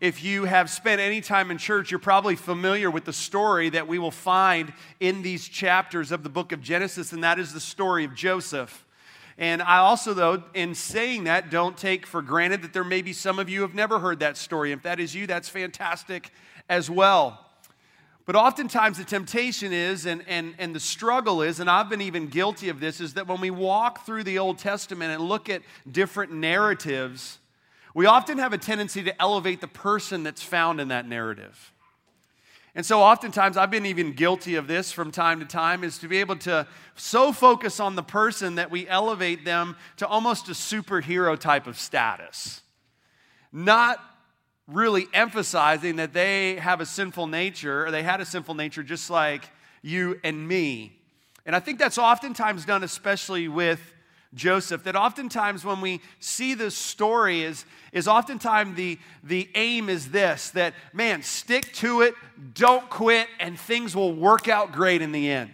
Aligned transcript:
if 0.00 0.22
you 0.22 0.44
have 0.44 0.70
spent 0.70 1.00
any 1.00 1.20
time 1.20 1.50
in 1.50 1.58
church, 1.58 1.90
you're 1.90 1.98
probably 1.98 2.36
familiar 2.36 2.90
with 2.90 3.04
the 3.04 3.12
story 3.12 3.68
that 3.70 3.88
we 3.88 3.98
will 3.98 4.12
find 4.12 4.72
in 5.00 5.22
these 5.22 5.48
chapters 5.48 6.12
of 6.12 6.22
the 6.22 6.28
book 6.28 6.52
of 6.52 6.60
Genesis, 6.60 7.12
and 7.12 7.24
that 7.24 7.38
is 7.38 7.52
the 7.52 7.60
story 7.60 8.04
of 8.04 8.14
Joseph. 8.14 8.84
And 9.38 9.60
I 9.62 9.78
also, 9.78 10.14
though, 10.14 10.42
in 10.54 10.74
saying 10.74 11.24
that, 11.24 11.50
don't 11.50 11.76
take 11.76 12.06
for 12.06 12.22
granted 12.22 12.62
that 12.62 12.72
there 12.72 12.84
may 12.84 13.02
be 13.02 13.12
some 13.12 13.38
of 13.38 13.48
you 13.48 13.62
have 13.62 13.74
never 13.74 13.98
heard 13.98 14.20
that 14.20 14.36
story. 14.36 14.72
If 14.72 14.82
that 14.82 15.00
is 15.00 15.14
you, 15.14 15.26
that's 15.26 15.48
fantastic 15.48 16.32
as 16.68 16.90
well. 16.90 17.44
But 18.24 18.36
oftentimes 18.36 18.98
the 18.98 19.04
temptation 19.04 19.72
is, 19.72 20.06
and, 20.06 20.22
and, 20.28 20.54
and 20.58 20.74
the 20.74 20.80
struggle 20.80 21.40
is, 21.40 21.60
and 21.60 21.70
I've 21.70 21.88
been 21.88 22.02
even 22.02 22.26
guilty 22.26 22.68
of 22.68 22.78
this, 22.78 23.00
is 23.00 23.14
that 23.14 23.26
when 23.26 23.40
we 23.40 23.50
walk 23.50 24.04
through 24.04 24.24
the 24.24 24.38
Old 24.38 24.58
Testament 24.58 25.12
and 25.12 25.22
look 25.22 25.48
at 25.48 25.62
different 25.90 26.32
narratives, 26.32 27.38
we 27.98 28.06
often 28.06 28.38
have 28.38 28.52
a 28.52 28.58
tendency 28.58 29.02
to 29.02 29.20
elevate 29.20 29.60
the 29.60 29.66
person 29.66 30.22
that's 30.22 30.40
found 30.40 30.80
in 30.80 30.86
that 30.86 31.08
narrative. 31.08 31.72
And 32.76 32.86
so, 32.86 33.00
oftentimes, 33.00 33.56
I've 33.56 33.72
been 33.72 33.86
even 33.86 34.12
guilty 34.12 34.54
of 34.54 34.68
this 34.68 34.92
from 34.92 35.10
time 35.10 35.40
to 35.40 35.46
time, 35.46 35.82
is 35.82 35.98
to 35.98 36.06
be 36.06 36.18
able 36.18 36.36
to 36.36 36.68
so 36.94 37.32
focus 37.32 37.80
on 37.80 37.96
the 37.96 38.04
person 38.04 38.54
that 38.54 38.70
we 38.70 38.86
elevate 38.86 39.44
them 39.44 39.74
to 39.96 40.06
almost 40.06 40.48
a 40.48 40.52
superhero 40.52 41.36
type 41.36 41.66
of 41.66 41.76
status. 41.76 42.62
Not 43.50 43.98
really 44.68 45.08
emphasizing 45.12 45.96
that 45.96 46.12
they 46.12 46.54
have 46.58 46.80
a 46.80 46.86
sinful 46.86 47.26
nature, 47.26 47.84
or 47.84 47.90
they 47.90 48.04
had 48.04 48.20
a 48.20 48.24
sinful 48.24 48.54
nature 48.54 48.84
just 48.84 49.10
like 49.10 49.50
you 49.82 50.20
and 50.22 50.46
me. 50.46 50.92
And 51.44 51.56
I 51.56 51.58
think 51.58 51.80
that's 51.80 51.98
oftentimes 51.98 52.64
done, 52.64 52.84
especially 52.84 53.48
with 53.48 53.80
Joseph, 54.34 54.84
that 54.84 54.94
oftentimes 54.94 55.64
when 55.64 55.80
we 55.80 56.00
see 56.20 56.54
this 56.54 56.76
story 56.76 57.42
is, 57.42 57.64
is 57.92 58.06
oftentimes 58.06 58.76
the, 58.76 58.98
the 59.24 59.48
aim 59.54 59.88
is 59.88 60.10
this 60.10 60.50
that, 60.50 60.74
man, 60.92 61.22
stick 61.22 61.72
to 61.74 62.02
it, 62.02 62.14
don't 62.54 62.88
quit, 62.90 63.26
and 63.40 63.58
things 63.58 63.96
will 63.96 64.14
work 64.14 64.48
out 64.48 64.72
great 64.72 65.00
in 65.00 65.12
the 65.12 65.30
end. 65.30 65.50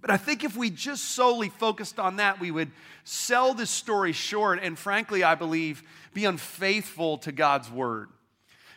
But 0.00 0.10
I 0.10 0.16
think 0.16 0.44
if 0.44 0.56
we 0.56 0.70
just 0.70 1.04
solely 1.04 1.48
focused 1.48 1.98
on 1.98 2.16
that, 2.16 2.40
we 2.40 2.50
would 2.50 2.70
sell 3.04 3.54
this 3.54 3.70
story 3.70 4.12
short 4.12 4.60
and, 4.62 4.78
frankly, 4.78 5.22
I 5.22 5.36
believe, 5.36 5.82
be 6.14 6.24
unfaithful 6.24 7.18
to 7.18 7.32
God's 7.32 7.70
word. 7.70 8.08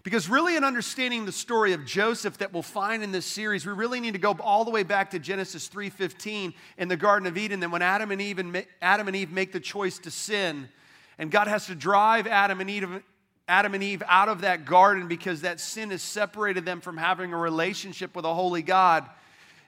Because 0.04 0.30
really, 0.30 0.56
in 0.56 0.64
understanding 0.64 1.26
the 1.26 1.32
story 1.32 1.74
of 1.74 1.86
Joseph 1.86 2.38
that 2.38 2.54
we'll 2.54 2.64
find 2.64 3.04
in 3.04 3.12
this 3.12 3.26
series, 3.26 3.66
we 3.66 3.74
really 3.74 4.00
need 4.00 4.14
to 4.14 4.20
go 4.20 4.32
all 4.40 4.64
the 4.64 4.72
way 4.72 4.84
back 4.84 5.12
to 5.12 5.20
Genesis 5.20 5.68
3:15 5.68 6.54
in 6.78 6.88
the 6.88 6.96
Garden 6.96 7.28
of 7.28 7.38
Eden. 7.38 7.60
Then 7.60 7.72
when 7.72 7.82
Adam 7.82 8.12
and 8.12 8.22
Eve 8.22 8.40
and 8.40 8.66
Adam 8.82 9.08
and 9.08 9.16
Eve 9.16 9.32
make 9.32 9.52
the 9.52 9.60
choice 9.60 10.00
to 10.00 10.12
sin, 10.12 10.70
and 11.18 11.30
God 11.30 11.48
has 11.48 11.66
to 11.66 11.76
drive 11.76 12.28
Adam 12.28 12.62
and 12.62 12.70
Eve, 12.70 13.04
Adam 13.50 13.74
and 13.74 13.84
Eve 13.84 14.02
out 14.08 14.30
of 14.30 14.42
that 14.42 14.64
garden 14.64 15.08
because 15.08 15.42
that 15.42 15.60
sin 15.60 15.90
has 15.90 16.02
separated 16.02 16.66
them 16.66 16.80
from 16.80 16.96
having 16.96 17.34
a 17.34 17.38
relationship 17.38 18.16
with 18.16 18.24
a 18.24 18.34
holy 18.34 18.62
God, 18.62 19.06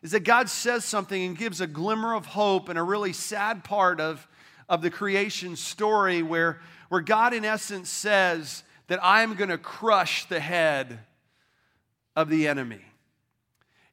is 0.02 0.12
that 0.12 0.24
God 0.24 0.50
says 0.50 0.86
something 0.86 1.22
and 1.22 1.38
gives 1.38 1.60
a 1.60 1.68
glimmer 1.68 2.16
of 2.16 2.26
hope 2.26 2.70
and 2.70 2.80
a 2.80 2.84
really 2.84 3.12
sad 3.12 3.66
part 3.66 4.00
of, 4.00 4.26
of 4.70 4.82
the 4.82 4.90
creation 4.90 5.58
story 5.58 6.24
where, 6.24 6.62
where 6.88 7.02
God, 7.02 7.34
in 7.34 7.44
essence, 7.44 7.90
says 7.90 8.64
that 8.92 9.00
I'm 9.02 9.36
going 9.36 9.50
to 9.50 9.58
crush 9.58 10.26
the 10.26 10.42
head 10.42 11.00
of 12.14 12.28
the 12.28 12.50
enemy. 12.50 12.82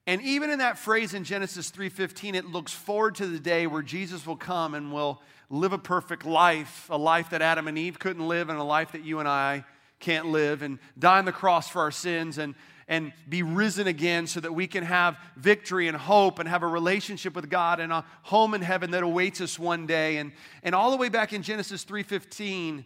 And 0.09 0.21
even 0.23 0.51
in 0.51 0.59
that 0.59 0.77
phrase 0.77 1.15
in 1.15 1.23
Genesis 1.23 1.71
3:15 1.71 2.35
it 2.35 2.47
looks 2.47 2.73
forward 2.73 3.15
to 3.15 3.29
the 3.29 3.39
day 3.39 3.69
where 3.69 3.81
Jesus 3.81 4.27
will 4.27 4.35
come 4.35 4.75
and 4.75 4.93
will 4.93 5.23
live 5.51 5.73
a 5.73 5.79
perfect 5.79 6.27
life, 6.27 6.89
a 6.91 6.99
life 6.99 7.31
that 7.31 7.43
Adam 7.43 7.69
and 7.69 7.79
Eve 7.79 8.01
couldn't 8.01 8.27
live 8.27 8.49
and 8.49 8.59
a 8.59 8.65
life 8.65 8.91
that 8.91 9.05
you 9.05 9.21
and 9.21 9.29
I 9.29 9.65
can't 10.01 10.27
live 10.27 10.63
and 10.63 10.81
die 10.99 11.19
on 11.19 11.27
the 11.27 11.33
cross 11.33 11.69
for 11.69 11.83
our 11.83 11.93
sins 11.93 12.37
and 12.37 12.57
and 12.89 13.13
be 13.29 13.45
risen 13.45 13.87
again 13.87 14.27
so 14.27 14.41
that 14.41 14.53
we 14.53 14.67
can 14.67 14.83
have 14.83 15.17
victory 15.37 15.87
and 15.87 15.97
hope 15.97 16.41
and 16.41 16.49
have 16.49 16.65
a 16.65 16.67
relationship 16.67 17.37
with 17.37 17.49
God 17.49 17.79
and 17.79 17.93
a 17.93 18.05
home 18.23 18.53
in 18.53 18.63
heaven 18.63 18.91
that 18.91 19.05
awaits 19.05 19.41
us 19.41 19.61
one 19.61 19.87
day. 19.87 20.17
And, 20.17 20.33
and 20.65 20.75
all 20.75 20.91
the 20.91 20.97
way 20.97 21.09
back 21.09 21.33
in 21.33 21.45
Genesis 21.45 21.85
3:15, 21.85 22.85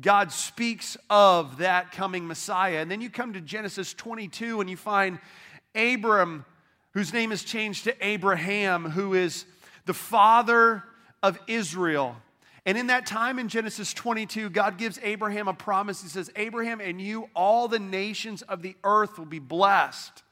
God 0.00 0.32
speaks 0.32 0.96
of 1.08 1.58
that 1.58 1.92
coming 1.92 2.26
Messiah. 2.26 2.78
And 2.78 2.90
then 2.90 3.00
you 3.00 3.10
come 3.10 3.32
to 3.34 3.40
Genesis 3.40 3.94
22 3.94 4.60
and 4.60 4.68
you 4.68 4.76
find 4.76 5.18
Abram, 5.74 6.44
whose 6.92 7.12
name 7.12 7.30
is 7.30 7.44
changed 7.44 7.84
to 7.84 8.06
Abraham, 8.06 8.90
who 8.90 9.14
is 9.14 9.44
the 9.86 9.94
father 9.94 10.82
of 11.22 11.38
Israel. 11.46 12.16
And 12.66 12.78
in 12.78 12.86
that 12.86 13.06
time 13.06 13.38
in 13.38 13.48
Genesis 13.48 13.92
22, 13.92 14.50
God 14.50 14.78
gives 14.78 14.98
Abraham 15.02 15.48
a 15.48 15.54
promise. 15.54 16.02
He 16.02 16.08
says, 16.08 16.30
Abraham, 16.34 16.80
and 16.80 17.00
you, 17.00 17.28
all 17.34 17.68
the 17.68 17.78
nations 17.78 18.42
of 18.42 18.62
the 18.62 18.74
earth 18.84 19.18
will 19.18 19.26
be 19.26 19.38
blessed. 19.38 20.22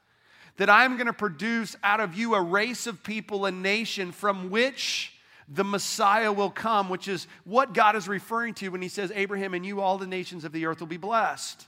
That 0.56 0.70
I'm 0.70 0.96
going 0.96 1.06
to 1.06 1.12
produce 1.12 1.76
out 1.82 2.00
of 2.00 2.14
you 2.14 2.34
a 2.34 2.40
race 2.40 2.86
of 2.86 3.02
people, 3.02 3.44
a 3.44 3.50
nation 3.50 4.12
from 4.12 4.50
which 4.50 5.11
the 5.54 5.64
Messiah 5.64 6.32
will 6.32 6.50
come, 6.50 6.88
which 6.88 7.08
is 7.08 7.26
what 7.44 7.74
God 7.74 7.94
is 7.94 8.08
referring 8.08 8.54
to 8.54 8.70
when 8.70 8.80
he 8.80 8.88
says, 8.88 9.12
Abraham 9.14 9.54
and 9.54 9.66
you, 9.66 9.80
all 9.80 9.98
the 9.98 10.06
nations 10.06 10.44
of 10.44 10.52
the 10.52 10.64
earth 10.66 10.80
will 10.80 10.86
be 10.86 10.96
blessed. 10.96 11.66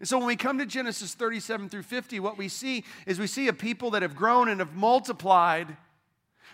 And 0.00 0.08
so 0.08 0.18
when 0.18 0.26
we 0.26 0.36
come 0.36 0.58
to 0.58 0.66
Genesis 0.66 1.14
37 1.14 1.68
through 1.68 1.84
50, 1.84 2.18
what 2.20 2.36
we 2.36 2.48
see 2.48 2.84
is 3.06 3.20
we 3.20 3.28
see 3.28 3.46
a 3.48 3.52
people 3.52 3.92
that 3.92 4.02
have 4.02 4.16
grown 4.16 4.48
and 4.48 4.58
have 4.60 4.74
multiplied 4.74 5.76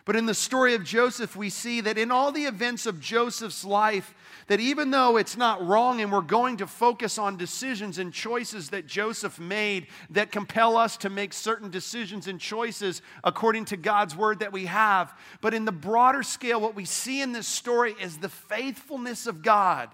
but 0.05 0.16
in 0.16 0.27
the 0.27 0.34
story 0.34 0.75
of 0.75 0.84
Joseph, 0.84 1.37
we 1.37 1.50
see 1.50 1.81
that 1.83 1.99
in 1.99 2.11
all 2.11 2.33
the 2.33 2.44
events 2.44 2.87
of 2.87 3.00
Joseph's 3.00 3.65
life, 3.65 4.15
that 4.47 4.61
even 4.61 4.91
though 4.91 5.16
it's 5.16 5.37
not 5.37 5.65
wrong 5.65 6.00
and 6.00 6.11
we're 6.11 6.22
going 6.22 6.56
to 6.56 6.66
focus 6.66 7.19
on 7.19 7.37
decisions 7.37 7.99
and 7.99 8.12
choices 8.12 8.71
that 8.71 8.87
Joseph 8.87 9.39
made 9.39 9.87
that 10.10 10.33
compel 10.33 10.77
us 10.77 10.97
to 10.99 11.10
make 11.10 11.33
certain 11.33 11.71
decisions 11.71 12.27
and 12.27 12.41
choices 12.41 13.03
according 13.22 13.66
to 13.66 13.77
God's 13.77 14.16
word 14.16 14.41
that 14.41 14.53
we 14.53 14.66
have, 14.66 15.12
but 15.41 15.55
in 15.55 15.65
the 15.65 15.72
broader 15.72 16.22
scale, 16.22 16.60
what 16.60 16.75
we 16.75 16.84
see 16.84 17.22
in 17.22 17.33
this 17.33 17.47
story 17.47 17.94
is 18.00 18.19
the 18.19 18.28
faithfulness 18.28 19.27
of 19.27 19.43
God. 19.43 19.91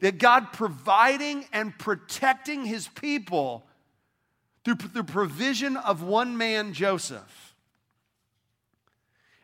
That 0.00 0.18
God 0.18 0.52
providing 0.52 1.44
and 1.52 1.78
protecting 1.78 2.64
his 2.64 2.88
people 2.88 3.64
through 4.64 4.74
the 4.92 5.04
provision 5.04 5.76
of 5.76 6.02
one 6.02 6.36
man, 6.36 6.72
Joseph. 6.72 7.51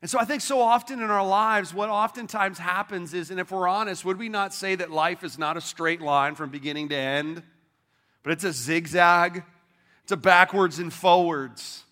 And 0.01 0.09
so 0.09 0.19
I 0.19 0.25
think 0.25 0.43
so 0.43 0.61
often 0.61 1.03
in 1.03 1.11
our 1.11 1.27
lives, 1.27 1.75
what 1.75 1.89
oftentimes 1.89 2.59
happens 2.59 3.15
is, 3.15 3.31
and 3.31 3.41
if 3.41 3.51
we're 3.51 3.67
honest, 3.67 4.05
would 4.05 4.19
we 4.19 4.29
not 4.29 4.55
say 4.55 4.77
that 4.77 4.93
life 4.93 5.25
is 5.25 5.39
not 5.39 5.57
a 5.57 5.61
straight 5.61 6.01
line 6.01 6.37
from 6.37 6.51
beginning 6.51 6.89
to 6.91 6.97
end, 6.97 7.43
but 8.23 8.33
it's 8.33 8.45
a 8.45 8.53
zigzag, 8.53 9.43
it's 10.05 10.13
a 10.13 10.17
backwards 10.17 10.79
and 10.79 10.93
forwards. 10.93 11.85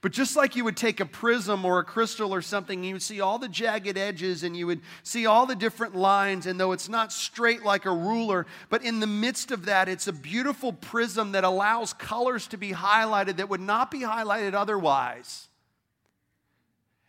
But 0.00 0.12
just 0.12 0.36
like 0.36 0.54
you 0.54 0.62
would 0.62 0.76
take 0.76 1.00
a 1.00 1.06
prism 1.06 1.64
or 1.64 1.80
a 1.80 1.84
crystal 1.84 2.32
or 2.32 2.40
something, 2.40 2.84
you 2.84 2.94
would 2.94 3.02
see 3.02 3.20
all 3.20 3.36
the 3.38 3.48
jagged 3.48 3.98
edges 3.98 4.44
and 4.44 4.56
you 4.56 4.68
would 4.68 4.80
see 5.02 5.26
all 5.26 5.44
the 5.44 5.56
different 5.56 5.96
lines. 5.96 6.46
And 6.46 6.60
though 6.60 6.70
it's 6.70 6.88
not 6.88 7.12
straight 7.12 7.64
like 7.64 7.84
a 7.84 7.90
ruler, 7.90 8.46
but 8.70 8.84
in 8.84 9.00
the 9.00 9.08
midst 9.08 9.50
of 9.50 9.64
that, 9.64 9.88
it's 9.88 10.06
a 10.06 10.12
beautiful 10.12 10.72
prism 10.72 11.32
that 11.32 11.42
allows 11.42 11.92
colors 11.94 12.46
to 12.48 12.56
be 12.56 12.70
highlighted 12.70 13.38
that 13.38 13.48
would 13.48 13.60
not 13.60 13.90
be 13.90 14.00
highlighted 14.00 14.54
otherwise. 14.54 15.47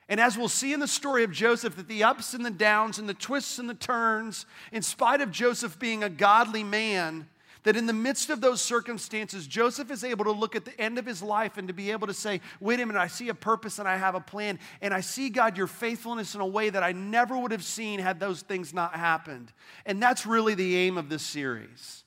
And 0.10 0.20
as 0.20 0.38
we'll 0.38 0.50
see 0.50 0.74
in 0.74 0.80
the 0.80 0.88
story 0.88 1.24
of 1.24 1.32
Joseph, 1.32 1.76
that 1.76 1.88
the 1.88 2.04
ups 2.04 2.34
and 2.34 2.44
the 2.44 2.50
downs 2.50 2.98
and 2.98 3.08
the 3.08 3.14
twists 3.14 3.60
and 3.60 3.70
the 3.70 3.76
turns, 3.76 4.48
in 4.72 4.82
spite 4.82 5.22
of 5.22 5.32
Joseph 5.32 5.78
being 5.78 6.04
a 6.04 6.10
godly 6.10 6.64
man, 6.64 7.28
that 7.64 7.76
in 7.76 7.86
the 7.86 7.94
midst 7.94 8.32
of 8.32 8.42
those 8.42 8.60
circumstances, 8.60 9.46
Joseph 9.46 9.92
is 9.92 10.04
able 10.04 10.26
to 10.26 10.32
look 10.32 10.56
at 10.56 10.66
the 10.66 10.80
end 10.82 10.98
of 10.98 11.06
his 11.06 11.22
life 11.22 11.58
and 11.58 11.68
to 11.68 11.74
be 11.74 11.92
able 11.92 12.08
to 12.08 12.14
say, 12.14 12.42
wait 12.60 12.80
a 12.80 12.86
minute, 12.86 13.00
I 13.00 13.08
see 13.08 13.30
a 13.30 13.34
purpose 13.36 13.78
and 13.78 13.88
I 13.88 13.98
have 13.98 14.16
a 14.16 14.20
plan. 14.20 14.58
And 14.82 14.94
I 14.94 15.02
see, 15.02 15.30
God, 15.30 15.58
your 15.58 15.68
faithfulness 15.68 16.34
in 16.34 16.42
a 16.42 16.48
way 16.48 16.72
that 16.72 16.84
I 16.84 16.94
never 16.94 17.38
would 17.38 17.52
have 17.52 17.64
seen 17.64 18.00
had 18.00 18.20
those 18.20 18.42
things 18.42 18.74
not 18.74 18.96
happened. 18.96 19.52
And 19.86 20.02
that's 20.02 20.26
really 20.26 20.56
the 20.56 20.76
aim 20.78 20.98
of 20.98 21.10
this 21.10 21.22
series. 21.22 22.04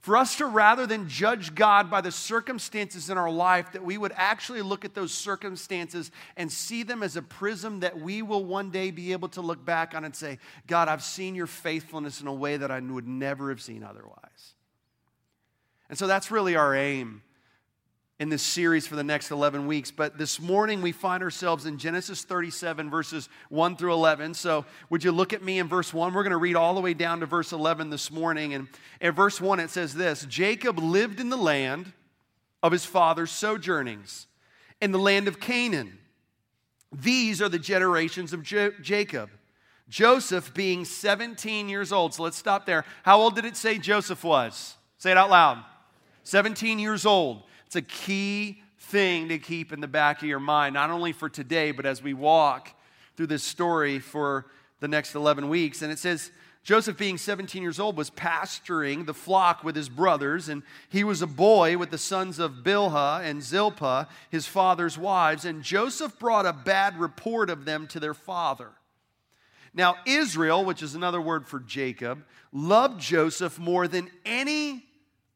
For 0.00 0.16
us 0.16 0.36
to 0.36 0.46
rather 0.46 0.86
than 0.86 1.08
judge 1.08 1.54
God 1.54 1.90
by 1.90 2.00
the 2.00 2.10
circumstances 2.10 3.10
in 3.10 3.18
our 3.18 3.30
life, 3.30 3.72
that 3.72 3.84
we 3.84 3.98
would 3.98 4.12
actually 4.16 4.62
look 4.62 4.86
at 4.86 4.94
those 4.94 5.12
circumstances 5.12 6.10
and 6.38 6.50
see 6.50 6.82
them 6.82 7.02
as 7.02 7.16
a 7.16 7.22
prism 7.22 7.80
that 7.80 8.00
we 8.00 8.22
will 8.22 8.42
one 8.42 8.70
day 8.70 8.90
be 8.90 9.12
able 9.12 9.28
to 9.28 9.42
look 9.42 9.62
back 9.62 9.94
on 9.94 10.06
and 10.06 10.16
say, 10.16 10.38
God, 10.66 10.88
I've 10.88 11.02
seen 11.02 11.34
your 11.34 11.46
faithfulness 11.46 12.22
in 12.22 12.28
a 12.28 12.34
way 12.34 12.56
that 12.56 12.70
I 12.70 12.80
would 12.80 13.06
never 13.06 13.50
have 13.50 13.60
seen 13.60 13.84
otherwise. 13.84 14.54
And 15.90 15.98
so 15.98 16.06
that's 16.06 16.30
really 16.30 16.56
our 16.56 16.74
aim 16.74 17.22
in 18.20 18.28
this 18.28 18.42
series 18.42 18.86
for 18.86 18.96
the 18.96 19.02
next 19.02 19.30
11 19.30 19.66
weeks. 19.66 19.90
But 19.90 20.18
this 20.18 20.38
morning 20.38 20.82
we 20.82 20.92
find 20.92 21.22
ourselves 21.22 21.64
in 21.64 21.78
Genesis 21.78 22.22
37, 22.22 22.90
verses 22.90 23.30
1 23.48 23.76
through 23.76 23.94
11. 23.94 24.34
So 24.34 24.66
would 24.90 25.02
you 25.02 25.10
look 25.10 25.32
at 25.32 25.42
me 25.42 25.58
in 25.58 25.66
verse 25.66 25.94
1? 25.94 26.12
We're 26.12 26.22
going 26.22 26.32
to 26.32 26.36
read 26.36 26.54
all 26.54 26.74
the 26.74 26.82
way 26.82 26.92
down 26.92 27.20
to 27.20 27.26
verse 27.26 27.50
11 27.50 27.88
this 27.88 28.10
morning. 28.10 28.52
And 28.52 28.68
in 29.00 29.12
verse 29.12 29.40
1, 29.40 29.58
it 29.58 29.70
says 29.70 29.94
this 29.94 30.26
Jacob 30.26 30.78
lived 30.78 31.18
in 31.18 31.30
the 31.30 31.38
land 31.38 31.94
of 32.62 32.72
his 32.72 32.84
father's 32.84 33.30
sojournings, 33.30 34.26
in 34.82 34.92
the 34.92 34.98
land 34.98 35.26
of 35.26 35.40
Canaan. 35.40 35.96
These 36.92 37.40
are 37.40 37.48
the 37.48 37.58
generations 37.58 38.34
of 38.34 38.42
jo- 38.42 38.72
Jacob. 38.82 39.30
Joseph 39.88 40.52
being 40.52 40.84
17 40.84 41.70
years 41.70 41.90
old. 41.90 42.12
So 42.12 42.22
let's 42.24 42.36
stop 42.36 42.66
there. 42.66 42.84
How 43.02 43.18
old 43.18 43.34
did 43.34 43.46
it 43.46 43.56
say 43.56 43.78
Joseph 43.78 44.22
was? 44.22 44.76
Say 44.98 45.10
it 45.10 45.16
out 45.16 45.30
loud. 45.30 45.64
17 46.24 46.78
years 46.78 47.06
old. 47.06 47.44
It's 47.70 47.76
a 47.76 47.82
key 47.82 48.60
thing 48.80 49.28
to 49.28 49.38
keep 49.38 49.72
in 49.72 49.78
the 49.78 49.86
back 49.86 50.22
of 50.22 50.28
your 50.28 50.40
mind, 50.40 50.74
not 50.74 50.90
only 50.90 51.12
for 51.12 51.28
today, 51.28 51.70
but 51.70 51.86
as 51.86 52.02
we 52.02 52.14
walk 52.14 52.74
through 53.16 53.28
this 53.28 53.44
story 53.44 54.00
for 54.00 54.46
the 54.80 54.88
next 54.88 55.14
11 55.14 55.48
weeks. 55.48 55.80
And 55.80 55.92
it 55.92 56.00
says, 56.00 56.32
Joseph, 56.64 56.98
being 56.98 57.16
17 57.16 57.62
years 57.62 57.78
old, 57.78 57.96
was 57.96 58.10
pasturing 58.10 59.04
the 59.04 59.14
flock 59.14 59.62
with 59.62 59.76
his 59.76 59.88
brothers, 59.88 60.48
and 60.48 60.64
he 60.88 61.04
was 61.04 61.22
a 61.22 61.28
boy 61.28 61.78
with 61.78 61.92
the 61.92 61.96
sons 61.96 62.40
of 62.40 62.64
Bilhah 62.64 63.22
and 63.22 63.40
Zilpah, 63.40 64.08
his 64.30 64.48
father's 64.48 64.98
wives. 64.98 65.44
And 65.44 65.62
Joseph 65.62 66.18
brought 66.18 66.46
a 66.46 66.52
bad 66.52 66.98
report 66.98 67.50
of 67.50 67.66
them 67.66 67.86
to 67.86 68.00
their 68.00 68.14
father. 68.14 68.70
Now, 69.72 69.94
Israel, 70.06 70.64
which 70.64 70.82
is 70.82 70.96
another 70.96 71.20
word 71.20 71.46
for 71.46 71.60
Jacob, 71.60 72.24
loved 72.52 73.00
Joseph 73.00 73.60
more 73.60 73.86
than 73.86 74.10
any 74.24 74.86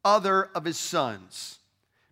other 0.03 0.49
of 0.53 0.65
his 0.65 0.77
sons 0.77 1.59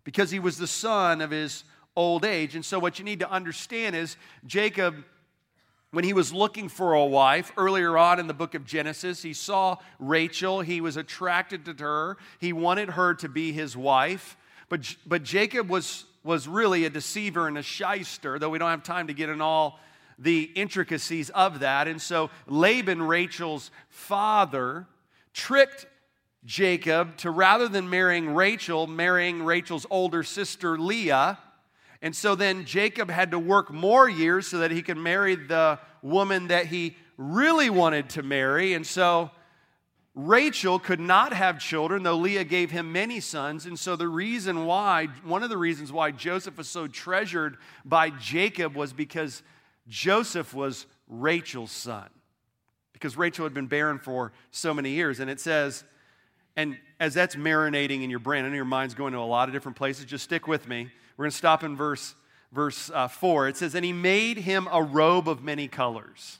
because 0.04 0.30
he 0.30 0.38
was 0.38 0.58
the 0.58 0.66
son 0.66 1.20
of 1.20 1.30
his 1.30 1.64
old 1.96 2.24
age. 2.24 2.54
And 2.54 2.64
so, 2.64 2.78
what 2.78 2.98
you 2.98 3.04
need 3.04 3.20
to 3.20 3.30
understand 3.30 3.96
is 3.96 4.16
Jacob, 4.46 4.96
when 5.90 6.04
he 6.04 6.12
was 6.12 6.32
looking 6.32 6.68
for 6.68 6.92
a 6.92 7.04
wife 7.04 7.52
earlier 7.56 7.96
on 7.96 8.18
in 8.18 8.26
the 8.26 8.34
book 8.34 8.54
of 8.54 8.64
Genesis, 8.64 9.22
he 9.22 9.32
saw 9.32 9.76
Rachel. 9.98 10.60
He 10.60 10.80
was 10.80 10.96
attracted 10.96 11.64
to 11.66 11.74
her. 11.74 12.16
He 12.40 12.52
wanted 12.52 12.90
her 12.90 13.14
to 13.14 13.28
be 13.28 13.52
his 13.52 13.76
wife. 13.76 14.36
But, 14.68 14.96
but 15.06 15.22
Jacob 15.22 15.68
was, 15.68 16.04
was 16.24 16.48
really 16.48 16.84
a 16.84 16.90
deceiver 16.90 17.46
and 17.46 17.56
a 17.56 17.62
shyster, 17.62 18.38
though 18.38 18.50
we 18.50 18.58
don't 18.58 18.70
have 18.70 18.82
time 18.82 19.06
to 19.06 19.14
get 19.14 19.28
in 19.28 19.40
all 19.40 19.78
the 20.18 20.50
intricacies 20.54 21.30
of 21.30 21.60
that. 21.60 21.86
And 21.86 22.00
so 22.00 22.30
Laban, 22.46 23.02
Rachel's 23.02 23.70
father, 23.88 24.86
tricked 25.32 25.86
Jacob 26.44 27.16
to 27.18 27.30
rather 27.30 27.68
than 27.68 27.88
marrying 27.88 28.34
Rachel, 28.34 28.86
marrying 28.86 29.42
Rachel's 29.42 29.86
older 29.90 30.22
sister 30.22 30.78
Leah. 30.78 31.38
And 32.02 32.14
so 32.14 32.34
then 32.34 32.66
Jacob 32.66 33.10
had 33.10 33.30
to 33.30 33.38
work 33.38 33.72
more 33.72 34.08
years 34.08 34.46
so 34.46 34.58
that 34.58 34.70
he 34.70 34.82
could 34.82 34.98
marry 34.98 35.36
the 35.36 35.78
woman 36.02 36.48
that 36.48 36.66
he 36.66 36.96
really 37.16 37.70
wanted 37.70 38.10
to 38.10 38.22
marry. 38.22 38.74
And 38.74 38.86
so 38.86 39.30
Rachel 40.14 40.78
could 40.78 41.00
not 41.00 41.32
have 41.32 41.58
children, 41.58 42.02
though 42.02 42.16
Leah 42.16 42.44
gave 42.44 42.70
him 42.70 42.92
many 42.92 43.20
sons. 43.20 43.66
And 43.66 43.78
so 43.78 43.96
the 43.96 44.06
reason 44.06 44.66
why, 44.66 45.06
one 45.24 45.42
of 45.42 45.50
the 45.50 45.56
reasons 45.56 45.90
why 45.90 46.10
Joseph 46.10 46.58
was 46.58 46.68
so 46.68 46.86
treasured 46.86 47.56
by 47.84 48.10
Jacob 48.10 48.76
was 48.76 48.92
because 48.92 49.42
Joseph 49.88 50.54
was 50.54 50.86
Rachel's 51.08 51.72
son. 51.72 52.08
Because 52.92 53.16
Rachel 53.16 53.44
had 53.44 53.54
been 53.54 53.66
barren 53.66 53.98
for 53.98 54.32
so 54.50 54.72
many 54.72 54.90
years. 54.90 55.18
And 55.18 55.28
it 55.28 55.40
says, 55.40 55.84
and 56.56 56.78
as 57.00 57.14
that's 57.14 57.36
marinating 57.36 58.02
in 58.02 58.10
your 58.10 58.20
brain, 58.20 58.44
I 58.44 58.48
know 58.48 58.54
your 58.54 58.64
mind's 58.64 58.94
going 58.94 59.12
to 59.12 59.18
a 59.18 59.20
lot 59.20 59.48
of 59.48 59.54
different 59.54 59.76
places. 59.76 60.04
Just 60.04 60.24
stick 60.24 60.46
with 60.46 60.68
me. 60.68 60.88
We're 61.16 61.24
going 61.24 61.30
to 61.30 61.36
stop 61.36 61.64
in 61.64 61.76
verse, 61.76 62.14
verse 62.52 62.90
uh, 62.94 63.08
4. 63.08 63.48
It 63.48 63.56
says, 63.56 63.74
And 63.74 63.84
he 63.84 63.92
made 63.92 64.38
him 64.38 64.68
a 64.70 64.82
robe 64.82 65.28
of 65.28 65.42
many 65.42 65.66
colors. 65.68 66.38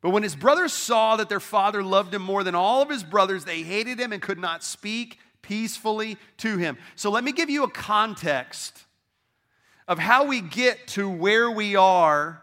But 0.00 0.10
when 0.10 0.22
his 0.22 0.36
brothers 0.36 0.72
saw 0.72 1.16
that 1.16 1.28
their 1.28 1.40
father 1.40 1.82
loved 1.82 2.14
him 2.14 2.22
more 2.22 2.44
than 2.44 2.54
all 2.54 2.80
of 2.80 2.88
his 2.88 3.02
brothers, 3.02 3.44
they 3.44 3.62
hated 3.62 3.98
him 3.98 4.12
and 4.12 4.22
could 4.22 4.38
not 4.38 4.62
speak 4.62 5.18
peacefully 5.42 6.16
to 6.38 6.58
him. 6.58 6.78
So 6.94 7.10
let 7.10 7.24
me 7.24 7.32
give 7.32 7.50
you 7.50 7.64
a 7.64 7.70
context 7.70 8.84
of 9.88 9.98
how 9.98 10.26
we 10.26 10.40
get 10.40 10.86
to 10.88 11.08
where 11.08 11.50
we 11.50 11.76
are 11.76 12.42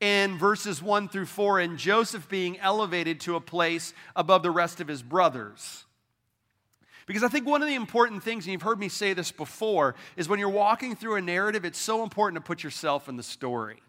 in 0.00 0.38
verses 0.38 0.82
1 0.82 1.08
through 1.08 1.26
4 1.26 1.60
and 1.60 1.78
Joseph 1.78 2.28
being 2.28 2.58
elevated 2.58 3.20
to 3.20 3.36
a 3.36 3.40
place 3.40 3.92
above 4.14 4.42
the 4.42 4.50
rest 4.50 4.80
of 4.80 4.88
his 4.88 5.02
brothers. 5.02 5.84
Because 7.06 7.24
I 7.24 7.28
think 7.28 7.46
one 7.46 7.62
of 7.62 7.68
the 7.68 7.74
important 7.74 8.22
things, 8.22 8.44
and 8.44 8.52
you've 8.52 8.62
heard 8.62 8.78
me 8.78 8.90
say 8.90 9.14
this 9.14 9.32
before, 9.32 9.94
is 10.16 10.28
when 10.28 10.38
you're 10.38 10.50
walking 10.50 10.94
through 10.94 11.16
a 11.16 11.22
narrative, 11.22 11.64
it's 11.64 11.78
so 11.78 12.02
important 12.02 12.42
to 12.42 12.46
put 12.46 12.62
yourself 12.62 13.08
in 13.08 13.16
the 13.16 13.22
story. 13.22 13.82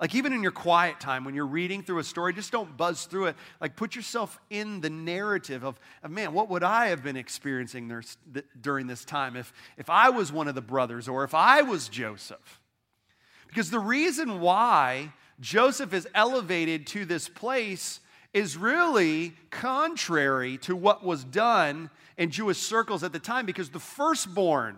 Like, 0.00 0.14
even 0.14 0.32
in 0.32 0.42
your 0.42 0.52
quiet 0.52 0.98
time, 0.98 1.24
when 1.24 1.34
you're 1.34 1.44
reading 1.44 1.82
through 1.82 1.98
a 1.98 2.04
story, 2.04 2.32
just 2.32 2.52
don't 2.52 2.74
buzz 2.74 3.04
through 3.04 3.26
it. 3.26 3.36
Like, 3.60 3.76
put 3.76 3.94
yourself 3.94 4.38
in 4.48 4.80
the 4.80 4.88
narrative 4.88 5.62
of, 5.62 5.78
of 6.02 6.10
man, 6.10 6.32
what 6.32 6.48
would 6.48 6.62
I 6.62 6.86
have 6.86 7.02
been 7.02 7.16
experiencing 7.16 7.88
there, 7.88 8.02
during 8.58 8.86
this 8.86 9.04
time 9.04 9.36
if, 9.36 9.52
if 9.76 9.90
I 9.90 10.08
was 10.08 10.32
one 10.32 10.48
of 10.48 10.54
the 10.54 10.62
brothers 10.62 11.06
or 11.06 11.24
if 11.24 11.34
I 11.34 11.62
was 11.62 11.88
Joseph? 11.88 12.59
Because 13.50 13.70
the 13.70 13.80
reason 13.80 14.40
why 14.40 15.12
Joseph 15.40 15.92
is 15.92 16.06
elevated 16.14 16.86
to 16.88 17.04
this 17.04 17.28
place 17.28 17.98
is 18.32 18.56
really 18.56 19.34
contrary 19.50 20.56
to 20.58 20.76
what 20.76 21.04
was 21.04 21.24
done 21.24 21.90
in 22.16 22.30
Jewish 22.30 22.58
circles 22.58 23.02
at 23.02 23.12
the 23.12 23.18
time 23.18 23.46
because 23.46 23.70
the 23.70 23.80
firstborn 23.80 24.76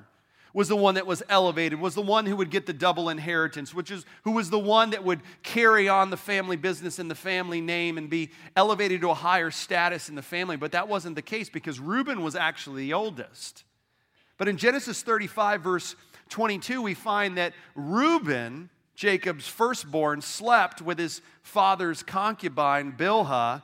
was 0.55 0.69
the 0.69 0.77
one 0.77 0.95
that 0.95 1.07
was 1.07 1.23
elevated, 1.29 1.79
was 1.79 1.95
the 1.95 2.03
one 2.03 2.25
who 2.25 2.37
would 2.37 2.51
get 2.51 2.65
the 2.65 2.73
double 2.73 3.09
inheritance, 3.09 3.75
which 3.75 3.91
is 3.91 4.07
who 4.25 4.33
was 4.33 4.49
the 4.49 4.59
one 4.59 4.91
that 4.91 5.05
would 5.05 5.21
carry 5.43 5.89
on 5.89 6.11
the 6.11 6.17
family 6.17 6.57
business 6.57 6.99
and 6.99 7.11
the 7.11 7.15
family 7.15 7.61
name 7.61 7.99
and 7.99 8.09
be 8.09 8.31
elevated 8.57 9.01
to 9.03 9.11
a 9.11 9.15
higher 9.15 9.51
status 9.51 10.09
in 10.09 10.15
the 10.15 10.23
family. 10.23 10.57
But 10.57 10.73
that 10.73 10.89
wasn't 10.89 11.17
the 11.17 11.23
case 11.23 11.49
because 11.51 11.79
Reuben 11.79 12.23
was 12.23 12.37
actually 12.37 12.83
the 12.85 12.95
oldest. 12.95 13.65
But 14.39 14.49
in 14.49 14.57
Genesis 14.57 15.03
35, 15.03 15.61
verse 15.63 15.95
22, 16.33 16.83
we 16.83 16.95
find 16.95 17.39
that 17.39 17.53
Reuben, 17.75 18.71
Jacob's 18.95 19.47
firstborn, 19.47 20.21
slept 20.21 20.83
with 20.83 20.99
his 20.99 21.21
father's 21.43 22.03
concubine, 22.03 22.93
Bilhah. 22.93 23.63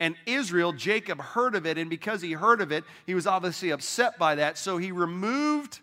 And 0.00 0.14
Israel, 0.26 0.72
Jacob 0.72 1.20
heard 1.20 1.56
of 1.56 1.66
it, 1.66 1.76
and 1.76 1.90
because 1.90 2.22
he 2.22 2.32
heard 2.32 2.60
of 2.60 2.70
it, 2.70 2.84
he 3.04 3.14
was 3.14 3.26
obviously 3.26 3.70
upset 3.70 4.16
by 4.16 4.36
that. 4.36 4.56
So 4.56 4.78
he 4.78 4.92
removed 4.92 5.80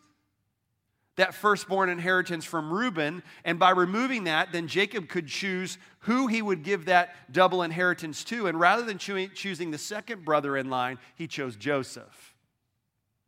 that 1.17 1.33
firstborn 1.33 1.89
inheritance 1.89 2.45
from 2.45 2.71
Reuben. 2.71 3.21
And 3.43 3.59
by 3.59 3.71
removing 3.71 4.23
that, 4.23 4.53
then 4.53 4.67
Jacob 4.67 5.09
could 5.09 5.27
choose 5.27 5.77
who 5.99 6.27
he 6.27 6.41
would 6.41 6.63
give 6.63 6.85
that 6.85 7.15
double 7.31 7.61
inheritance 7.61 8.23
to. 8.25 8.47
And 8.47 8.57
rather 8.57 8.83
than 8.83 8.97
choosing 8.97 9.71
the 9.71 9.77
second 9.77 10.23
brother 10.23 10.55
in 10.55 10.69
line, 10.69 10.97
he 11.15 11.27
chose 11.27 11.57
Joseph. 11.57 12.35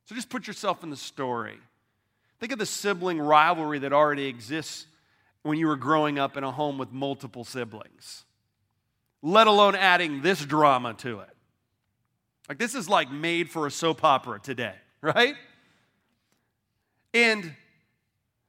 So 0.05 0.15
just 0.15 0.29
put 0.29 0.47
yourself 0.47 0.83
in 0.83 0.89
the 0.89 0.97
story. 0.97 1.57
Think 2.39 2.51
of 2.51 2.59
the 2.59 2.65
sibling 2.65 3.19
rivalry 3.19 3.79
that 3.79 3.93
already 3.93 4.25
exists 4.25 4.85
when 5.43 5.57
you 5.57 5.67
were 5.67 5.77
growing 5.77 6.19
up 6.19 6.37
in 6.37 6.43
a 6.43 6.51
home 6.51 6.77
with 6.77 6.91
multiple 6.91 7.43
siblings, 7.43 8.25
let 9.21 9.47
alone 9.47 9.75
adding 9.75 10.21
this 10.21 10.43
drama 10.43 10.93
to 10.95 11.21
it. 11.21 11.29
Like, 12.49 12.59
this 12.59 12.75
is 12.75 12.89
like 12.89 13.11
made 13.11 13.49
for 13.49 13.65
a 13.65 13.71
soap 13.71 14.03
opera 14.03 14.39
today, 14.39 14.75
right? 15.01 15.35
And 17.13 17.53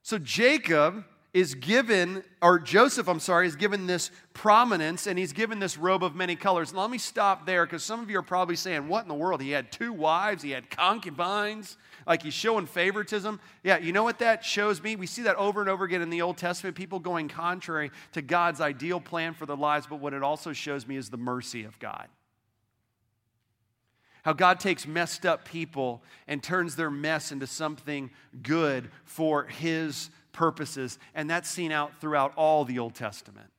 so 0.02 0.18
Jacob 0.18 1.04
is 1.32 1.54
given, 1.54 2.24
or 2.42 2.58
Joseph, 2.58 3.08
I'm 3.08 3.20
sorry, 3.20 3.46
is 3.46 3.56
given 3.56 3.86
this 3.86 4.10
prominence 4.34 5.06
and 5.06 5.18
he's 5.18 5.32
given 5.32 5.58
this 5.58 5.76
robe 5.76 6.02
of 6.02 6.14
many 6.14 6.36
colors. 6.36 6.72
let 6.72 6.90
me 6.90 6.98
stop 6.98 7.46
there 7.46 7.64
because 7.66 7.84
some 7.84 8.00
of 8.00 8.10
you 8.10 8.18
are 8.18 8.22
probably 8.22 8.56
saying, 8.56 8.88
What 8.88 9.02
in 9.02 9.08
the 9.08 9.14
world? 9.14 9.40
He 9.40 9.50
had 9.50 9.70
two 9.70 9.92
wives, 9.92 10.42
he 10.42 10.50
had 10.50 10.70
concubines, 10.70 11.76
like 12.08 12.22
he's 12.22 12.34
showing 12.34 12.66
favoritism. 12.66 13.38
Yeah, 13.62 13.78
you 13.78 13.92
know 13.92 14.02
what 14.02 14.18
that 14.20 14.44
shows 14.44 14.82
me? 14.82 14.96
We 14.96 15.06
see 15.06 15.22
that 15.22 15.36
over 15.36 15.60
and 15.60 15.68
over 15.68 15.84
again 15.84 16.00
in 16.00 16.08
the 16.08 16.22
Old 16.22 16.38
Testament, 16.38 16.74
people 16.74 16.98
going 16.98 17.28
contrary 17.28 17.90
to 18.12 18.22
God's 18.22 18.62
ideal 18.62 18.98
plan 18.98 19.34
for 19.34 19.44
their 19.44 19.56
lives, 19.56 19.86
but 19.86 20.00
what 20.00 20.14
it 20.14 20.22
also 20.22 20.54
shows 20.54 20.86
me 20.86 20.96
is 20.96 21.10
the 21.10 21.18
mercy 21.18 21.64
of 21.64 21.78
God. 21.78 22.08
How 24.22 24.32
God 24.32 24.58
takes 24.58 24.86
messed 24.86 25.26
up 25.26 25.44
people 25.44 26.02
and 26.26 26.42
turns 26.42 26.76
their 26.76 26.90
mess 26.90 27.30
into 27.30 27.46
something 27.46 28.10
good 28.42 28.90
for 29.04 29.44
His 29.44 30.10
purposes. 30.32 30.98
And 31.14 31.30
that's 31.30 31.48
seen 31.48 31.72
out 31.72 32.00
throughout 32.00 32.32
all 32.36 32.64
the 32.64 32.78
Old 32.78 32.94
Testament. 32.94 33.50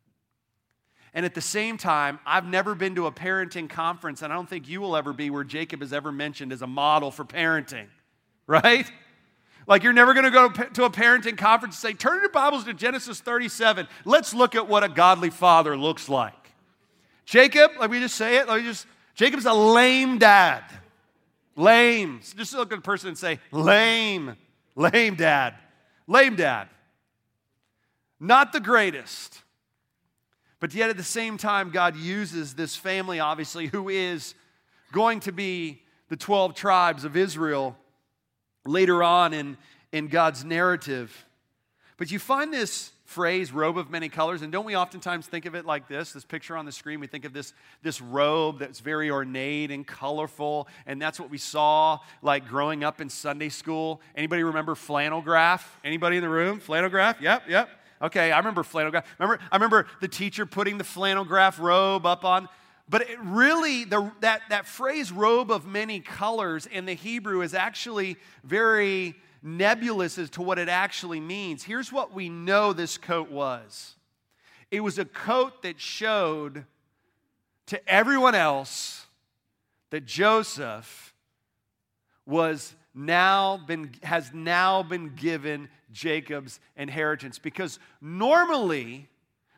And 1.13 1.25
at 1.25 1.34
the 1.34 1.41
same 1.41 1.77
time, 1.77 2.20
I've 2.25 2.46
never 2.46 2.75
been 2.75 2.96
to 2.96 3.08
a 3.08 3.12
parenting 3.12 3.70
conference, 3.70 4.22
and 4.22 4.32
I 4.32 4.36
don't 4.36 4.50
think 4.50 4.68
you 4.68 4.79
will 4.79 4.96
ever 4.96 5.12
be, 5.12 5.29
where 5.29 5.44
Jacob 5.44 5.82
is 5.82 5.91
ever 5.91 6.12
mentioned 6.12 6.51
as 6.51 6.62
a 6.62 6.68
model 6.68 7.10
for 7.10 7.25
parenting, 7.25 7.88
right? 8.63 8.91
Like 9.68 9.84
you're 9.84 9.94
never 9.94 10.15
going 10.15 10.25
to 10.25 10.32
go 10.32 10.50
to 10.50 10.84
a 10.84 10.89
parenting 10.89 11.38
conference 11.38 11.75
and 11.75 11.91
say, 11.91 11.94
turn 11.94 12.20
your 12.20 12.32
Bibles 12.32 12.63
to 12.63 12.74
Genesis 12.74 13.22
37. 13.22 13.88
Let's 14.06 14.34
look 14.34 14.56
at 14.56 14.68
what 14.68 14.84
a 14.84 14.89
godly 14.89 15.29
father 15.29 15.77
looks 15.77 16.10
like. 16.10 16.34
Jacob, 17.25 17.74
let 17.79 17.91
me 17.91 18.00
just 18.00 18.15
say 18.15 18.38
it. 18.38 18.48
Let 18.48 18.58
me 18.58 18.63
just, 18.63 18.88
Jacob's 19.13 19.46
a 19.46 19.53
lame 19.53 20.18
dad. 20.18 20.63
Lame. 21.56 22.22
Just 22.36 22.56
look 22.56 22.74
at 22.74 22.79
a 22.79 22.82
person 22.82 23.10
and 23.10 23.18
say, 23.18 23.39
lame, 23.51 24.36
lame 24.75 25.13
dad. 25.13 25.53
Lame 26.08 26.36
dad. 26.36 26.70
Not 28.20 28.51
the 28.51 28.60
greatest. 28.60 29.44
But 30.60 30.74
yet 30.74 30.89
at 30.89 30.98
the 30.98 31.03
same 31.03 31.38
time, 31.38 31.70
God 31.70 31.96
uses 31.96 32.56
this 32.56 32.75
family, 32.75 33.20
obviously, 33.20 33.68
who 33.68 33.89
is 33.89 34.34
going 34.91 35.20
to 35.22 35.32
be 35.32 35.84
the 36.08 36.18
12 36.18 36.56
tribes 36.56 37.03
of 37.03 37.15
Israel 37.15 37.77
later 38.66 39.04
on 39.04 39.34
in, 39.34 39.58
in 39.92 40.08
God's 40.08 40.44
narrative. 40.44 41.25
But 41.98 42.12
you 42.12 42.20
find 42.20 42.54
this 42.54 42.92
phrase, 43.10 43.51
robe 43.51 43.78
of 43.78 43.89
many 43.89 44.08
colors. 44.08 44.44
And 44.44 44.51
don't 44.51 44.66
we 44.66 44.75
oftentimes 44.75 45.25
think 45.25 45.48
of 45.48 45.56
it 45.56 45.66
like 45.66 45.88
this? 45.88 46.12
This 46.13 46.24
picture 46.24 46.56
on 46.56 46.66
the 46.66 46.72
screen, 46.72 47.00
we 47.00 47.08
think 47.08 47.25
of 47.25 47.34
this, 47.34 47.54
this 47.82 48.00
robe 48.01 48.60
that's 48.60 48.82
very 48.82 49.10
ornate 49.10 49.72
and 49.72 49.86
colorful. 49.86 50.68
And 50.86 51.01
that's 51.01 51.20
what 51.20 51.32
we 51.32 51.39
saw 51.39 51.98
like 52.22 52.48
growing 52.48 52.84
up 52.84 53.01
in 53.01 53.10
Sunday 53.10 53.50
school. 53.50 54.00
Anybody 54.16 54.44
remember 54.44 54.75
flannel 54.75 55.22
graph? 55.22 55.80
Anybody 55.84 56.18
in 56.18 56.22
the 56.22 56.30
room? 56.30 56.60
Flannel 56.60 56.92
graph? 56.92 57.20
Yep, 57.20 57.44
yep. 57.50 57.70
Okay, 58.00 58.32
I 58.32 58.38
remember 58.38 58.62
flannel 58.62 58.92
graph. 58.92 59.08
Remember, 59.18 59.44
I 59.51 59.56
remember 59.56 59.88
the 60.01 60.08
teacher 60.08 60.46
putting 60.46 60.78
the 60.78 60.84
flannel 60.84 61.25
graph 61.25 61.60
robe 61.60 62.06
up 62.06 62.24
on. 62.24 62.48
But 62.89 63.03
it 63.03 63.19
really, 63.22 63.84
the, 63.84 64.12
that, 64.22 64.41
that 64.50 64.65
phrase 64.65 65.12
robe 65.12 65.51
of 65.51 65.67
many 65.67 66.00
colors 66.00 66.65
in 66.65 66.86
the 66.86 66.93
Hebrew 66.93 67.41
is 67.41 67.53
actually 67.53 68.17
very 68.43 69.15
nebulous 69.43 70.17
as 70.17 70.29
to 70.31 70.41
what 70.41 70.58
it 70.58 70.69
actually 70.69 71.19
means. 71.19 71.63
Here's 71.63 71.91
what 71.91 72.13
we 72.13 72.29
know 72.29 72.74
this 72.74 72.98
coat 72.98 73.29
was 73.29 73.96
it 74.72 74.81
was 74.81 75.00
a 75.00 75.05
coat 75.05 75.62
that 75.63 75.79
showed 75.79 76.65
to 77.67 77.89
everyone 77.89 78.36
else 78.36 79.05
that 79.91 80.05
Joseph 80.05 81.13
was 82.25 82.75
now 82.93 83.58
been 83.58 83.91
has 84.03 84.31
now 84.34 84.84
been 84.84 85.15
given 85.15 85.69
Jacob's 85.91 86.60
inheritance 86.75 87.39
because 87.39 87.79
normally 88.01 89.08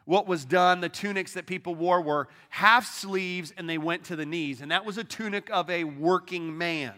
what 0.05 0.27
was 0.27 0.45
done 0.45 0.81
the 0.81 0.89
tunics 0.89 1.33
that 1.33 1.45
people 1.45 1.75
wore 1.75 2.01
were 2.01 2.27
half 2.49 2.85
sleeves 2.85 3.53
and 3.57 3.69
they 3.69 3.77
went 3.77 4.03
to 4.03 4.15
the 4.15 4.25
knees 4.25 4.61
and 4.61 4.71
that 4.71 4.85
was 4.85 4.97
a 4.97 5.03
tunic 5.03 5.49
of 5.51 5.69
a 5.69 5.83
working 5.83 6.57
man 6.57 6.93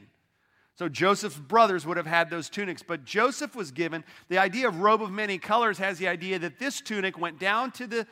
so 0.75 0.89
Joseph's 0.89 1.37
brothers 1.37 1.85
would 1.85 1.97
have 1.97 2.07
had 2.07 2.31
those 2.31 2.49
tunics, 2.49 2.81
but 2.81 3.05
Joseph 3.05 3.55
was 3.55 3.71
given 3.71 4.03
the 4.27 4.39
idea 4.39 4.67
of 4.67 4.79
robe 4.79 5.03
of 5.03 5.11
many 5.11 5.37
colors 5.37 5.77
has 5.77 5.99
the 5.99 6.07
idea 6.07 6.39
that 6.39 6.57
this 6.57 6.81
tunic 6.81 7.17
went 7.17 7.39
down 7.39 7.71
to 7.73 7.85
the 7.85 8.07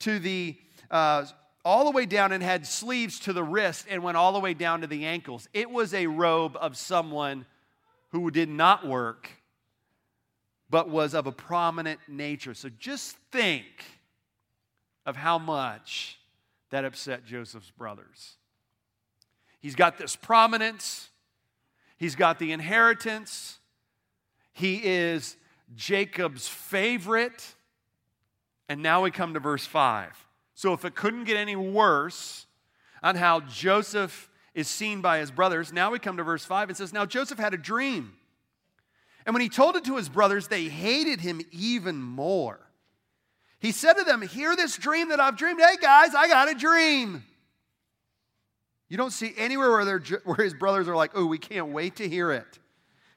to 0.00 0.18
the 0.18 0.56
uh, 0.90 1.24
all 1.64 1.84
the 1.84 1.90
way 1.90 2.04
down 2.04 2.32
and 2.32 2.42
had 2.42 2.66
sleeves 2.66 3.20
to 3.20 3.32
the 3.32 3.42
wrist 3.42 3.86
and 3.88 4.02
went 4.02 4.16
all 4.16 4.32
the 4.32 4.40
way 4.40 4.52
down 4.52 4.82
to 4.82 4.86
the 4.86 5.06
ankles. 5.06 5.48
It 5.54 5.70
was 5.70 5.94
a 5.94 6.06
robe 6.06 6.56
of 6.60 6.76
someone 6.76 7.46
who 8.10 8.30
did 8.30 8.48
not 8.48 8.86
work, 8.86 9.30
but 10.68 10.90
was 10.90 11.14
of 11.14 11.26
a 11.26 11.32
prominent 11.32 12.00
nature. 12.08 12.52
So 12.52 12.68
just 12.68 13.16
think 13.30 13.64
of 15.04 15.16
how 15.16 15.38
much 15.38 16.18
that 16.70 16.84
upset 16.84 17.24
Joseph's 17.24 17.70
brothers. 17.70 18.36
He's 19.60 19.74
got 19.74 19.98
this 19.98 20.16
prominence. 20.16 21.10
He's 21.96 22.16
got 22.16 22.38
the 22.38 22.52
inheritance. 22.52 23.58
He 24.52 24.80
is 24.84 25.36
Jacob's 25.76 26.48
favorite. 26.48 27.54
And 28.68 28.82
now 28.82 29.02
we 29.02 29.10
come 29.10 29.34
to 29.34 29.40
verse 29.40 29.66
5. 29.66 30.26
So, 30.54 30.72
if 30.72 30.84
it 30.84 30.94
couldn't 30.94 31.24
get 31.24 31.36
any 31.36 31.56
worse 31.56 32.46
on 33.02 33.16
how 33.16 33.40
Joseph 33.40 34.30
is 34.54 34.68
seen 34.68 35.00
by 35.00 35.18
his 35.18 35.30
brothers, 35.30 35.72
now 35.72 35.90
we 35.90 35.98
come 35.98 36.16
to 36.16 36.22
verse 36.22 36.44
5 36.44 36.68
and 36.68 36.76
says, 36.76 36.92
Now 36.92 37.06
Joseph 37.06 37.38
had 37.38 37.54
a 37.54 37.58
dream. 37.58 38.14
And 39.24 39.34
when 39.34 39.40
he 39.40 39.48
told 39.48 39.76
it 39.76 39.84
to 39.84 39.96
his 39.96 40.08
brothers, 40.08 40.48
they 40.48 40.64
hated 40.64 41.20
him 41.20 41.40
even 41.52 42.02
more. 42.02 42.60
He 43.62 43.70
said 43.70 43.92
to 43.94 44.02
them, 44.02 44.22
Hear 44.22 44.56
this 44.56 44.76
dream 44.76 45.10
that 45.10 45.20
I've 45.20 45.36
dreamed. 45.36 45.60
Hey 45.60 45.76
guys, 45.80 46.16
I 46.16 46.26
got 46.26 46.50
a 46.50 46.54
dream. 46.54 47.22
You 48.88 48.96
don't 48.96 49.12
see 49.12 49.32
anywhere 49.38 49.70
where, 49.70 50.00
where 50.24 50.44
his 50.44 50.52
brothers 50.52 50.88
are 50.88 50.96
like, 50.96 51.12
oh, 51.14 51.24
we 51.24 51.38
can't 51.38 51.68
wait 51.68 51.96
to 51.96 52.08
hear 52.08 52.32
it. 52.32 52.58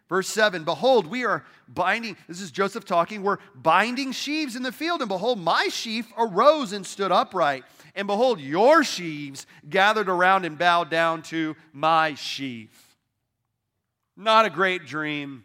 Verse 0.07 0.29
7 0.29 0.63
Behold, 0.63 1.07
we 1.07 1.25
are 1.25 1.43
binding, 1.67 2.15
this 2.27 2.41
is 2.41 2.51
Joseph 2.51 2.85
talking, 2.85 3.23
we're 3.23 3.39
binding 3.55 4.11
sheaves 4.11 4.55
in 4.55 4.61
the 4.61 4.71
field, 4.71 5.01
and 5.01 5.09
behold, 5.09 5.39
my 5.39 5.67
sheaf 5.69 6.13
arose 6.15 6.73
and 6.73 6.85
stood 6.85 7.11
upright. 7.11 7.63
And 7.95 8.05
behold, 8.05 8.39
your 8.39 8.83
sheaves 8.83 9.47
gathered 9.67 10.09
around 10.09 10.45
and 10.45 10.59
bowed 10.59 10.91
down 10.91 11.23
to 11.23 11.55
my 11.73 12.13
sheaf. 12.13 12.95
Not 14.15 14.45
a 14.45 14.51
great 14.51 14.85
dream 14.85 15.43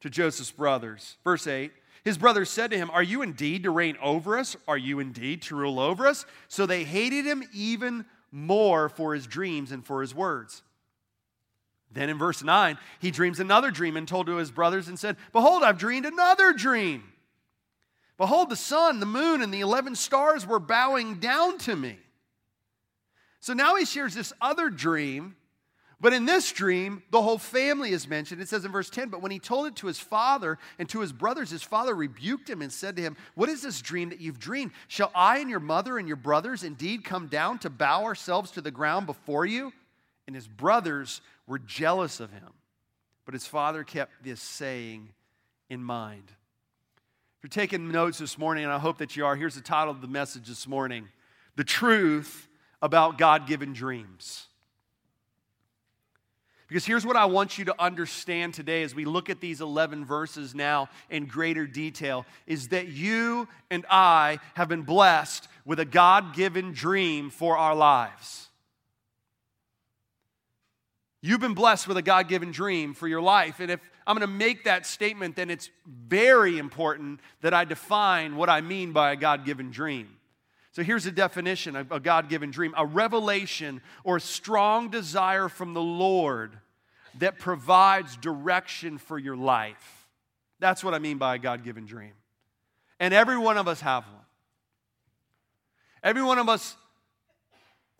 to 0.00 0.08
Joseph's 0.08 0.50
brothers. 0.52 1.18
Verse 1.22 1.46
8 1.46 1.70
His 2.04 2.18
brothers 2.18 2.50
said 2.50 2.70
to 2.72 2.76
him, 2.76 2.90
Are 2.90 3.02
you 3.02 3.22
indeed 3.22 3.62
to 3.62 3.70
reign 3.70 3.96
over 4.02 4.36
us? 4.36 4.56
Are 4.66 4.78
you 4.78 4.98
indeed 4.98 5.42
to 5.42 5.56
rule 5.56 5.78
over 5.78 6.06
us? 6.06 6.26
So 6.48 6.66
they 6.66 6.84
hated 6.84 7.24
him 7.24 7.44
even 7.52 8.04
more 8.32 8.88
for 8.88 9.14
his 9.14 9.26
dreams 9.26 9.70
and 9.70 9.84
for 9.86 10.00
his 10.00 10.14
words. 10.14 10.62
Then 11.92 12.08
in 12.08 12.18
verse 12.18 12.42
9, 12.42 12.78
he 13.00 13.10
dreams 13.10 13.38
another 13.38 13.70
dream 13.70 13.96
and 13.96 14.08
told 14.08 14.26
to 14.26 14.36
his 14.36 14.50
brothers 14.50 14.88
and 14.88 14.98
said, 14.98 15.16
Behold, 15.32 15.62
I've 15.62 15.78
dreamed 15.78 16.06
another 16.06 16.52
dream. 16.52 17.04
Behold, 18.16 18.50
the 18.50 18.56
sun, 18.56 18.98
the 18.98 19.06
moon, 19.06 19.42
and 19.42 19.52
the 19.52 19.60
11 19.60 19.94
stars 19.94 20.46
were 20.46 20.58
bowing 20.58 21.16
down 21.16 21.58
to 21.58 21.76
me. 21.76 21.98
So 23.40 23.52
now 23.52 23.76
he 23.76 23.84
shares 23.84 24.14
this 24.14 24.32
other 24.40 24.70
dream 24.70 25.36
but 26.02 26.12
in 26.12 26.26
this 26.26 26.50
dream, 26.50 27.04
the 27.12 27.22
whole 27.22 27.38
family 27.38 27.92
is 27.92 28.08
mentioned. 28.08 28.42
It 28.42 28.48
says 28.48 28.64
in 28.64 28.72
verse 28.72 28.90
10 28.90 29.08
But 29.08 29.22
when 29.22 29.30
he 29.30 29.38
told 29.38 29.68
it 29.68 29.76
to 29.76 29.86
his 29.86 30.00
father 30.00 30.58
and 30.80 30.88
to 30.88 30.98
his 30.98 31.12
brothers, 31.12 31.50
his 31.50 31.62
father 31.62 31.94
rebuked 31.94 32.50
him 32.50 32.60
and 32.60 32.72
said 32.72 32.96
to 32.96 33.02
him, 33.02 33.16
What 33.36 33.48
is 33.48 33.62
this 33.62 33.80
dream 33.80 34.08
that 34.08 34.20
you've 34.20 34.40
dreamed? 34.40 34.72
Shall 34.88 35.12
I 35.14 35.38
and 35.38 35.48
your 35.48 35.60
mother 35.60 35.98
and 35.98 36.08
your 36.08 36.16
brothers 36.16 36.64
indeed 36.64 37.04
come 37.04 37.28
down 37.28 37.60
to 37.60 37.70
bow 37.70 38.02
ourselves 38.02 38.50
to 38.50 38.60
the 38.60 38.72
ground 38.72 39.06
before 39.06 39.46
you? 39.46 39.72
And 40.26 40.34
his 40.34 40.48
brothers 40.48 41.20
were 41.46 41.60
jealous 41.60 42.18
of 42.18 42.32
him. 42.32 42.50
But 43.24 43.34
his 43.34 43.46
father 43.46 43.84
kept 43.84 44.24
this 44.24 44.42
saying 44.42 45.08
in 45.70 45.84
mind. 45.84 46.24
If 46.26 47.44
you're 47.44 47.48
taking 47.48 47.92
notes 47.92 48.18
this 48.18 48.36
morning, 48.36 48.64
and 48.64 48.72
I 48.72 48.80
hope 48.80 48.98
that 48.98 49.14
you 49.16 49.24
are, 49.24 49.36
here's 49.36 49.54
the 49.54 49.60
title 49.60 49.92
of 49.92 50.00
the 50.00 50.08
message 50.08 50.48
this 50.48 50.66
morning 50.66 51.06
The 51.54 51.64
Truth 51.64 52.48
About 52.80 53.18
God 53.18 53.46
Given 53.46 53.72
Dreams. 53.72 54.48
Because 56.72 56.86
here's 56.86 57.04
what 57.04 57.16
I 57.16 57.26
want 57.26 57.58
you 57.58 57.66
to 57.66 57.78
understand 57.78 58.54
today 58.54 58.82
as 58.82 58.94
we 58.94 59.04
look 59.04 59.28
at 59.28 59.42
these 59.42 59.60
11 59.60 60.06
verses 60.06 60.54
now 60.54 60.88
in 61.10 61.26
greater 61.26 61.66
detail 61.66 62.24
is 62.46 62.68
that 62.68 62.88
you 62.88 63.46
and 63.70 63.84
I 63.90 64.38
have 64.54 64.70
been 64.70 64.80
blessed 64.80 65.48
with 65.66 65.80
a 65.80 65.84
God 65.84 66.34
given 66.34 66.72
dream 66.72 67.28
for 67.28 67.58
our 67.58 67.74
lives. 67.74 68.48
You've 71.20 71.42
been 71.42 71.52
blessed 71.52 71.88
with 71.88 71.98
a 71.98 72.02
God 72.02 72.28
given 72.28 72.52
dream 72.52 72.94
for 72.94 73.06
your 73.06 73.20
life. 73.20 73.60
And 73.60 73.70
if 73.70 73.80
I'm 74.06 74.16
going 74.16 74.26
to 74.26 74.34
make 74.34 74.64
that 74.64 74.86
statement, 74.86 75.36
then 75.36 75.50
it's 75.50 75.68
very 75.86 76.56
important 76.56 77.20
that 77.42 77.52
I 77.52 77.66
define 77.66 78.34
what 78.34 78.48
I 78.48 78.62
mean 78.62 78.92
by 78.92 79.12
a 79.12 79.16
God 79.16 79.44
given 79.44 79.72
dream. 79.72 80.08
So 80.72 80.82
here's 80.82 81.04
a 81.04 81.12
definition 81.12 81.76
of 81.76 81.92
a 81.92 82.00
God 82.00 82.28
given 82.28 82.50
dream 82.50 82.74
a 82.76 82.86
revelation 82.86 83.82
or 84.04 84.18
strong 84.18 84.88
desire 84.88 85.48
from 85.48 85.74
the 85.74 85.82
Lord 85.82 86.58
that 87.18 87.38
provides 87.38 88.16
direction 88.16 88.98
for 88.98 89.18
your 89.18 89.36
life. 89.36 90.08
That's 90.60 90.82
what 90.82 90.94
I 90.94 90.98
mean 90.98 91.18
by 91.18 91.34
a 91.34 91.38
God 91.38 91.62
given 91.62 91.84
dream. 91.84 92.12
And 92.98 93.12
every 93.12 93.36
one 93.36 93.58
of 93.58 93.68
us 93.68 93.80
have 93.80 94.04
one. 94.04 94.24
Every 96.02 96.22
one 96.22 96.38
of 96.38 96.48
us 96.48 96.76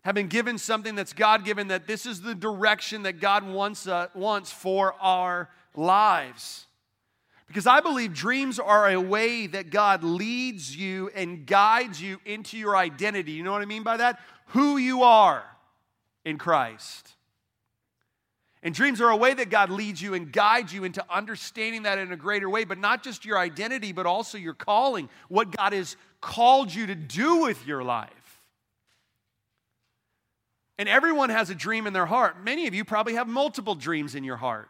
have 0.03 0.15
been 0.15 0.27
given 0.27 0.57
something 0.57 0.95
that's 0.95 1.13
God 1.13 1.45
given, 1.45 1.69
that 1.69 1.87
this 1.87 2.05
is 2.05 2.21
the 2.21 2.35
direction 2.35 3.03
that 3.03 3.21
God 3.21 3.47
wants, 3.47 3.87
uh, 3.87 4.07
wants 4.13 4.51
for 4.51 4.95
our 4.99 5.49
lives. 5.75 6.65
Because 7.47 7.67
I 7.67 7.81
believe 7.81 8.13
dreams 8.13 8.59
are 8.59 8.89
a 8.89 8.99
way 8.99 9.47
that 9.47 9.69
God 9.69 10.03
leads 10.03 10.75
you 10.75 11.09
and 11.13 11.45
guides 11.45 12.01
you 12.01 12.19
into 12.25 12.57
your 12.57 12.75
identity. 12.75 13.33
You 13.33 13.43
know 13.43 13.51
what 13.51 13.61
I 13.61 13.65
mean 13.65 13.83
by 13.83 13.97
that? 13.97 14.19
Who 14.47 14.77
you 14.77 15.03
are 15.03 15.43
in 16.25 16.37
Christ. 16.37 17.13
And 18.63 18.73
dreams 18.73 19.01
are 19.01 19.09
a 19.09 19.17
way 19.17 19.33
that 19.33 19.49
God 19.49 19.69
leads 19.69 20.01
you 20.01 20.13
and 20.13 20.31
guides 20.31 20.73
you 20.73 20.85
into 20.85 21.03
understanding 21.13 21.83
that 21.83 21.97
in 21.97 22.13
a 22.13 22.15
greater 22.15 22.49
way, 22.49 22.63
but 22.63 22.77
not 22.77 23.03
just 23.03 23.25
your 23.25 23.37
identity, 23.37 23.91
but 23.91 24.05
also 24.05 24.37
your 24.37 24.53
calling, 24.53 25.09
what 25.27 25.55
God 25.55 25.73
has 25.73 25.97
called 26.21 26.73
you 26.73 26.87
to 26.87 26.95
do 26.95 27.41
with 27.41 27.67
your 27.67 27.83
life. 27.83 28.09
And 30.77 30.87
everyone 30.87 31.29
has 31.29 31.49
a 31.49 31.55
dream 31.55 31.87
in 31.87 31.93
their 31.93 32.05
heart. 32.05 32.41
Many 32.41 32.67
of 32.67 32.73
you 32.73 32.85
probably 32.85 33.15
have 33.15 33.27
multiple 33.27 33.75
dreams 33.75 34.15
in 34.15 34.23
your 34.23 34.37
heart. 34.37 34.69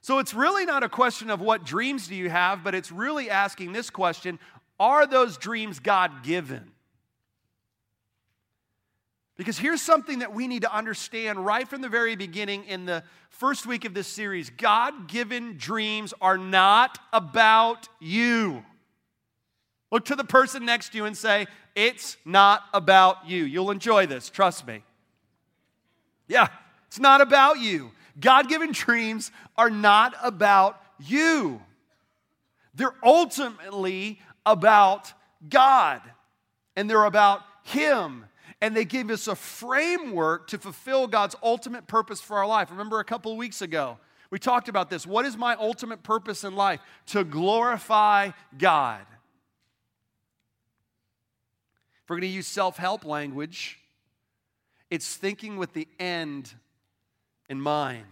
So 0.00 0.18
it's 0.18 0.34
really 0.34 0.64
not 0.64 0.82
a 0.82 0.88
question 0.88 1.30
of 1.30 1.40
what 1.40 1.64
dreams 1.64 2.08
do 2.08 2.14
you 2.14 2.30
have, 2.30 2.62
but 2.62 2.74
it's 2.74 2.92
really 2.92 3.30
asking 3.30 3.72
this 3.72 3.90
question 3.90 4.38
Are 4.78 5.06
those 5.06 5.36
dreams 5.36 5.78
God 5.78 6.22
given? 6.22 6.70
Because 9.36 9.58
here's 9.58 9.82
something 9.82 10.20
that 10.20 10.34
we 10.34 10.48
need 10.48 10.62
to 10.62 10.74
understand 10.74 11.44
right 11.44 11.68
from 11.68 11.82
the 11.82 11.90
very 11.90 12.16
beginning 12.16 12.64
in 12.64 12.86
the 12.86 13.02
first 13.28 13.66
week 13.66 13.84
of 13.84 13.92
this 13.92 14.06
series 14.06 14.50
God 14.50 15.08
given 15.08 15.56
dreams 15.58 16.14
are 16.20 16.38
not 16.38 16.98
about 17.12 17.88
you. 18.00 18.64
Look 19.92 20.06
to 20.06 20.16
the 20.16 20.24
person 20.24 20.64
next 20.64 20.90
to 20.92 20.98
you 20.98 21.04
and 21.04 21.16
say, 21.16 21.46
It's 21.74 22.16
not 22.24 22.62
about 22.72 23.28
you. 23.28 23.44
You'll 23.44 23.70
enjoy 23.70 24.06
this, 24.06 24.30
trust 24.30 24.66
me. 24.66 24.82
Yeah, 26.28 26.48
it's 26.88 26.98
not 26.98 27.20
about 27.20 27.60
you. 27.60 27.92
God 28.18 28.48
given 28.48 28.72
dreams 28.72 29.30
are 29.56 29.70
not 29.70 30.14
about 30.22 30.80
you. 30.98 31.60
They're 32.74 32.94
ultimately 33.02 34.20
about 34.44 35.12
God 35.48 36.00
and 36.76 36.88
they're 36.88 37.04
about 37.04 37.42
Him. 37.64 38.26
And 38.62 38.74
they 38.74 38.86
give 38.86 39.10
us 39.10 39.28
a 39.28 39.34
framework 39.34 40.48
to 40.48 40.58
fulfill 40.58 41.06
God's 41.06 41.36
ultimate 41.42 41.86
purpose 41.86 42.20
for 42.20 42.38
our 42.38 42.46
life. 42.46 42.70
Remember 42.70 43.00
a 43.00 43.04
couple 43.04 43.32
of 43.32 43.38
weeks 43.38 43.60
ago, 43.60 43.98
we 44.30 44.38
talked 44.38 44.68
about 44.68 44.88
this. 44.88 45.06
What 45.06 45.26
is 45.26 45.36
my 45.36 45.54
ultimate 45.56 46.02
purpose 46.02 46.42
in 46.42 46.56
life? 46.56 46.80
To 47.06 47.22
glorify 47.22 48.30
God. 48.56 49.02
If 52.02 52.10
we're 52.10 52.16
going 52.16 52.30
to 52.30 52.34
use 52.34 52.46
self 52.46 52.76
help 52.76 53.04
language, 53.04 53.78
it's 54.90 55.16
thinking 55.16 55.56
with 55.56 55.72
the 55.74 55.86
end 55.98 56.54
in 57.48 57.60
mind. 57.60 58.04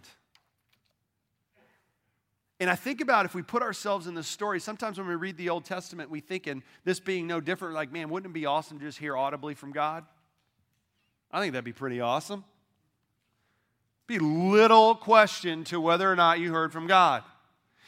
And 2.61 2.71
I 2.71 2.77
think 2.77 3.01
about 3.01 3.25
if 3.27 3.35
we 3.35 3.43
put 3.43 3.63
ourselves 3.63 4.07
in 4.07 4.15
the 4.15 4.23
story, 4.23 4.61
sometimes 4.61 4.97
when 4.97 5.09
we 5.09 5.17
read 5.17 5.37
the 5.37 5.51
Old 5.51 5.65
Testament, 5.65 6.09
we 6.09 6.21
think, 6.21 6.47
and 6.47 6.63
this 6.85 7.01
being 7.01 7.27
no 7.27 7.41
different, 7.41 7.75
like, 7.75 7.93
man, 7.93 8.09
wouldn't 8.09 8.31
it 8.31 8.35
be 8.35 8.47
awesome 8.47 8.79
to 8.79 8.85
just 8.85 8.99
hear 8.99 9.17
audibly 9.17 9.55
from 9.55 9.73
God? 9.73 10.05
I 11.31 11.41
think 11.41 11.53
that'd 11.53 11.65
be 11.65 11.73
pretty 11.73 12.01
awesome. 12.01 12.45
Be 14.07 14.19
little 14.21 14.95
question 14.95 15.65
to 15.65 15.81
whether 15.81 16.11
or 16.11 16.15
not 16.15 16.39
you 16.39 16.53
heard 16.53 16.73
from 16.73 16.87
God. 16.87 17.25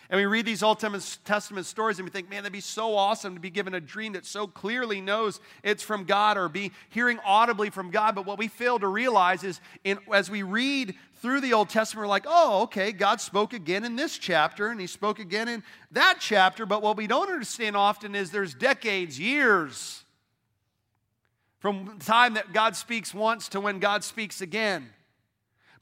And 0.09 0.19
we 0.19 0.26
read 0.26 0.47
these 0.47 0.62
Old 0.62 0.79
Testament 0.79 1.67
stories 1.67 1.99
and 1.99 2.07
we 2.07 2.12
think, 2.12 2.31
man, 2.31 2.45
that'd 2.45 2.53
be 2.53 2.61
so 2.61 2.95
awesome 2.95 3.35
to 3.35 3.41
be 3.41 3.50
given 3.50 3.75
a 3.75 3.81
dream 3.81 4.12
that 4.12 4.25
so 4.25 4.47
clearly 4.47 5.00
knows 5.00 5.41
it's 5.65 5.83
from 5.83 6.05
God 6.05 6.38
or 6.38 6.49
be 6.49 6.71
hearing 6.91 7.19
audibly 7.25 7.71
from 7.71 7.91
God. 7.91 8.15
But 8.15 8.25
what 8.25 8.38
we 8.38 8.47
fail 8.47 8.79
to 8.79 8.87
realize 8.87 9.43
is 9.43 9.61
in, 9.83 9.99
as 10.15 10.31
we 10.31 10.45
read 10.45 10.95
through 11.17 11.41
the 11.41 11.53
Old 11.53 11.69
Testament, 11.69 12.05
we're 12.05 12.09
like, 12.09 12.27
oh, 12.27 12.63
okay, 12.63 12.93
God 12.93 13.21
spoke 13.21 13.53
again 13.53 13.85
in 13.85 13.97
this 13.97 14.19
chapter 14.19 14.69
and 14.69 14.81
he 14.81 14.87
spoke 14.87 15.19
again 15.19 15.49
in 15.49 15.63
that 15.93 16.19
chapter. 16.21 16.67
But 16.67 16.83
what 16.83 16.97
we 16.97 17.07
don't 17.07 17.31
understand 17.31 17.77
often 17.77 18.15
is 18.15 18.31
there's 18.31 18.55
decades, 18.55 19.19
years 19.19 20.05
from 21.59 21.97
the 21.99 22.05
time 22.05 22.35
that 22.35 22.53
God 22.53 22.77
speaks 22.77 23.15
once 23.15 23.49
to 23.49 23.61
when 23.61 23.79
God 23.79 24.05
speaks 24.05 24.41
again. 24.41 24.91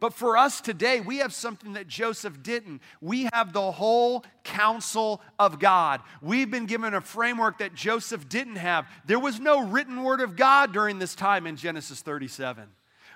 But 0.00 0.12
for 0.12 0.36
us 0.36 0.60
today, 0.60 1.00
we 1.00 1.18
have 1.18 1.32
something 1.32 1.74
that 1.74 1.88
Joseph 1.88 2.42
didn't. 2.42 2.82
We 3.00 3.28
have 3.32 3.52
the 3.52 3.72
whole 3.72 4.24
counsel 4.42 5.20
of 5.38 5.58
God. 5.58 6.00
We've 6.20 6.50
been 6.50 6.66
given 6.66 6.94
a 6.94 7.00
framework 7.00 7.58
that 7.58 7.74
Joseph 7.74 8.28
didn't 8.28 8.56
have. 8.56 8.86
There 9.06 9.18
was 9.18 9.40
no 9.40 9.66
written 9.66 10.02
word 10.02 10.20
of 10.20 10.36
God 10.36 10.72
during 10.72 10.98
this 10.98 11.14
time 11.14 11.46
in 11.46 11.56
Genesis 11.56 12.02
37. 12.02 12.68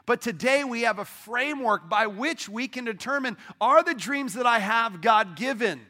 But 0.08 0.22
today 0.22 0.64
we 0.64 0.82
have 0.82 0.98
a 0.98 1.04
framework 1.04 1.86
by 1.86 2.06
which 2.06 2.48
we 2.48 2.66
can 2.66 2.86
determine 2.86 3.36
are 3.60 3.82
the 3.82 3.92
dreams 3.92 4.32
that 4.34 4.46
I 4.46 4.58
have 4.58 5.02
God 5.02 5.36
given? 5.36 5.82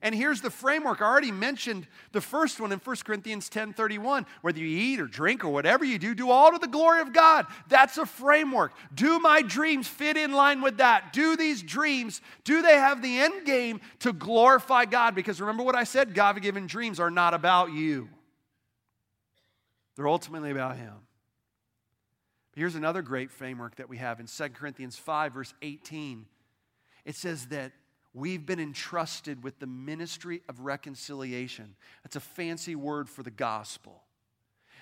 And 0.00 0.14
here's 0.14 0.40
the 0.40 0.48
framework. 0.48 1.02
I 1.02 1.04
already 1.04 1.32
mentioned 1.32 1.86
the 2.12 2.22
first 2.22 2.60
one 2.60 2.72
in 2.72 2.78
1 2.78 2.96
Corinthians 3.04 3.50
10 3.50 3.74
31. 3.74 4.24
Whether 4.40 4.60
you 4.60 4.66
eat 4.66 5.00
or 5.00 5.06
drink 5.06 5.44
or 5.44 5.50
whatever 5.50 5.84
you 5.84 5.98
do, 5.98 6.14
do 6.14 6.30
all 6.30 6.50
to 6.50 6.56
the 6.56 6.66
glory 6.66 7.02
of 7.02 7.12
God. 7.12 7.44
That's 7.68 7.98
a 7.98 8.06
framework. 8.06 8.72
Do 8.94 9.18
my 9.18 9.42
dreams 9.42 9.86
fit 9.86 10.16
in 10.16 10.32
line 10.32 10.62
with 10.62 10.78
that? 10.78 11.12
Do 11.12 11.36
these 11.36 11.60
dreams, 11.60 12.22
do 12.44 12.62
they 12.62 12.76
have 12.76 13.02
the 13.02 13.20
end 13.20 13.44
game 13.44 13.82
to 13.98 14.14
glorify 14.14 14.86
God? 14.86 15.14
Because 15.14 15.42
remember 15.42 15.62
what 15.62 15.74
I 15.74 15.84
said 15.84 16.14
God 16.14 16.40
given 16.40 16.66
dreams 16.66 16.98
are 16.98 17.10
not 17.10 17.34
about 17.34 17.72
you, 17.72 18.08
they're 19.94 20.08
ultimately 20.08 20.52
about 20.52 20.78
Him. 20.78 20.94
Here's 22.58 22.74
another 22.74 23.02
great 23.02 23.30
framework 23.30 23.76
that 23.76 23.88
we 23.88 23.98
have 23.98 24.18
in 24.18 24.26
2 24.26 24.48
Corinthians 24.48 24.96
5, 24.96 25.32
verse 25.32 25.54
18. 25.62 26.26
It 27.04 27.14
says 27.14 27.46
that 27.46 27.70
We've 28.12 28.44
been 28.44 28.58
entrusted 28.58 29.44
with 29.44 29.60
the 29.60 29.68
ministry 29.68 30.42
of 30.48 30.58
reconciliation. 30.58 31.76
That's 32.02 32.16
a 32.16 32.20
fancy 32.20 32.74
word 32.74 33.08
for 33.08 33.22
the 33.22 33.30
gospel. 33.30 34.02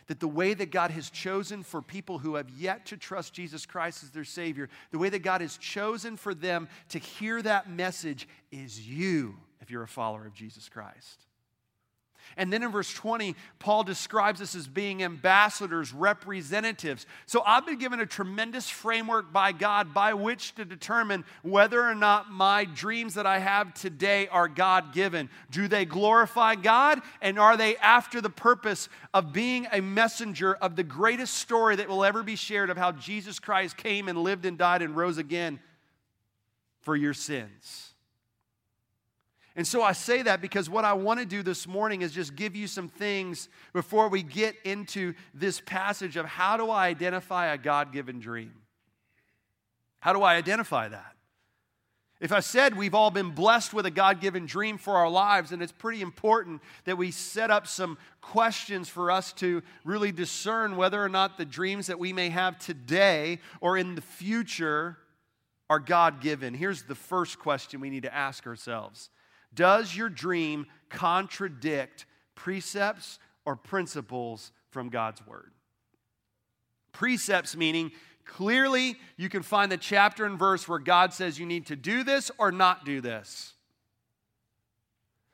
That 0.06 0.20
the 0.20 0.28
way 0.28 0.54
that 0.54 0.70
God 0.70 0.90
has 0.90 1.10
chosen 1.10 1.62
for 1.62 1.82
people 1.82 2.16
who 2.16 2.36
have 2.36 2.48
yet 2.48 2.86
to 2.86 2.96
trust 2.96 3.34
Jesus 3.34 3.66
Christ 3.66 4.04
as 4.04 4.10
their 4.10 4.24
Savior, 4.24 4.70
the 4.90 4.98
way 4.98 5.10
that 5.10 5.18
God 5.18 5.42
has 5.42 5.58
chosen 5.58 6.16
for 6.16 6.32
them 6.32 6.68
to 6.88 6.98
hear 6.98 7.42
that 7.42 7.68
message 7.68 8.26
is 8.50 8.88
you, 8.88 9.36
if 9.60 9.70
you're 9.70 9.82
a 9.82 9.88
follower 9.88 10.24
of 10.24 10.32
Jesus 10.32 10.70
Christ. 10.70 11.26
And 12.36 12.52
then 12.52 12.62
in 12.62 12.70
verse 12.70 12.92
20, 12.92 13.34
Paul 13.58 13.84
describes 13.84 14.40
us 14.40 14.54
as 14.54 14.66
being 14.66 15.02
ambassadors, 15.02 15.92
representatives. 15.92 17.06
So 17.26 17.42
I've 17.46 17.66
been 17.66 17.78
given 17.78 18.00
a 18.00 18.06
tremendous 18.06 18.68
framework 18.68 19.32
by 19.32 19.52
God 19.52 19.94
by 19.94 20.14
which 20.14 20.54
to 20.56 20.64
determine 20.64 21.24
whether 21.42 21.82
or 21.82 21.94
not 21.94 22.30
my 22.30 22.64
dreams 22.64 23.14
that 23.14 23.26
I 23.26 23.38
have 23.38 23.74
today 23.74 24.28
are 24.28 24.48
God 24.48 24.92
given. 24.92 25.30
Do 25.50 25.68
they 25.68 25.84
glorify 25.84 26.54
God? 26.54 27.00
And 27.22 27.38
are 27.38 27.56
they 27.56 27.76
after 27.76 28.20
the 28.20 28.30
purpose 28.30 28.88
of 29.14 29.32
being 29.32 29.66
a 29.72 29.80
messenger 29.80 30.54
of 30.54 30.76
the 30.76 30.84
greatest 30.84 31.34
story 31.34 31.76
that 31.76 31.88
will 31.88 32.04
ever 32.04 32.22
be 32.22 32.36
shared 32.36 32.70
of 32.70 32.76
how 32.76 32.92
Jesus 32.92 33.38
Christ 33.38 33.76
came 33.76 34.08
and 34.08 34.18
lived 34.18 34.44
and 34.44 34.58
died 34.58 34.82
and 34.82 34.96
rose 34.96 35.18
again 35.18 35.60
for 36.80 36.94
your 36.94 37.14
sins? 37.14 37.94
And 39.56 39.66
so 39.66 39.82
I 39.82 39.92
say 39.92 40.20
that 40.22 40.42
because 40.42 40.68
what 40.68 40.84
I 40.84 40.92
want 40.92 41.18
to 41.18 41.24
do 41.24 41.42
this 41.42 41.66
morning 41.66 42.02
is 42.02 42.12
just 42.12 42.36
give 42.36 42.54
you 42.54 42.66
some 42.66 42.88
things 42.88 43.48
before 43.72 44.08
we 44.08 44.22
get 44.22 44.54
into 44.64 45.14
this 45.32 45.62
passage 45.62 46.16
of 46.16 46.26
how 46.26 46.58
do 46.58 46.68
I 46.68 46.88
identify 46.88 47.46
a 47.46 47.56
God 47.56 47.90
given 47.90 48.20
dream? 48.20 48.52
How 50.00 50.12
do 50.12 50.22
I 50.22 50.34
identify 50.34 50.88
that? 50.88 51.16
If 52.20 52.32
I 52.32 52.40
said 52.40 52.76
we've 52.76 52.94
all 52.94 53.10
been 53.10 53.30
blessed 53.30 53.72
with 53.72 53.86
a 53.86 53.90
God 53.90 54.20
given 54.20 54.44
dream 54.44 54.76
for 54.76 54.94
our 54.94 55.08
lives, 55.08 55.52
and 55.52 55.62
it's 55.62 55.72
pretty 55.72 56.02
important 56.02 56.62
that 56.84 56.98
we 56.98 57.10
set 57.10 57.50
up 57.50 57.66
some 57.66 57.96
questions 58.20 58.90
for 58.90 59.10
us 59.10 59.32
to 59.34 59.62
really 59.84 60.12
discern 60.12 60.76
whether 60.76 61.02
or 61.02 61.08
not 61.08 61.38
the 61.38 61.44
dreams 61.46 61.86
that 61.86 61.98
we 61.98 62.12
may 62.12 62.28
have 62.28 62.58
today 62.58 63.38
or 63.60 63.78
in 63.78 63.94
the 63.94 64.00
future 64.02 64.98
are 65.68 65.80
God 65.80 66.20
given. 66.20 66.54
Here's 66.54 66.84
the 66.84 66.94
first 66.94 67.38
question 67.38 67.80
we 67.80 67.90
need 67.90 68.04
to 68.04 68.14
ask 68.14 68.46
ourselves 68.46 69.10
does 69.56 69.96
your 69.96 70.08
dream 70.08 70.66
contradict 70.88 72.06
precepts 72.36 73.18
or 73.44 73.56
principles 73.56 74.52
from 74.70 74.88
God's 74.88 75.26
Word? 75.26 75.50
Precepts 76.92 77.56
meaning 77.56 77.90
clearly 78.24 78.96
you 79.16 79.28
can 79.28 79.42
find 79.42 79.72
the 79.72 79.76
chapter 79.76 80.24
and 80.24 80.38
verse 80.38 80.68
where 80.68 80.78
God 80.78 81.12
says 81.12 81.38
you 81.38 81.46
need 81.46 81.66
to 81.66 81.76
do 81.76 82.04
this 82.04 82.30
or 82.38 82.52
not 82.52 82.84
do 82.84 83.00
this. 83.00 83.54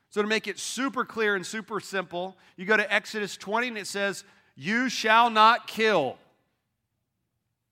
So, 0.09 0.21
to 0.21 0.27
make 0.27 0.47
it 0.47 0.59
super 0.59 1.05
clear 1.05 1.35
and 1.35 1.43
super 1.43 1.79
simple, 1.79 2.37
you 2.55 2.65
go 2.65 2.77
to 2.77 2.93
Exodus 2.93 3.35
20 3.35 3.69
and 3.69 3.77
it 3.79 3.87
says, 3.87 4.23
You 4.55 4.87
shall 4.87 5.31
not 5.31 5.65
kill. 5.65 6.17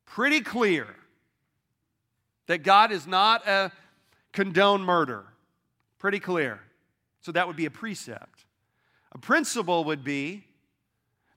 Pretty 0.08 0.42
clear 0.42 0.88
that 2.48 2.64
God 2.64 2.92
is 2.92 3.06
not 3.06 3.48
a 3.48 3.72
condone 4.34 4.82
murder. 4.82 5.24
Pretty 6.02 6.20
clear. 6.20 6.60
So 7.20 7.32
that 7.32 7.46
would 7.46 7.56
be 7.56 7.68
a 7.68 7.72
precept. 7.72 8.46
A 9.12 9.20
principle 9.20 9.84
would 9.84 10.04
be 10.04 10.44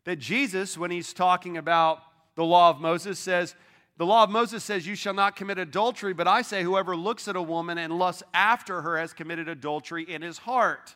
that 0.04 0.18
Jesus, 0.18 0.78
when 0.78 0.90
he's 0.90 1.12
talking 1.12 1.58
about 1.58 1.98
the 2.34 2.44
law 2.44 2.70
of 2.70 2.80
Moses, 2.80 3.18
says, 3.18 3.54
The 3.98 4.06
law 4.06 4.24
of 4.24 4.30
Moses 4.30 4.64
says, 4.64 4.86
You 4.86 4.94
shall 4.94 5.12
not 5.12 5.36
commit 5.36 5.58
adultery, 5.58 6.14
but 6.14 6.26
I 6.26 6.40
say, 6.40 6.62
whoever 6.62 6.96
looks 6.96 7.28
at 7.28 7.36
a 7.36 7.42
woman 7.42 7.76
and 7.76 7.98
lusts 7.98 8.22
after 8.32 8.80
her 8.80 8.96
has 8.96 9.12
committed 9.12 9.50
adultery 9.50 10.04
in 10.04 10.22
his 10.22 10.38
heart. 10.38 10.94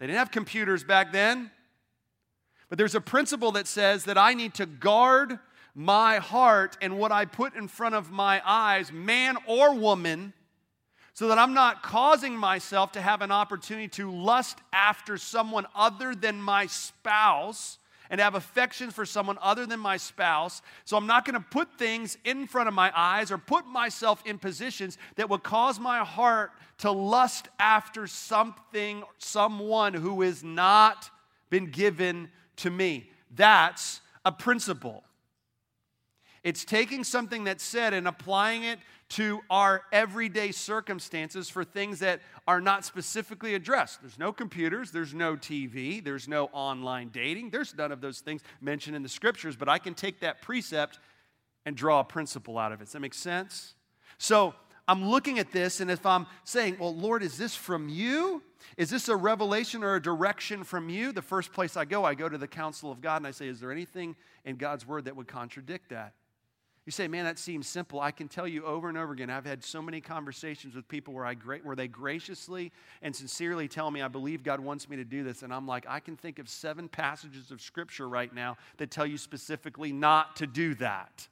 They 0.00 0.08
didn't 0.08 0.18
have 0.18 0.32
computers 0.32 0.82
back 0.82 1.12
then. 1.12 1.52
But 2.68 2.78
there's 2.78 2.96
a 2.96 3.00
principle 3.00 3.52
that 3.52 3.68
says 3.68 4.06
that 4.06 4.18
I 4.18 4.34
need 4.34 4.54
to 4.54 4.66
guard 4.66 5.38
my 5.72 6.16
heart 6.16 6.76
and 6.82 6.98
what 6.98 7.12
I 7.12 7.26
put 7.26 7.54
in 7.54 7.68
front 7.68 7.94
of 7.94 8.10
my 8.10 8.42
eyes, 8.44 8.90
man 8.90 9.36
or 9.46 9.76
woman, 9.76 10.32
so 11.18 11.26
that 11.26 11.36
I'm 11.36 11.52
not 11.52 11.82
causing 11.82 12.36
myself 12.36 12.92
to 12.92 13.00
have 13.00 13.22
an 13.22 13.32
opportunity 13.32 13.88
to 13.88 14.08
lust 14.08 14.58
after 14.72 15.18
someone 15.18 15.66
other 15.74 16.14
than 16.14 16.40
my 16.40 16.66
spouse 16.66 17.78
and 18.08 18.20
have 18.20 18.36
affections 18.36 18.94
for 18.94 19.04
someone 19.04 19.36
other 19.42 19.66
than 19.66 19.80
my 19.80 19.96
spouse. 19.96 20.62
So 20.84 20.96
I'm 20.96 21.08
not 21.08 21.24
going 21.24 21.34
to 21.34 21.44
put 21.50 21.76
things 21.76 22.16
in 22.24 22.46
front 22.46 22.68
of 22.68 22.74
my 22.74 22.92
eyes 22.94 23.32
or 23.32 23.38
put 23.38 23.66
myself 23.66 24.22
in 24.24 24.38
positions 24.38 24.96
that 25.16 25.28
would 25.28 25.42
cause 25.42 25.80
my 25.80 26.04
heart 26.04 26.52
to 26.78 26.92
lust 26.92 27.48
after 27.58 28.06
something, 28.06 29.02
someone 29.18 29.94
who 29.94 30.22
is 30.22 30.44
not 30.44 31.10
been 31.50 31.72
given 31.72 32.30
to 32.58 32.70
me. 32.70 33.10
That's 33.34 34.02
a 34.24 34.30
principle. 34.30 35.02
It's 36.44 36.64
taking 36.64 37.02
something 37.02 37.42
that's 37.42 37.64
said 37.64 37.92
and 37.92 38.06
applying 38.06 38.62
it 38.62 38.78
to 39.10 39.40
our 39.48 39.82
everyday 39.90 40.52
circumstances 40.52 41.48
for 41.48 41.64
things 41.64 42.00
that 42.00 42.20
are 42.46 42.60
not 42.60 42.84
specifically 42.84 43.54
addressed. 43.54 44.00
There's 44.02 44.18
no 44.18 44.32
computers, 44.32 44.90
there's 44.90 45.14
no 45.14 45.36
TV, 45.36 46.04
there's 46.04 46.28
no 46.28 46.46
online 46.52 47.08
dating, 47.08 47.50
there's 47.50 47.74
none 47.76 47.90
of 47.90 48.00
those 48.00 48.20
things 48.20 48.42
mentioned 48.60 48.96
in 48.96 49.02
the 49.02 49.08
scriptures, 49.08 49.56
but 49.56 49.68
I 49.68 49.78
can 49.78 49.94
take 49.94 50.20
that 50.20 50.42
precept 50.42 50.98
and 51.64 51.76
draw 51.76 52.00
a 52.00 52.04
principle 52.04 52.58
out 52.58 52.72
of 52.72 52.80
it. 52.80 52.84
Does 52.84 52.92
that 52.92 53.00
make 53.00 53.14
sense? 53.14 53.74
So, 54.18 54.54
I'm 54.88 55.06
looking 55.06 55.38
at 55.38 55.52
this, 55.52 55.80
and 55.80 55.90
if 55.90 56.06
I'm 56.06 56.26
saying, 56.44 56.78
Well, 56.80 56.96
Lord, 56.96 57.22
is 57.22 57.36
this 57.36 57.54
from 57.54 57.90
you? 57.90 58.42
Is 58.78 58.88
this 58.88 59.08
a 59.08 59.16
revelation 59.16 59.84
or 59.84 59.96
a 59.96 60.02
direction 60.02 60.64
from 60.64 60.88
you? 60.88 61.12
The 61.12 61.22
first 61.22 61.52
place 61.52 61.76
I 61.76 61.84
go, 61.84 62.04
I 62.04 62.14
go 62.14 62.26
to 62.26 62.38
the 62.38 62.48
counsel 62.48 62.90
of 62.90 63.02
God 63.02 63.18
and 63.18 63.26
I 63.26 63.32
say, 63.32 63.48
Is 63.48 63.60
there 63.60 63.70
anything 63.70 64.16
in 64.46 64.56
God's 64.56 64.86
word 64.86 65.04
that 65.04 65.14
would 65.14 65.28
contradict 65.28 65.90
that? 65.90 66.14
You 66.88 66.92
say, 66.92 67.06
man, 67.06 67.26
that 67.26 67.38
seems 67.38 67.66
simple. 67.66 68.00
I 68.00 68.12
can 68.12 68.28
tell 68.28 68.48
you 68.48 68.64
over 68.64 68.88
and 68.88 68.96
over 68.96 69.12
again, 69.12 69.28
I've 69.28 69.44
had 69.44 69.62
so 69.62 69.82
many 69.82 70.00
conversations 70.00 70.74
with 70.74 70.88
people 70.88 71.12
where, 71.12 71.26
I, 71.26 71.34
where 71.34 71.76
they 71.76 71.86
graciously 71.86 72.72
and 73.02 73.14
sincerely 73.14 73.68
tell 73.68 73.90
me, 73.90 74.00
I 74.00 74.08
believe 74.08 74.42
God 74.42 74.58
wants 74.58 74.88
me 74.88 74.96
to 74.96 75.04
do 75.04 75.22
this. 75.22 75.42
And 75.42 75.52
I'm 75.52 75.66
like, 75.66 75.84
I 75.86 76.00
can 76.00 76.16
think 76.16 76.38
of 76.38 76.48
seven 76.48 76.88
passages 76.88 77.50
of 77.50 77.60
Scripture 77.60 78.08
right 78.08 78.34
now 78.34 78.56
that 78.78 78.90
tell 78.90 79.04
you 79.04 79.18
specifically 79.18 79.92
not 79.92 80.36
to 80.36 80.46
do 80.46 80.74
that. 80.76 81.28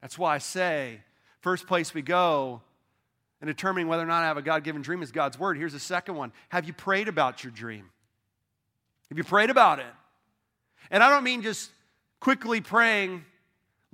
That's 0.00 0.16
why 0.16 0.36
I 0.36 0.38
say, 0.38 1.00
first 1.42 1.66
place 1.66 1.92
we 1.92 2.00
go 2.00 2.62
in 3.42 3.46
determining 3.46 3.88
whether 3.88 4.04
or 4.04 4.06
not 4.06 4.22
I 4.22 4.28
have 4.28 4.38
a 4.38 4.42
God 4.42 4.64
given 4.64 4.80
dream 4.80 5.02
is 5.02 5.12
God's 5.12 5.38
Word. 5.38 5.58
Here's 5.58 5.74
the 5.74 5.78
second 5.78 6.14
one 6.14 6.32
Have 6.48 6.64
you 6.64 6.72
prayed 6.72 7.08
about 7.08 7.44
your 7.44 7.50
dream? 7.50 7.90
Have 9.10 9.18
you 9.18 9.24
prayed 9.24 9.50
about 9.50 9.80
it? 9.80 9.94
And 10.90 11.02
I 11.02 11.10
don't 11.10 11.24
mean 11.24 11.42
just 11.42 11.70
quickly 12.20 12.62
praying 12.62 13.22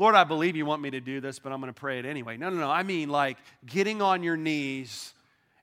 Lord, 0.00 0.14
I 0.14 0.24
believe 0.24 0.56
you 0.56 0.64
want 0.64 0.80
me 0.80 0.88
to 0.92 1.00
do 1.00 1.20
this, 1.20 1.38
but 1.38 1.52
I'm 1.52 1.60
going 1.60 1.70
to 1.70 1.78
pray 1.78 1.98
it 1.98 2.06
anyway. 2.06 2.38
No, 2.38 2.48
no, 2.48 2.56
no. 2.56 2.70
I 2.70 2.84
mean, 2.84 3.10
like 3.10 3.36
getting 3.66 4.00
on 4.00 4.22
your 4.22 4.38
knees 4.38 5.12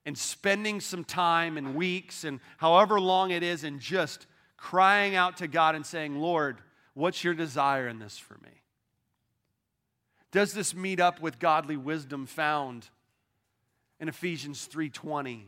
and 0.05 0.15
spending 0.15 0.79
some 0.79 1.03
time 1.03 1.57
and 1.57 1.73
weeks 1.73 2.23
and 2.23 2.39
however 2.57 2.99
long 2.99 3.31
it 3.31 3.41
is 3.41 3.63
and 3.63 3.79
just 3.79 4.27
crying 4.55 5.15
out 5.15 5.37
to 5.37 5.47
God 5.47 5.73
and 5.73 5.83
saying, 5.83 6.19
Lord, 6.19 6.59
what's 6.93 7.23
your 7.23 7.33
desire 7.33 7.87
in 7.87 7.97
this 7.97 8.19
for 8.19 8.35
me? 8.35 8.51
Does 10.31 10.53
this 10.53 10.75
meet 10.75 10.99
up 10.99 11.19
with 11.19 11.39
godly 11.39 11.75
wisdom 11.75 12.27
found 12.27 12.87
in 13.99 14.07
Ephesians 14.07 14.69
3:20? 14.71 15.45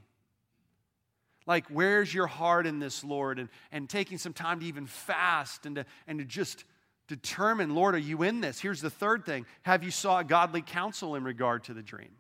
Like, 1.45 1.67
where's 1.67 2.11
your 2.11 2.25
heart 2.25 2.65
in 2.65 2.79
this, 2.79 3.03
Lord? 3.03 3.37
And, 3.37 3.49
and 3.71 3.87
taking 3.87 4.17
some 4.17 4.33
time 4.33 4.61
to 4.61 4.65
even 4.65 4.87
fast 4.87 5.67
and 5.67 5.75
to, 5.75 5.85
and 6.07 6.17
to 6.17 6.25
just 6.25 6.63
determine, 7.09 7.75
Lord, 7.75 7.95
are 7.95 7.99
you 7.99 8.23
in 8.23 8.39
this? 8.39 8.59
Here's 8.59 8.79
the 8.79 8.89
third 8.89 9.25
thing 9.25 9.45
Have 9.63 9.83
you 9.83 9.91
sought 9.91 10.27
godly 10.27 10.61
counsel 10.61 11.15
in 11.15 11.23
regard 11.25 11.65
to 11.65 11.73
the 11.73 11.81
dream? 11.81 12.11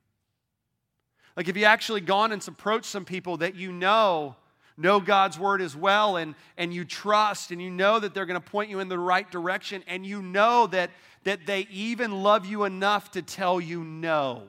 Like, 1.37 1.47
have 1.47 1.55
you 1.55 1.65
actually 1.65 2.01
gone 2.01 2.33
and 2.33 2.45
approached 2.45 2.87
some 2.87 3.05
people 3.05 3.37
that 3.37 3.55
you 3.55 3.71
know 3.71 4.35
know 4.75 4.99
God's 4.99 5.37
word 5.37 5.61
as 5.61 5.75
well 5.75 6.17
and, 6.17 6.35
and 6.57 6.73
you 6.73 6.85
trust 6.85 7.51
and 7.51 7.61
you 7.61 7.69
know 7.69 7.99
that 7.99 8.13
they're 8.13 8.25
going 8.25 8.41
to 8.41 8.49
point 8.49 8.69
you 8.69 8.79
in 8.79 8.87
the 8.87 8.97
right 8.97 9.29
direction 9.29 9.83
and 9.87 10.05
you 10.05 10.21
know 10.21 10.67
that, 10.67 10.89
that 11.25 11.45
they 11.45 11.67
even 11.69 12.23
love 12.23 12.45
you 12.45 12.63
enough 12.63 13.11
to 13.11 13.21
tell 13.21 13.61
you 13.61 13.83
no? 13.83 14.43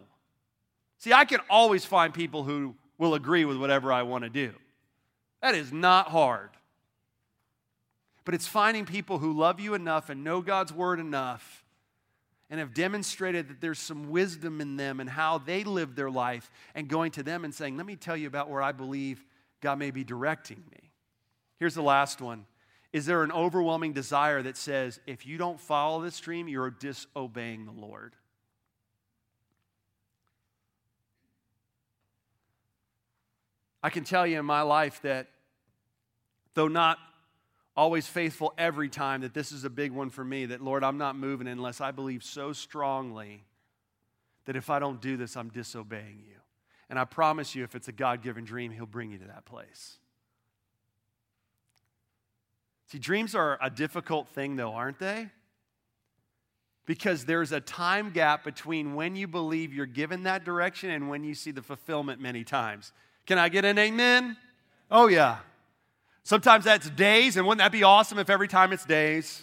See, 0.98 1.12
I 1.12 1.24
can 1.24 1.40
always 1.48 1.85
find 1.85 2.14
people 2.14 2.44
who 2.44 2.74
will 2.96 3.14
agree 3.14 3.44
with 3.44 3.57
whatever 3.57 3.92
I 3.92 4.03
want 4.03 4.24
to 4.24 4.31
do. 4.31 4.53
That 5.42 5.55
is 5.55 5.72
not 5.72 6.09
hard. 6.09 6.50
But 8.25 8.35
it's 8.35 8.47
finding 8.47 8.85
people 8.85 9.19
who 9.19 9.33
love 9.33 9.61
you 9.61 9.75
enough 9.75 10.11
and 10.11 10.23
know 10.23 10.41
God's 10.41 10.73
word 10.73 11.01
enough 11.01 11.65
and 12.51 12.59
have 12.59 12.75
demonstrated 12.75 13.49
that 13.49 13.61
there's 13.61 13.79
some 13.79 14.11
wisdom 14.11 14.61
in 14.61 14.77
them 14.77 15.01
and 15.01 15.09
how 15.09 15.39
they 15.39 15.65
live 15.65 15.95
their 15.95 16.11
life 16.11 16.51
and 16.75 16.89
going 16.89 17.13
to 17.13 17.23
them 17.23 17.45
and 17.45 17.55
saying, 17.55 17.77
Let 17.77 17.87
me 17.87 17.97
tell 17.97 18.17
you 18.17 18.27
about 18.27 18.51
where 18.51 18.63
I 18.63 18.73
believe 18.73 19.25
God 19.61 19.79
may 19.79 19.91
be 19.91 20.05
directing 20.05 20.63
me. 20.71 20.91
Here's 21.59 21.75
the 21.75 21.83
last 21.83 22.21
one. 22.21 22.47
Is 22.93 23.07
there 23.07 23.23
an 23.23 23.31
overwhelming 23.31 23.93
desire 23.93 24.43
that 24.43 24.57
says, 24.57 24.99
if 25.07 25.25
you 25.25 25.39
don't 25.39 25.61
follow 25.61 26.03
this 26.03 26.19
dream, 26.19 26.49
you're 26.49 26.71
disobeying 26.71 27.67
the 27.67 27.73
Lord? 27.73 28.15
I 33.83 33.91
can 33.91 34.05
tell 34.05 34.27
you 34.27 34.39
in 34.39 34.45
my 34.45 34.63
life 34.63 35.01
that 35.03 35.29
though 36.55 36.69
not 36.69 36.99
always 37.77 38.07
faithful 38.07 38.53
every 38.59 38.89
time, 38.89 39.23
that 39.23 39.35
this 39.35 39.53
is 39.53 39.65
a 39.65 39.71
big 39.71 39.93
one 39.93 40.11
for 40.11 40.25
me 40.25 40.47
that, 40.47 40.61
Lord, 40.61 40.85
I'm 40.85 40.99
not 40.99 41.17
moving 41.17 41.47
unless 41.47 41.81
I 41.81 41.91
believe 41.91 42.23
so 42.23 42.53
strongly 42.53 43.45
that 44.47 44.57
if 44.57 44.71
I 44.71 44.79
don't 44.79 45.01
do 45.01 45.17
this, 45.17 45.37
I'm 45.37 45.49
disobeying 45.49 46.23
you. 46.27 46.37
And 46.89 46.99
I 46.99 47.05
promise 47.05 47.55
you, 47.55 47.63
if 47.63 47.75
it's 47.75 47.89
a 47.89 47.93
God 47.93 48.23
given 48.23 48.45
dream, 48.45 48.73
He'll 48.73 48.87
bring 48.87 49.11
you 49.11 49.19
to 49.19 49.27
that 49.27 49.45
place. 49.45 49.99
See, 52.89 52.99
dreams 52.99 53.37
are 53.37 53.57
a 53.63 53.71
difficult 53.71 54.29
thing, 54.31 54.57
though, 54.57 54.73
aren't 54.73 54.99
they? 54.99 55.29
Because 56.87 57.25
there's 57.25 57.53
a 57.53 57.61
time 57.61 58.11
gap 58.11 58.43
between 58.43 58.97
when 58.97 59.15
you 59.15 59.29
believe 59.29 59.73
you're 59.73 59.87
given 59.87 60.25
that 60.25 60.45
direction 60.45 60.91
and 60.91 61.09
when 61.09 61.23
you 61.23 61.37
see 61.37 61.53
the 61.53 61.63
fulfillment 61.63 62.21
many 62.21 62.43
times. 62.43 62.93
Can 63.27 63.39
I 63.39 63.49
get 63.49 63.65
an 63.65 63.79
amen? 63.79 64.37
Oh, 64.91 65.07
yeah. 65.07 65.39
Sometimes 66.23 66.65
that's 66.65 66.89
days, 66.91 67.37
and 67.37 67.47
wouldn't 67.47 67.61
that 67.61 67.73
be 67.73 67.83
awesome 67.83 68.19
if 68.19 68.31
every 68.31 68.49
time 68.49 68.73
it's 68.73 68.85
days? 68.85 69.43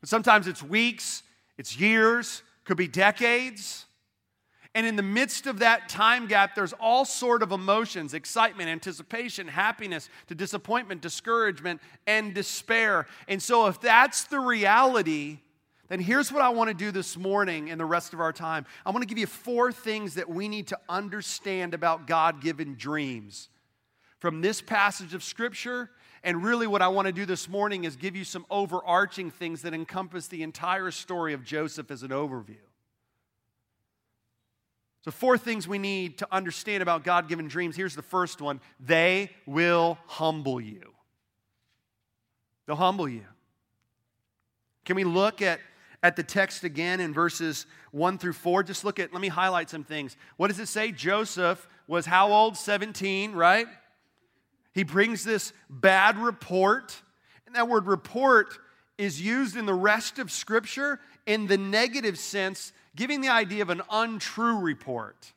But 0.00 0.08
sometimes 0.08 0.46
it's 0.46 0.62
weeks, 0.62 1.22
it's 1.56 1.78
years, 1.78 2.42
could 2.64 2.76
be 2.76 2.88
decades. 2.88 3.86
And 4.74 4.86
in 4.86 4.96
the 4.96 5.02
midst 5.02 5.46
of 5.46 5.60
that 5.60 5.88
time 5.88 6.26
gap, 6.26 6.54
there's 6.54 6.74
all 6.74 7.04
sort 7.04 7.42
of 7.42 7.52
emotions 7.52 8.14
excitement, 8.14 8.68
anticipation, 8.68 9.48
happiness, 9.48 10.08
to 10.28 10.34
disappointment, 10.34 11.00
discouragement, 11.00 11.80
and 12.06 12.34
despair. 12.34 13.06
And 13.26 13.42
so, 13.42 13.66
if 13.66 13.80
that's 13.80 14.24
the 14.24 14.38
reality, 14.38 15.38
then 15.88 16.00
here's 16.00 16.30
what 16.30 16.42
I 16.42 16.50
want 16.50 16.68
to 16.68 16.74
do 16.74 16.90
this 16.90 17.16
morning 17.16 17.70
and 17.70 17.80
the 17.80 17.86
rest 17.86 18.12
of 18.12 18.20
our 18.20 18.32
time. 18.32 18.66
I 18.84 18.90
want 18.90 19.02
to 19.02 19.06
give 19.06 19.18
you 19.18 19.26
four 19.26 19.72
things 19.72 20.14
that 20.14 20.28
we 20.28 20.46
need 20.46 20.68
to 20.68 20.78
understand 20.88 21.72
about 21.74 22.06
God 22.06 22.42
given 22.42 22.74
dreams 22.76 23.48
from 24.18 24.42
this 24.42 24.60
passage 24.60 25.14
of 25.14 25.22
Scripture 25.24 25.90
and 26.24 26.42
really, 26.42 26.66
what 26.66 26.82
I 26.82 26.88
want 26.88 27.06
to 27.06 27.12
do 27.12 27.24
this 27.26 27.48
morning 27.48 27.84
is 27.84 27.96
give 27.96 28.16
you 28.16 28.24
some 28.24 28.44
overarching 28.50 29.30
things 29.30 29.62
that 29.62 29.72
encompass 29.72 30.26
the 30.26 30.42
entire 30.42 30.90
story 30.90 31.32
of 31.32 31.44
Joseph 31.44 31.90
as 31.90 32.02
an 32.02 32.10
overview. 32.10 32.56
So, 35.04 35.12
four 35.12 35.38
things 35.38 35.68
we 35.68 35.78
need 35.78 36.18
to 36.18 36.28
understand 36.32 36.82
about 36.82 37.04
God 37.04 37.28
given 37.28 37.46
dreams. 37.48 37.76
Here's 37.76 37.94
the 37.94 38.02
first 38.02 38.40
one 38.40 38.60
they 38.80 39.30
will 39.46 39.96
humble 40.06 40.60
you. 40.60 40.92
They'll 42.66 42.76
humble 42.76 43.08
you. 43.08 43.24
Can 44.84 44.96
we 44.96 45.04
look 45.04 45.40
at, 45.40 45.60
at 46.02 46.16
the 46.16 46.22
text 46.22 46.64
again 46.64 47.00
in 47.00 47.14
verses 47.14 47.66
1 47.92 48.18
through 48.18 48.32
4? 48.32 48.62
Just 48.62 48.84
look 48.84 48.98
at, 48.98 49.12
let 49.12 49.22
me 49.22 49.28
highlight 49.28 49.70
some 49.70 49.84
things. 49.84 50.16
What 50.36 50.48
does 50.48 50.58
it 50.58 50.68
say? 50.68 50.92
Joseph 50.92 51.66
was 51.86 52.04
how 52.04 52.32
old? 52.32 52.56
17, 52.56 53.32
right? 53.32 53.66
He 54.74 54.84
brings 54.84 55.24
this 55.24 55.52
bad 55.68 56.18
report, 56.18 57.00
and 57.46 57.54
that 57.54 57.68
word 57.68 57.86
report 57.86 58.58
is 58.96 59.20
used 59.20 59.56
in 59.56 59.66
the 59.66 59.74
rest 59.74 60.18
of 60.18 60.30
Scripture 60.30 61.00
in 61.26 61.46
the 61.46 61.58
negative 61.58 62.18
sense, 62.18 62.72
giving 62.96 63.20
the 63.20 63.28
idea 63.28 63.62
of 63.62 63.70
an 63.70 63.82
untrue 63.90 64.58
report. 64.58 65.32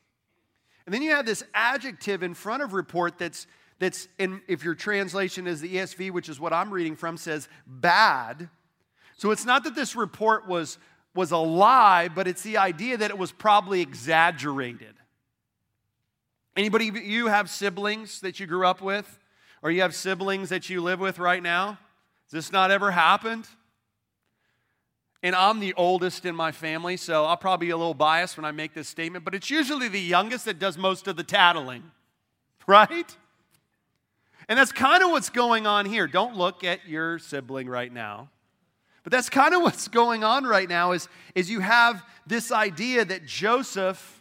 And 0.84 0.92
then 0.92 1.02
you 1.02 1.10
have 1.10 1.26
this 1.26 1.44
adjective 1.54 2.22
in 2.22 2.34
front 2.34 2.62
of 2.62 2.72
report 2.72 3.18
that's, 3.18 3.46
that's 3.78 4.08
in, 4.18 4.40
if 4.48 4.64
your 4.64 4.74
translation 4.74 5.46
is 5.46 5.60
the 5.60 5.76
ESV, 5.76 6.10
which 6.10 6.28
is 6.28 6.40
what 6.40 6.52
I'm 6.52 6.72
reading 6.72 6.96
from, 6.96 7.16
says 7.16 7.48
bad. 7.66 8.48
So 9.16 9.30
it's 9.30 9.44
not 9.44 9.64
that 9.64 9.74
this 9.74 9.94
report 9.94 10.48
was, 10.48 10.78
was 11.14 11.30
a 11.30 11.36
lie, 11.36 12.08
but 12.08 12.26
it's 12.26 12.42
the 12.42 12.56
idea 12.56 12.96
that 12.96 13.10
it 13.10 13.18
was 13.18 13.30
probably 13.30 13.80
exaggerated. 13.80 14.94
Anybody 16.56 16.90
you 17.04 17.28
have 17.28 17.48
siblings 17.48 18.20
that 18.20 18.40
you 18.40 18.46
grew 18.46 18.66
up 18.66 18.82
with? 18.82 19.18
Or 19.62 19.70
you 19.70 19.82
have 19.82 19.94
siblings 19.94 20.48
that 20.48 20.68
you 20.68 20.82
live 20.82 21.00
with 21.00 21.18
right 21.18 21.42
now? 21.42 21.78
Has 22.26 22.32
this 22.32 22.52
not 22.52 22.70
ever 22.70 22.90
happened? 22.90 23.46
And 25.22 25.36
I'm 25.36 25.60
the 25.60 25.72
oldest 25.74 26.26
in 26.26 26.34
my 26.34 26.50
family, 26.50 26.96
so 26.96 27.24
I'll 27.24 27.36
probably 27.36 27.68
be 27.68 27.70
a 27.70 27.76
little 27.76 27.94
biased 27.94 28.36
when 28.36 28.44
I 28.44 28.50
make 28.50 28.74
this 28.74 28.88
statement, 28.88 29.24
but 29.24 29.36
it's 29.36 29.50
usually 29.50 29.86
the 29.86 30.00
youngest 30.00 30.46
that 30.46 30.58
does 30.58 30.76
most 30.76 31.06
of 31.06 31.16
the 31.16 31.22
tattling, 31.22 31.84
right? 32.66 33.16
And 34.48 34.58
that's 34.58 34.72
kind 34.72 35.04
of 35.04 35.10
what's 35.10 35.30
going 35.30 35.66
on 35.66 35.86
here. 35.86 36.08
Don't 36.08 36.36
look 36.36 36.64
at 36.64 36.88
your 36.88 37.20
sibling 37.20 37.68
right 37.68 37.92
now. 37.92 38.30
But 39.04 39.12
that's 39.12 39.28
kind 39.28 39.54
of 39.54 39.62
what's 39.62 39.86
going 39.86 40.24
on 40.24 40.44
right 40.44 40.68
now 40.68 40.92
is, 40.92 41.08
is 41.36 41.48
you 41.48 41.60
have 41.60 42.04
this 42.26 42.50
idea 42.50 43.04
that 43.04 43.24
Joseph 43.24 44.20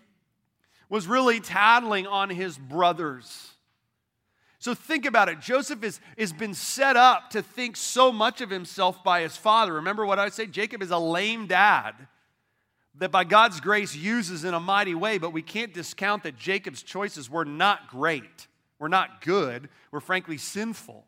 was 0.87 1.07
really 1.07 1.39
tattling 1.39 2.05
on 2.05 2.29
his 2.29 2.57
brothers. 2.57 3.50
So 4.61 4.75
think 4.75 5.07
about 5.07 5.27
it. 5.27 5.39
Joseph 5.39 5.83
is, 5.83 5.99
has 6.19 6.31
been 6.31 6.53
set 6.53 6.95
up 6.95 7.31
to 7.31 7.41
think 7.41 7.75
so 7.75 8.11
much 8.11 8.41
of 8.41 8.51
himself 8.51 9.03
by 9.03 9.21
his 9.21 9.35
father. 9.35 9.73
Remember 9.73 10.05
what 10.05 10.19
I 10.19 10.29
say? 10.29 10.45
Jacob 10.45 10.83
is 10.83 10.91
a 10.91 10.99
lame 10.99 11.47
dad 11.47 11.93
that 12.99 13.09
by 13.09 13.23
God's 13.23 13.59
grace 13.59 13.95
uses 13.95 14.43
in 14.43 14.53
a 14.53 14.59
mighty 14.59 14.93
way, 14.93 15.17
but 15.17 15.33
we 15.33 15.41
can't 15.41 15.73
discount 15.73 16.21
that 16.23 16.37
Jacob's 16.37 16.83
choices 16.83 17.27
were 17.27 17.43
not 17.43 17.87
great. 17.87 18.47
We're 18.77 18.87
not 18.87 19.21
good. 19.21 19.67
We're 19.89 19.99
frankly 19.99 20.37
sinful. 20.37 21.05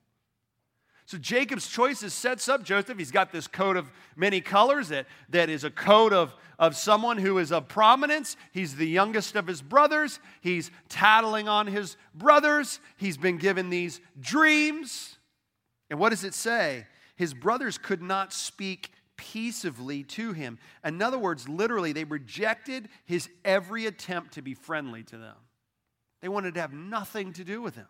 So 1.06 1.18
Jacob's 1.18 1.68
choices 1.68 2.13
sets 2.13 2.48
up 2.48 2.63
Joseph. 2.63 2.98
He's 2.98 3.12
got 3.12 3.32
this 3.32 3.48
coat 3.48 3.76
of 3.76 3.92
many 4.16 4.39
colors 4.39 4.89
that, 4.89 5.06
that 5.30 5.50
is 5.50 5.63
a 5.63 5.70
coat 5.70 6.13
of, 6.13 6.36
of 6.58 6.78
someone 6.78 7.18
who 7.18 7.38
is 7.39 7.52
of 7.52 7.68
prominence. 7.68 8.38
He's 8.52 8.76
the 8.76 8.88
youngest 8.88 9.36
of 9.36 9.46
his 9.46 9.62
brothers. 9.62 10.20
He's 10.42 10.72
tattling 10.88 11.50
on 11.50 11.68
his 11.68 11.98
brothers. 12.16 12.80
He's 12.96 13.18
been 13.18 13.38
given 13.38 13.70
these 13.70 14.00
dreams. 14.20 15.18
And 15.89 16.00
what 16.00 16.10
does 16.10 16.24
it 16.24 16.34
say? 16.34 16.88
His 17.16 17.34
brothers 17.34 17.78
could 17.78 18.02
not 18.02 18.32
speak 18.32 18.92
peaceably 19.18 20.04
to 20.04 20.34
him. 20.34 20.58
In 20.84 21.02
other 21.02 21.20
words, 21.20 21.48
literally, 21.48 21.92
they 21.92 22.06
rejected 22.06 22.89
his 23.06 23.30
every 23.46 23.86
attempt 23.86 24.34
to 24.36 24.42
be 24.42 24.54
friendly 24.54 25.04
to 25.04 25.18
them. 25.18 25.36
They 26.22 26.30
wanted 26.30 26.54
to 26.54 26.62
have 26.62 26.74
nothing 26.74 27.34
to 27.34 27.44
do 27.44 27.62
with 27.62 27.76
him. 27.76 27.88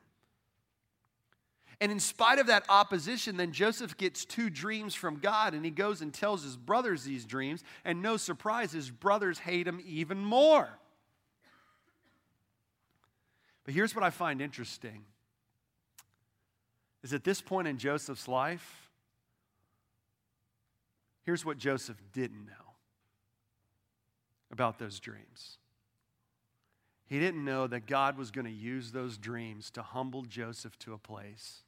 And 1.83 1.91
in 1.91 1.99
spite 1.99 2.39
of 2.39 2.47
that 2.47 2.63
opposition, 2.69 3.35
then 3.35 3.51
Joseph 3.51 3.97
gets 3.97 4.23
two 4.23 4.49
dreams 4.49 4.95
from 4.95 5.17
God 5.17 5.53
and 5.53 5.65
he 5.65 5.69
goes 5.69 6.01
and 6.01 6.13
tells 6.13 6.41
his 6.41 6.55
brothers 6.55 7.03
these 7.03 7.25
dreams. 7.25 7.61
And 7.83 8.01
no 8.01 8.15
surprise, 8.15 8.71
his 8.71 8.89
brothers 8.89 9.37
hate 9.37 9.67
him 9.67 9.83
even 9.85 10.23
more. 10.23 10.69
But 13.65 13.73
here's 13.73 13.93
what 13.93 14.05
I 14.05 14.11
find 14.11 14.41
interesting 14.41 15.03
is 17.03 17.11
at 17.11 17.25
this 17.25 17.41
point 17.41 17.67
in 17.67 17.77
Joseph's 17.77 18.29
life, 18.29 18.89
here's 21.25 21.43
what 21.43 21.57
Joseph 21.57 21.97
didn't 22.13 22.45
know 22.45 22.75
about 24.53 24.79
those 24.79 25.01
dreams. 25.01 25.57
He 27.07 27.19
didn't 27.19 27.43
know 27.43 27.67
that 27.67 27.87
God 27.87 28.17
was 28.17 28.31
going 28.31 28.45
to 28.45 28.51
use 28.51 28.93
those 28.93 29.17
dreams 29.17 29.69
to 29.71 29.81
humble 29.81 30.21
Joseph 30.21 30.79
to 30.79 30.93
a 30.93 30.97
place 30.97 31.63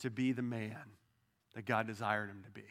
to 0.00 0.10
be 0.10 0.32
the 0.32 0.42
man 0.42 0.76
that 1.54 1.64
God 1.64 1.86
desired 1.86 2.30
him 2.30 2.42
to 2.44 2.50
be. 2.50 2.66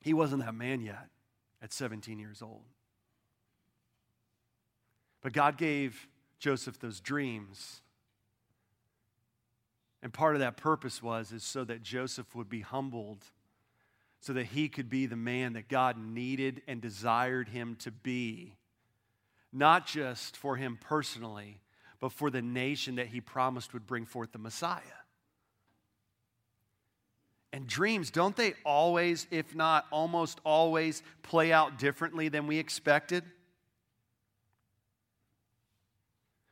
He 0.00 0.14
wasn't 0.14 0.44
that 0.44 0.54
man 0.54 0.80
yet 0.80 1.08
at 1.62 1.72
17 1.72 2.18
years 2.18 2.42
old. 2.42 2.62
But 5.22 5.32
God 5.32 5.56
gave 5.56 6.06
Joseph 6.38 6.78
those 6.78 7.00
dreams. 7.00 7.80
And 10.02 10.12
part 10.12 10.36
of 10.36 10.40
that 10.40 10.56
purpose 10.56 11.02
was 11.02 11.32
is 11.32 11.42
so 11.42 11.64
that 11.64 11.82
Joseph 11.82 12.34
would 12.34 12.48
be 12.48 12.60
humbled 12.60 13.24
so 14.20 14.32
that 14.32 14.46
he 14.46 14.68
could 14.68 14.88
be 14.88 15.06
the 15.06 15.16
man 15.16 15.54
that 15.54 15.68
God 15.68 15.96
needed 15.98 16.62
and 16.66 16.80
desired 16.80 17.48
him 17.48 17.76
to 17.80 17.90
be 17.90 18.56
not 19.52 19.86
just 19.86 20.36
for 20.36 20.56
him 20.56 20.78
personally, 20.80 21.60
but 22.00 22.12
for 22.12 22.30
the 22.30 22.42
nation 22.42 22.96
that 22.96 23.08
he 23.08 23.20
promised 23.20 23.72
would 23.72 23.86
bring 23.86 24.04
forth 24.04 24.32
the 24.32 24.38
Messiah. 24.38 24.80
And 27.52 27.66
dreams, 27.66 28.10
don't 28.10 28.36
they 28.36 28.54
always, 28.64 29.26
if 29.30 29.54
not 29.54 29.86
almost 29.90 30.40
always, 30.44 31.02
play 31.22 31.52
out 31.52 31.78
differently 31.78 32.28
than 32.28 32.46
we 32.46 32.58
expected? 32.58 33.24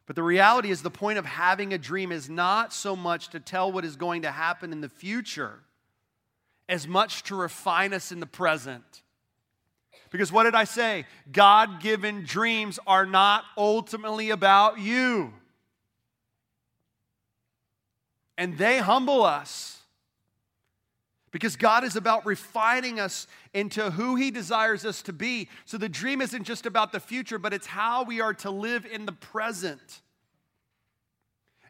But 0.07 0.17
the 0.17 0.23
reality 0.23 0.71
is, 0.71 0.83
the 0.83 0.91
point 0.91 1.19
of 1.19 1.27
having 1.27 1.73
a 1.73 1.79
dream 1.79 2.13
is 2.13 2.29
not 2.29 2.73
so 2.73 2.95
much 2.95 3.29
to 3.31 3.41
tell 3.41 3.73
what 3.73 3.85
is 3.85 3.97
going 3.97 4.23
to 4.23 4.31
happen 4.31 4.73
in 4.73 4.81
the 4.81 4.89
future, 4.89 5.61
as 6.69 6.87
much 6.89 7.23
to 7.25 7.35
refine 7.35 7.93
us 7.93 8.13
in 8.13 8.21
the 8.21 8.27
present. 8.27 9.04
Because 10.15 10.31
what 10.31 10.45
did 10.45 10.55
I 10.55 10.63
say? 10.63 11.07
God 11.33 11.81
given 11.81 12.23
dreams 12.23 12.79
are 12.87 13.05
not 13.05 13.43
ultimately 13.59 14.31
about 14.31 14.79
you. 14.79 15.35
And 18.39 18.57
they 18.57 18.79
humble 18.79 19.25
us. 19.25 19.81
Because 21.33 21.57
God 21.57 21.83
is 21.83 21.97
about 21.97 22.25
refining 22.27 23.01
us 23.01 23.27
into 23.53 23.91
who 23.91 24.15
He 24.15 24.31
desires 24.31 24.85
us 24.85 25.03
to 25.03 25.13
be. 25.13 25.49
So 25.65 25.79
the 25.79 25.89
dream 25.89 26.21
isn't 26.21 26.45
just 26.45 26.65
about 26.65 26.93
the 26.93 27.01
future, 27.01 27.41
but 27.41 27.53
it's 27.53 27.67
how 27.67 28.05
we 28.05 28.21
are 28.21 28.35
to 28.35 28.53
live 28.53 28.87
in 28.87 29.07
the 29.07 29.13
present. 29.13 30.01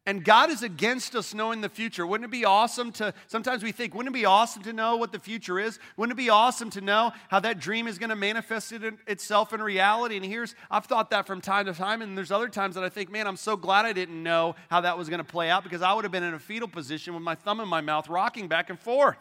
And 0.07 0.23
God 0.23 0.51
is 0.51 0.63
against 0.63 1.15
us 1.15 1.33
knowing 1.33 1.63
the 1.63 1.71
future. 1.71 2.07
Wouldn't 2.07 2.29
it 2.29 2.31
be 2.31 2.45
awesome 2.45 2.93
to, 2.93 3.15
sometimes 3.27 3.63
we 3.63 3.73
think, 3.73 3.95
wouldn't 3.95 4.15
it 4.15 4.19
be 4.19 4.27
awesome 4.27 4.63
to 4.65 4.73
know 4.75 4.97
what 4.97 5.13
the 5.13 5.19
future 5.19 5.59
is? 5.59 5.79
Wouldn't 5.97 6.13
it 6.13 6.23
be 6.23 6.29
awesome 6.29 6.69
to 6.71 6.83
know 6.83 7.13
how 7.29 7.41
that 7.41 7.59
dream 7.59 7.87
is 7.87 7.97
going 7.97 8.11
to 8.11 8.17
manifest 8.17 8.73
it 8.73 8.85
in, 8.85 8.99
itself 9.07 9.55
in 9.55 9.63
reality? 9.63 10.17
And 10.17 10.25
here's, 10.25 10.55
I've 10.71 10.85
thought 10.85 11.09
that 11.11 11.27
from 11.27 11.41
time 11.41 11.65
to 11.67 11.73
time, 11.73 12.03
and 12.03 12.19
there's 12.19 12.31
other 12.31 12.51
times 12.51 12.75
that 12.75 12.85
I 12.85 12.91
think, 12.91 13.11
man, 13.11 13.27
I'm 13.27 13.39
so 13.39 13.57
glad 13.57 13.87
I 13.87 13.95
didn't 13.95 14.23
know 14.23 14.57
how 14.69 14.83
that 14.83 14.99
was 14.99 15.09
going 15.09 15.19
to 15.19 15.25
play 15.25 15.49
out 15.49 15.65
because 15.65 15.81
I 15.81 15.95
would 15.95 16.05
have 16.05 16.13
been 16.13 16.23
in 16.23 16.35
a 16.35 16.39
fetal 16.39 16.69
position 16.69 17.15
with 17.15 17.23
my 17.23 17.35
thumb 17.35 17.61
in 17.61 17.69
my 17.69 17.81
mouth 17.81 18.07
rocking 18.11 18.47
back 18.47 18.69
and 18.69 18.79
forth. 18.79 19.17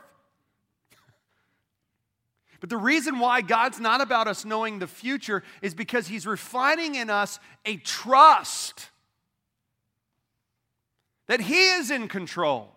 But 2.59 2.69
the 2.69 2.77
reason 2.77 3.19
why 3.19 3.41
God's 3.41 3.79
not 3.79 4.01
about 4.01 4.27
us 4.27 4.43
knowing 4.43 4.79
the 4.79 4.87
future 4.87 5.43
is 5.61 5.73
because 5.73 6.07
He's 6.07 6.27
refining 6.27 6.95
in 6.95 7.09
us 7.09 7.39
a 7.65 7.77
trust 7.77 8.89
that 11.27 11.41
He 11.41 11.71
is 11.71 11.91
in 11.91 12.07
control. 12.07 12.73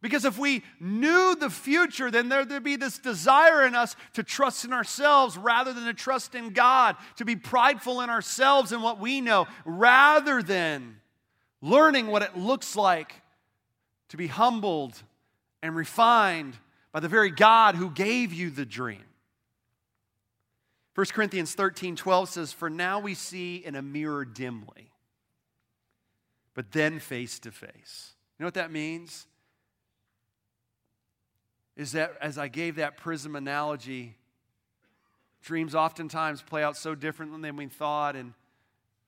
Because 0.00 0.24
if 0.24 0.38
we 0.38 0.62
knew 0.78 1.34
the 1.34 1.50
future, 1.50 2.10
then 2.10 2.28
there'd 2.28 2.62
be 2.62 2.76
this 2.76 2.98
desire 2.98 3.66
in 3.66 3.74
us 3.74 3.96
to 4.14 4.22
trust 4.22 4.64
in 4.64 4.72
ourselves 4.72 5.36
rather 5.36 5.72
than 5.72 5.86
to 5.86 5.94
trust 5.94 6.36
in 6.36 6.50
God, 6.50 6.96
to 7.16 7.24
be 7.24 7.34
prideful 7.34 8.00
in 8.00 8.10
ourselves 8.10 8.70
and 8.70 8.82
what 8.82 9.00
we 9.00 9.20
know, 9.20 9.48
rather 9.64 10.40
than 10.40 11.00
learning 11.60 12.06
what 12.06 12.22
it 12.22 12.36
looks 12.36 12.76
like 12.76 13.12
to 14.10 14.16
be 14.16 14.28
humbled 14.28 15.02
and 15.62 15.74
refined 15.74 16.56
by 16.92 17.00
the 17.00 17.08
very 17.08 17.30
God 17.30 17.74
who 17.74 17.90
gave 17.90 18.32
you 18.32 18.50
the 18.50 18.64
dream. 18.64 19.02
1 20.94 21.06
Corinthians 21.12 21.54
13 21.54 21.96
12 21.96 22.28
says, 22.28 22.52
For 22.52 22.70
now 22.70 23.00
we 23.00 23.14
see 23.14 23.56
in 23.56 23.74
a 23.74 23.82
mirror 23.82 24.24
dimly 24.24 24.90
but 26.58 26.72
then 26.72 26.98
face 26.98 27.38
to 27.38 27.52
face. 27.52 28.14
You 28.36 28.42
know 28.42 28.48
what 28.48 28.54
that 28.54 28.72
means? 28.72 29.28
Is 31.76 31.92
that 31.92 32.14
as 32.20 32.36
I 32.36 32.48
gave 32.48 32.74
that 32.74 32.96
prism 32.96 33.36
analogy, 33.36 34.16
dreams 35.40 35.76
oftentimes 35.76 36.42
play 36.42 36.64
out 36.64 36.76
so 36.76 36.96
differently 36.96 37.40
than 37.42 37.54
we 37.54 37.68
thought. 37.68 38.16
And, 38.16 38.34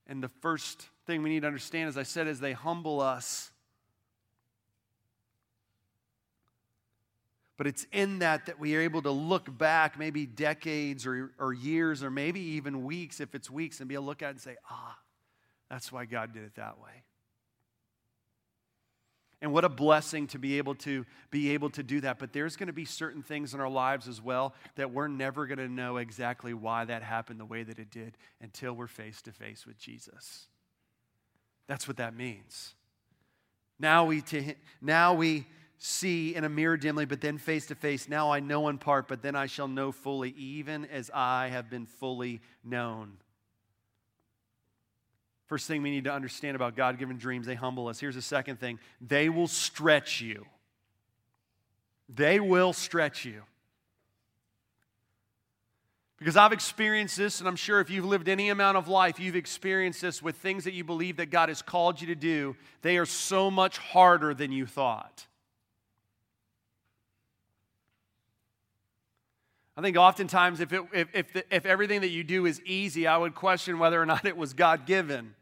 and 0.06 0.22
the 0.22 0.28
first 0.28 0.86
thing 1.08 1.24
we 1.24 1.30
need 1.30 1.40
to 1.40 1.48
understand, 1.48 1.88
as 1.88 1.98
I 1.98 2.04
said, 2.04 2.28
is 2.28 2.38
they 2.38 2.52
humble 2.52 3.00
us. 3.00 3.50
But 7.56 7.66
it's 7.66 7.84
in 7.90 8.20
that 8.20 8.46
that 8.46 8.60
we 8.60 8.76
are 8.76 8.80
able 8.80 9.02
to 9.02 9.10
look 9.10 9.58
back, 9.58 9.98
maybe 9.98 10.24
decades 10.24 11.04
or, 11.04 11.32
or 11.36 11.52
years 11.52 12.04
or 12.04 12.12
maybe 12.12 12.38
even 12.40 12.84
weeks, 12.84 13.18
if 13.18 13.34
it's 13.34 13.50
weeks, 13.50 13.80
and 13.80 13.88
be 13.88 13.96
able 13.96 14.04
to 14.04 14.06
look 14.06 14.22
at 14.22 14.26
it 14.26 14.30
and 14.30 14.40
say, 14.40 14.56
ah, 14.70 14.96
that's 15.68 15.90
why 15.90 16.04
God 16.04 16.32
did 16.32 16.44
it 16.44 16.54
that 16.54 16.78
way. 16.78 17.02
And 19.42 19.52
what 19.52 19.64
a 19.64 19.70
blessing 19.70 20.26
to 20.28 20.38
be 20.38 20.58
able 20.58 20.74
to 20.76 21.06
be 21.30 21.50
able 21.50 21.70
to 21.70 21.82
do 21.82 22.00
that. 22.02 22.18
But 22.18 22.32
there's 22.32 22.56
going 22.56 22.66
to 22.66 22.74
be 22.74 22.84
certain 22.84 23.22
things 23.22 23.54
in 23.54 23.60
our 23.60 23.70
lives 23.70 24.06
as 24.06 24.20
well 24.20 24.54
that 24.74 24.92
we're 24.92 25.08
never 25.08 25.46
going 25.46 25.58
to 25.58 25.68
know 25.68 25.96
exactly 25.96 26.52
why 26.52 26.84
that 26.84 27.02
happened 27.02 27.40
the 27.40 27.46
way 27.46 27.62
that 27.62 27.78
it 27.78 27.90
did 27.90 28.18
until 28.42 28.74
we're 28.74 28.86
face 28.86 29.22
to 29.22 29.32
face 29.32 29.66
with 29.66 29.78
Jesus. 29.78 30.46
That's 31.68 31.88
what 31.88 31.96
that 31.96 32.14
means. 32.14 32.74
Now 33.78 34.04
we, 34.04 34.20
to, 34.22 34.54
now 34.82 35.14
we 35.14 35.46
see 35.78 36.34
in 36.34 36.44
a 36.44 36.48
mirror 36.50 36.76
dimly, 36.76 37.06
but 37.06 37.22
then 37.22 37.38
face 37.38 37.66
to 37.66 37.74
face. 37.74 38.08
Now 38.08 38.30
I 38.30 38.40
know 38.40 38.68
in 38.68 38.76
part, 38.76 39.08
but 39.08 39.22
then 39.22 39.34
I 39.34 39.46
shall 39.46 39.68
know 39.68 39.90
fully, 39.90 40.34
even 40.36 40.84
as 40.84 41.10
I 41.14 41.48
have 41.48 41.70
been 41.70 41.86
fully 41.86 42.42
known. 42.62 43.16
First 45.50 45.66
thing 45.66 45.82
we 45.82 45.90
need 45.90 46.04
to 46.04 46.12
understand 46.12 46.54
about 46.54 46.76
God 46.76 46.96
given 46.96 47.18
dreams, 47.18 47.44
they 47.44 47.56
humble 47.56 47.88
us. 47.88 47.98
Here's 47.98 48.14
the 48.14 48.22
second 48.22 48.60
thing 48.60 48.78
they 49.00 49.28
will 49.28 49.48
stretch 49.48 50.20
you. 50.20 50.46
They 52.08 52.38
will 52.38 52.72
stretch 52.72 53.24
you. 53.24 53.42
Because 56.20 56.36
I've 56.36 56.52
experienced 56.52 57.16
this, 57.16 57.40
and 57.40 57.48
I'm 57.48 57.56
sure 57.56 57.80
if 57.80 57.90
you've 57.90 58.04
lived 58.04 58.28
any 58.28 58.50
amount 58.50 58.76
of 58.76 58.86
life, 58.86 59.18
you've 59.18 59.34
experienced 59.34 60.00
this 60.00 60.22
with 60.22 60.36
things 60.36 60.62
that 60.64 60.72
you 60.72 60.84
believe 60.84 61.16
that 61.16 61.32
God 61.32 61.48
has 61.48 61.62
called 61.62 62.00
you 62.00 62.06
to 62.06 62.14
do. 62.14 62.54
They 62.82 62.96
are 62.96 63.06
so 63.06 63.50
much 63.50 63.76
harder 63.76 64.34
than 64.34 64.52
you 64.52 64.66
thought. 64.66 65.26
I 69.76 69.82
think 69.82 69.96
oftentimes, 69.96 70.60
if, 70.60 70.72
it, 70.72 70.82
if, 70.92 71.08
if, 71.12 71.32
the, 71.32 71.44
if 71.52 71.66
everything 71.66 72.02
that 72.02 72.10
you 72.10 72.22
do 72.22 72.46
is 72.46 72.62
easy, 72.64 73.08
I 73.08 73.16
would 73.16 73.34
question 73.34 73.80
whether 73.80 74.00
or 74.00 74.06
not 74.06 74.26
it 74.26 74.36
was 74.36 74.52
God 74.52 74.86
given. 74.86 75.34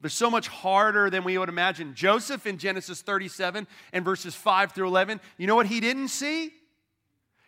They're 0.00 0.10
so 0.10 0.30
much 0.30 0.48
harder 0.48 1.10
than 1.10 1.24
we 1.24 1.36
would 1.36 1.48
imagine. 1.48 1.94
Joseph 1.94 2.46
in 2.46 2.56
Genesis 2.58 3.02
37 3.02 3.66
and 3.92 4.04
verses 4.04 4.34
5 4.34 4.72
through 4.72 4.88
11, 4.88 5.20
you 5.36 5.46
know 5.46 5.56
what 5.56 5.66
he 5.66 5.80
didn't 5.80 6.08
see? 6.08 6.52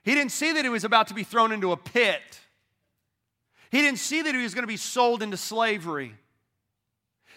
He 0.03 0.15
didn't 0.15 0.33
see 0.33 0.53
that 0.53 0.65
he 0.65 0.69
was 0.69 0.85
about 0.85 1.09
to 1.09 1.15
be 1.15 1.23
thrown 1.23 1.53
into 1.53 1.73
a 1.73 1.77
pit. 1.77 2.41
He 3.71 3.81
didn't 3.81 4.01
see 4.01 4.21
that 4.23 4.35
he 4.35 4.43
was 4.43 4.53
going 4.53 4.65
to 4.65 4.69
be 4.69 4.77
sold 4.77 5.23
into 5.23 5.37
slavery. 5.37 6.15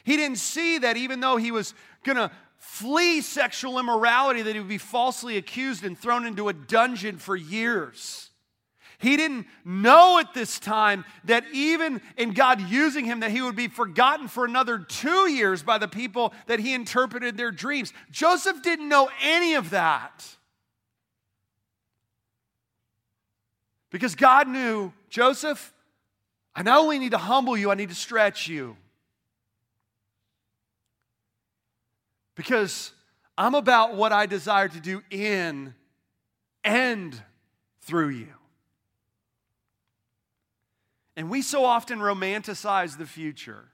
He 0.03 0.17
didn't 0.17 0.37
see 0.37 0.79
that 0.79 0.97
even 0.97 1.21
though 1.21 1.37
he 1.37 1.51
was 1.51 1.73
going 2.03 2.17
to 2.17 2.29
flee 2.57 3.21
sexual 3.21 3.79
immorality, 3.79 4.41
that 4.41 4.53
he 4.53 4.59
would 4.59 4.67
be 4.67 4.77
falsely 4.77 5.37
accused 5.37 5.83
and 5.83 5.97
thrown 5.97 6.25
into 6.25 6.49
a 6.49 6.53
dungeon 6.53 7.17
for 7.17 7.35
years. 7.35 8.31
He 8.97 9.17
didn't 9.17 9.47
know 9.63 10.19
at 10.19 10.33
this 10.33 10.59
time 10.59 11.05
that 11.25 11.43
even 11.53 12.01
in 12.17 12.33
God 12.33 12.61
using 12.61 13.05
him, 13.05 13.19
that 13.19 13.31
he 13.31 13.41
would 13.41 13.55
be 13.55 13.67
forgotten 13.67 14.27
for 14.27 14.45
another 14.45 14.79
two 14.79 15.29
years 15.29 15.63
by 15.63 15.77
the 15.77 15.87
people 15.87 16.33
that 16.47 16.59
he 16.59 16.73
interpreted 16.73 17.37
their 17.37 17.51
dreams. 17.51 17.93
Joseph 18.11 18.61
didn't 18.61 18.87
know 18.87 19.09
any 19.21 19.55
of 19.55 19.71
that. 19.71 20.25
Because 23.89 24.15
God 24.15 24.47
knew, 24.47 24.91
Joseph, 25.09 25.73
I 26.55 26.63
not 26.63 26.79
only 26.79 26.99
need 26.99 27.11
to 27.11 27.17
humble 27.17 27.57
you, 27.57 27.71
I 27.71 27.75
need 27.75 27.89
to 27.89 27.95
stretch 27.95 28.47
you. 28.47 28.75
Because 32.35 32.91
I'm 33.37 33.55
about 33.55 33.95
what 33.95 34.11
I 34.11 34.25
desire 34.25 34.67
to 34.67 34.79
do 34.79 35.01
in 35.09 35.73
and 36.63 37.21
through 37.81 38.09
you. 38.09 38.34
And 41.15 41.29
we 41.29 41.41
so 41.41 41.63
often 41.63 41.99
romanticize 41.99 42.97
the 42.97 43.05
future. 43.05 43.65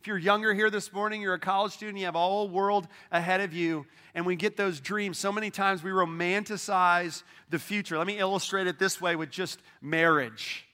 If 0.00 0.06
you're 0.06 0.18
younger 0.18 0.54
here 0.54 0.70
this 0.70 0.92
morning, 0.92 1.20
you're 1.20 1.34
a 1.34 1.38
college 1.38 1.72
student, 1.72 1.98
you 1.98 2.06
have 2.06 2.16
all 2.16 2.48
world 2.48 2.88
ahead 3.12 3.40
of 3.40 3.52
you, 3.52 3.84
and 4.14 4.24
we 4.24 4.34
get 4.34 4.56
those 4.56 4.80
dreams. 4.80 5.18
So 5.18 5.30
many 5.30 5.50
times 5.50 5.82
we 5.82 5.90
romanticize 5.90 7.22
the 7.50 7.58
future. 7.58 7.98
Let 7.98 8.06
me 8.06 8.18
illustrate 8.18 8.66
it 8.66 8.78
this 8.78 8.98
way 8.98 9.14
with 9.14 9.30
just 9.30 9.60
marriage. 9.82 10.64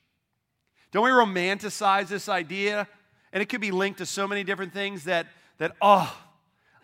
Don't 0.92 1.02
we 1.02 1.10
romanticize 1.10 2.06
this 2.06 2.28
idea? 2.28 2.86
And 3.32 3.42
it 3.42 3.48
could 3.48 3.60
be 3.60 3.72
linked 3.72 3.98
to 3.98 4.06
so 4.06 4.28
many 4.28 4.44
different 4.44 4.72
things 4.72 5.04
that, 5.04 5.26
that 5.58 5.74
oh, 5.82 6.16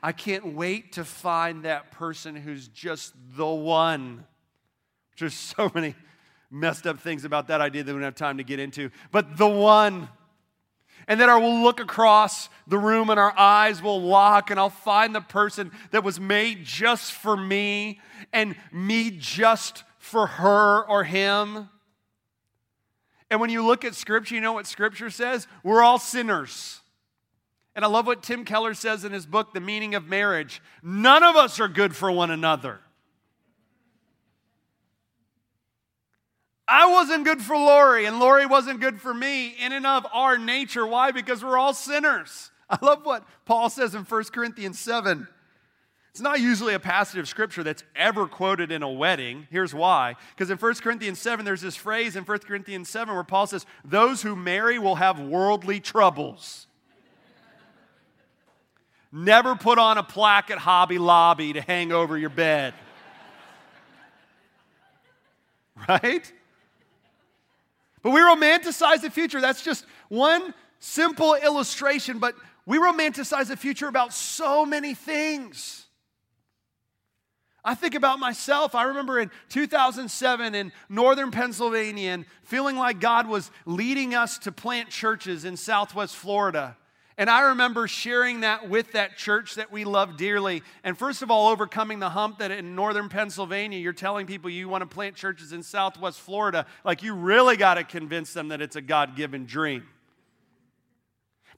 I 0.03 0.11
can't 0.11 0.55
wait 0.55 0.95
to 0.95 1.05
find 1.05 1.65
that 1.65 1.93
person 1.93 2.35
who's 2.35 2.67
just 2.67 3.15
the 3.37 3.47
one. 3.47 4.25
There's 5.17 5.35
so 5.35 5.71
many 5.73 5.95
messed 6.53 6.87
up 6.87 7.01
things 7.01 7.25
about 7.25 7.49
that 7.49 7.61
idea 7.61 7.83
that 7.83 7.93
we 7.93 7.99
don't 7.99 8.05
have 8.05 8.15
time 8.15 8.39
to 8.39 8.45
get 8.45 8.61
into. 8.61 8.91
But 9.11 9.37
the 9.37 9.49
one. 9.49 10.09
And 11.09 11.21
then 11.21 11.29
I 11.29 11.37
will 11.39 11.63
look 11.63 11.81
across 11.81 12.49
the 12.69 12.79
room 12.79 13.11
and 13.11 13.19
our 13.19 13.37
eyes 13.37 13.83
will 13.83 14.01
lock, 14.01 14.51
and 14.51 14.61
I'll 14.61 14.71
find 14.71 15.15
the 15.15 15.21
person 15.21 15.73
that 15.91 16.05
was 16.05 16.21
made 16.21 16.65
just 16.65 17.13
for 17.13 17.37
me 17.37 18.01
and 18.33 18.55
me 18.71 19.11
just 19.11 19.83
for 19.99 20.27
her 20.29 20.85
or 20.89 21.03
him. 21.03 21.69
And 23.31 23.41
when 23.41 23.51
you 23.51 23.65
look 23.65 23.85
at 23.85 23.95
Scripture, 23.95 24.35
you 24.35 24.41
know 24.41 24.53
what 24.53 24.67
Scripture 24.67 25.11
says? 25.11 25.49
We're 25.65 25.83
all 25.83 25.99
sinners. 25.99 26.81
And 27.75 27.85
I 27.85 27.89
love 27.89 28.07
what 28.07 28.23
Tim 28.23 28.45
Keller 28.45 28.75
says 28.75 29.05
in 29.05 29.13
his 29.13 29.25
book, 29.25 29.55
The 29.55 29.61
Meaning 29.61 29.95
of 29.95 30.07
Marriage. 30.07 30.61
None 30.83 31.23
of 31.23 31.35
us 31.37 31.59
are 31.59 31.69
good 31.69 31.97
for 31.97 32.13
one 32.13 32.31
another. 32.31 32.81
I 36.73 36.87
wasn't 36.87 37.27
good 37.27 37.43
for 37.43 37.55
Lori, 37.55 38.07
and 38.07 38.19
Lori 38.19 38.47
wasn't 38.47 38.81
good 38.81 38.99
for 38.99 39.13
me 39.13 39.49
in 39.49 39.73
and 39.73 39.87
of 39.87 40.07
our 40.11 40.39
nature. 40.39 40.87
Why? 40.87 41.11
Because 41.11 41.45
we're 41.45 41.59
all 41.59 41.75
sinners. 41.75 42.51
I 42.71 42.79
love 42.81 43.05
what 43.05 43.27
Paul 43.45 43.69
says 43.69 43.95
in 43.95 44.05
1 44.05 44.25
Corinthians 44.33 44.79
7. 44.79 45.29
It's 46.13 46.23
not 46.23 46.41
usually 46.41 46.73
a 46.73 46.81
passage 46.81 47.19
of 47.19 47.29
scripture 47.29 47.63
that's 47.63 47.85
ever 47.95 48.27
quoted 48.27 48.73
in 48.73 48.83
a 48.83 48.91
wedding. 48.91 49.49
Here's 49.51 49.75
why. 49.75 50.17
Because 50.31 50.49
in 50.49 50.57
1 50.57 50.75
Corinthians 50.77 51.19
7, 51.19 51.45
there's 51.45 51.61
this 51.61 51.77
phrase 51.77 52.17
in 52.17 52.25
1 52.25 52.39
Corinthians 52.39 52.89
7 52.89 53.15
where 53.15 53.23
Paul 53.23 53.47
says, 53.47 53.67
Those 53.85 54.23
who 54.23 54.35
marry 54.35 54.79
will 54.79 54.95
have 54.95 55.21
worldly 55.21 55.79
troubles. 55.79 56.69
Never 59.13 59.57
put 59.57 59.79
on 59.79 59.99
a 59.99 60.03
plaque 60.03 60.51
at 60.51 60.57
Hobby 60.57 60.97
Lobby 60.97 61.53
to 61.53 61.61
hang 61.61 61.93
over 61.93 62.17
your 62.17 62.31
bed. 62.31 62.73
right? 65.87 66.33
But 68.03 68.11
we 68.11 68.21
romanticize 68.21 69.01
the 69.01 69.11
future. 69.11 69.41
That's 69.41 69.63
just 69.63 69.87
one 70.09 70.55
simple 70.81 71.35
illustration, 71.35 72.19
but 72.19 72.35
we 72.67 72.79
romanticize 72.79 73.49
the 73.49 73.57
future 73.57 73.89
about 73.89 74.13
so 74.13 74.67
many 74.67 74.95
things. 74.95 75.87
I 77.65 77.77
think 77.77 77.95
about 77.95 78.19
myself. 78.19 78.75
I 78.75 78.85
remember 78.85 79.21
in 79.21 79.31
2007 79.51 80.55
in 80.55 80.73
northern 80.89 81.31
Pennsylvania 81.31 82.11
and 82.11 82.25
feeling 82.43 82.77
like 82.77 82.99
God 82.99 83.29
was 83.29 83.53
leading 83.67 84.17
us 84.17 84.39
to 84.39 84.53
plant 84.53 84.91
churches 84.91 85.45
in 85.45 85.57
southwest 85.57 86.17
Florida. 86.17 86.77
And 87.19 87.29
I 87.29 87.49
remember 87.51 87.87
sharing 87.87 88.41
that 88.41 88.69
with 88.69 88.93
that 88.93 89.17
church 89.17 89.57
that 89.57 89.71
we 89.71 89.85
love 89.85 90.17
dearly. 90.17 90.63
And 90.83 90.97
first 90.97 91.23
of 91.23 91.31
all, 91.31 91.49
overcoming 91.49 91.99
the 91.99 92.09
hump 92.11 92.39
that 92.39 92.51
in 92.51 92.75
northern 92.75 93.09
Pennsylvania, 93.09 93.79
you're 93.79 93.93
telling 93.93 94.27
people 94.27 94.49
you 94.49 94.69
want 94.69 94.83
to 94.83 94.87
plant 94.87 95.15
churches 95.15 95.53
in 95.53 95.63
southwest 95.63 96.21
Florida. 96.21 96.67
Like 96.85 97.03
you 97.03 97.15
really 97.15 97.57
got 97.57 97.75
to 97.75 97.85
convince 97.85 98.33
them 98.33 98.49
that 98.49 98.63
it's 98.63 98.77
a 98.77 98.81
God 98.81 99.15
given 99.15 99.45
dream. 99.45 99.87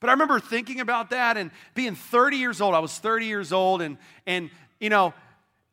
But 0.00 0.10
I 0.10 0.12
remember 0.12 0.40
thinking 0.40 0.80
about 0.80 1.10
that 1.10 1.36
and 1.36 1.50
being 1.74 1.94
30 1.94 2.36
years 2.36 2.60
old. 2.60 2.74
I 2.74 2.80
was 2.80 2.98
30 2.98 3.26
years 3.26 3.52
old, 3.52 3.80
and, 3.80 3.96
and 4.26 4.50
you 4.80 4.90
know, 4.90 5.14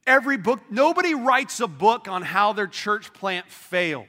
every 0.06 0.38
book, 0.38 0.62
nobody 0.70 1.14
writes 1.16 1.60
a 1.60 1.68
book 1.68 2.08
on 2.08 2.22
how 2.22 2.54
their 2.54 2.68
church 2.68 3.14
plant 3.14 3.48
failed. 3.48 4.06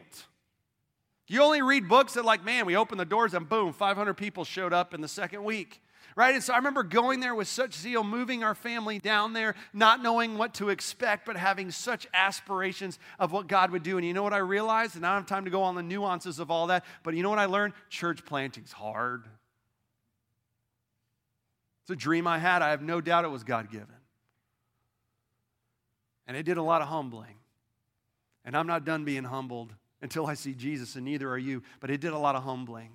You 1.32 1.42
only 1.42 1.62
read 1.62 1.88
books 1.88 2.12
that, 2.12 2.26
like, 2.26 2.44
man, 2.44 2.66
we 2.66 2.76
opened 2.76 3.00
the 3.00 3.06
doors 3.06 3.32
and 3.32 3.48
boom, 3.48 3.72
500 3.72 4.12
people 4.12 4.44
showed 4.44 4.74
up 4.74 4.92
in 4.92 5.00
the 5.00 5.08
second 5.08 5.44
week. 5.44 5.80
Right? 6.14 6.34
And 6.34 6.44
so 6.44 6.52
I 6.52 6.56
remember 6.56 6.82
going 6.82 7.20
there 7.20 7.34
with 7.34 7.48
such 7.48 7.72
zeal, 7.72 8.04
moving 8.04 8.44
our 8.44 8.54
family 8.54 8.98
down 8.98 9.32
there, 9.32 9.54
not 9.72 10.02
knowing 10.02 10.36
what 10.36 10.52
to 10.54 10.68
expect, 10.68 11.24
but 11.24 11.38
having 11.38 11.70
such 11.70 12.06
aspirations 12.12 12.98
of 13.18 13.32
what 13.32 13.46
God 13.46 13.70
would 13.70 13.82
do. 13.82 13.96
And 13.96 14.06
you 14.06 14.12
know 14.12 14.22
what 14.22 14.34
I 14.34 14.38
realized? 14.38 14.94
And 14.94 15.06
I 15.06 15.14
don't 15.14 15.22
have 15.22 15.26
time 15.26 15.46
to 15.46 15.50
go 15.50 15.62
on 15.62 15.74
the 15.74 15.82
nuances 15.82 16.38
of 16.38 16.50
all 16.50 16.66
that, 16.66 16.84
but 17.02 17.14
you 17.14 17.22
know 17.22 17.30
what 17.30 17.38
I 17.38 17.46
learned? 17.46 17.72
Church 17.88 18.26
planting's 18.26 18.72
hard. 18.72 19.24
It's 21.84 21.90
a 21.92 21.96
dream 21.96 22.26
I 22.26 22.40
had. 22.40 22.60
I 22.60 22.72
have 22.72 22.82
no 22.82 23.00
doubt 23.00 23.24
it 23.24 23.28
was 23.28 23.42
God 23.42 23.70
given. 23.70 23.88
And 26.26 26.36
it 26.36 26.42
did 26.42 26.58
a 26.58 26.62
lot 26.62 26.82
of 26.82 26.88
humbling. 26.88 27.36
And 28.44 28.54
I'm 28.54 28.66
not 28.66 28.84
done 28.84 29.06
being 29.06 29.24
humbled 29.24 29.72
until 30.02 30.26
I 30.26 30.34
see 30.34 30.52
Jesus, 30.52 30.96
and 30.96 31.04
neither 31.04 31.30
are 31.30 31.38
you. 31.38 31.62
But 31.80 31.90
it 31.90 32.00
did 32.00 32.12
a 32.12 32.18
lot 32.18 32.34
of 32.34 32.42
humbling, 32.42 32.90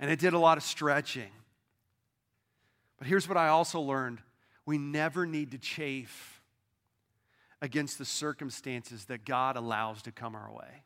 and 0.00 0.10
it 0.10 0.18
did 0.18 0.32
a 0.32 0.38
lot 0.38 0.56
of 0.56 0.64
stretching. 0.64 1.30
But 2.98 3.06
here's 3.06 3.28
what 3.28 3.36
I 3.36 3.48
also 3.48 3.80
learned 3.80 4.20
we 4.64 4.78
never 4.78 5.26
need 5.26 5.52
to 5.52 5.58
chafe 5.58 6.40
against 7.62 7.98
the 7.98 8.04
circumstances 8.04 9.04
that 9.04 9.24
God 9.24 9.56
allows 9.56 10.02
to 10.02 10.12
come 10.12 10.34
our 10.34 10.50
way. 10.50 10.82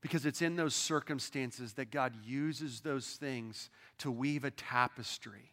Because 0.00 0.26
it's 0.26 0.42
in 0.42 0.56
those 0.56 0.74
circumstances 0.74 1.74
that 1.74 1.90
God 1.90 2.14
uses 2.26 2.80
those 2.80 3.06
things 3.06 3.70
to 3.98 4.10
weave 4.10 4.44
a 4.44 4.50
tapestry 4.50 5.52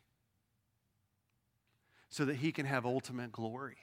so 2.10 2.26
that 2.26 2.38
He 2.38 2.52
can 2.52 2.66
have 2.66 2.86
ultimate 2.86 3.32
glory 3.32 3.78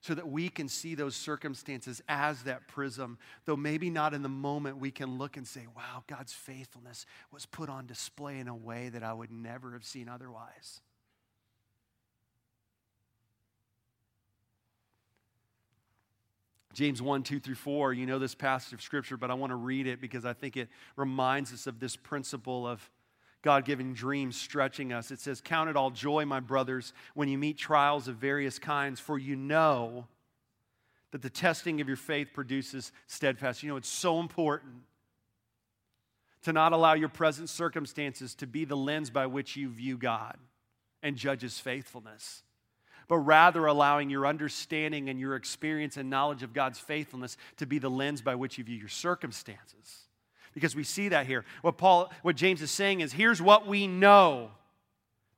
so 0.00 0.14
that 0.14 0.28
we 0.28 0.48
can 0.48 0.68
see 0.68 0.94
those 0.94 1.16
circumstances 1.16 2.02
as 2.08 2.42
that 2.44 2.68
prism. 2.68 3.18
Though 3.44 3.56
maybe 3.56 3.90
not 3.90 4.14
in 4.14 4.22
the 4.22 4.28
moment, 4.28 4.78
we 4.78 4.90
can 4.90 5.18
look 5.18 5.36
and 5.36 5.46
say, 5.46 5.66
wow, 5.76 6.04
God's 6.06 6.32
faithfulness 6.32 7.04
was 7.32 7.46
put 7.46 7.68
on 7.68 7.86
display 7.86 8.38
in 8.38 8.48
a 8.48 8.54
way 8.54 8.88
that 8.90 9.02
I 9.02 9.12
would 9.12 9.32
never 9.32 9.72
have 9.72 9.84
seen 9.84 10.08
otherwise. 10.08 10.80
James 16.74 17.02
1, 17.02 17.24
2 17.24 17.40
through 17.40 17.56
4, 17.56 17.92
you 17.92 18.06
know 18.06 18.20
this 18.20 18.36
passage 18.36 18.72
of 18.72 18.80
scripture, 18.80 19.16
but 19.16 19.32
I 19.32 19.34
want 19.34 19.50
to 19.50 19.56
read 19.56 19.88
it 19.88 20.00
because 20.00 20.24
I 20.24 20.32
think 20.32 20.56
it 20.56 20.68
reminds 20.94 21.52
us 21.52 21.66
of 21.66 21.80
this 21.80 21.96
principle 21.96 22.68
of 22.68 22.88
God 23.42 23.64
given 23.64 23.94
dreams 23.94 24.36
stretching 24.36 24.92
us. 24.92 25.10
It 25.10 25.20
says, 25.20 25.40
Count 25.40 25.70
it 25.70 25.76
all 25.76 25.90
joy, 25.90 26.24
my 26.24 26.40
brothers, 26.40 26.92
when 27.14 27.28
you 27.28 27.38
meet 27.38 27.56
trials 27.56 28.08
of 28.08 28.16
various 28.16 28.58
kinds, 28.58 28.98
for 28.98 29.18
you 29.18 29.36
know 29.36 30.06
that 31.12 31.22
the 31.22 31.30
testing 31.30 31.80
of 31.80 31.88
your 31.88 31.96
faith 31.96 32.28
produces 32.34 32.92
steadfast. 33.06 33.62
You 33.62 33.70
know, 33.70 33.76
it's 33.76 33.88
so 33.88 34.20
important 34.20 34.82
to 36.42 36.52
not 36.52 36.72
allow 36.72 36.94
your 36.94 37.08
present 37.08 37.48
circumstances 37.48 38.34
to 38.36 38.46
be 38.46 38.64
the 38.64 38.76
lens 38.76 39.10
by 39.10 39.26
which 39.26 39.56
you 39.56 39.68
view 39.68 39.96
God 39.96 40.36
and 41.02 41.16
judge 41.16 41.42
his 41.42 41.58
faithfulness, 41.58 42.42
but 43.06 43.18
rather 43.18 43.66
allowing 43.66 44.10
your 44.10 44.26
understanding 44.26 45.08
and 45.08 45.18
your 45.18 45.36
experience 45.36 45.96
and 45.96 46.10
knowledge 46.10 46.42
of 46.42 46.52
God's 46.52 46.78
faithfulness 46.78 47.36
to 47.58 47.66
be 47.66 47.78
the 47.78 47.90
lens 47.90 48.20
by 48.20 48.34
which 48.34 48.58
you 48.58 48.64
view 48.64 48.76
your 48.76 48.88
circumstances 48.88 50.07
because 50.58 50.74
we 50.74 50.82
see 50.82 51.08
that 51.10 51.26
here. 51.26 51.44
What 51.62 51.78
Paul, 51.78 52.12
what 52.22 52.34
James 52.34 52.60
is 52.62 52.70
saying 52.70 53.00
is 53.00 53.12
here's 53.12 53.40
what 53.40 53.66
we 53.66 53.86
know 53.86 54.50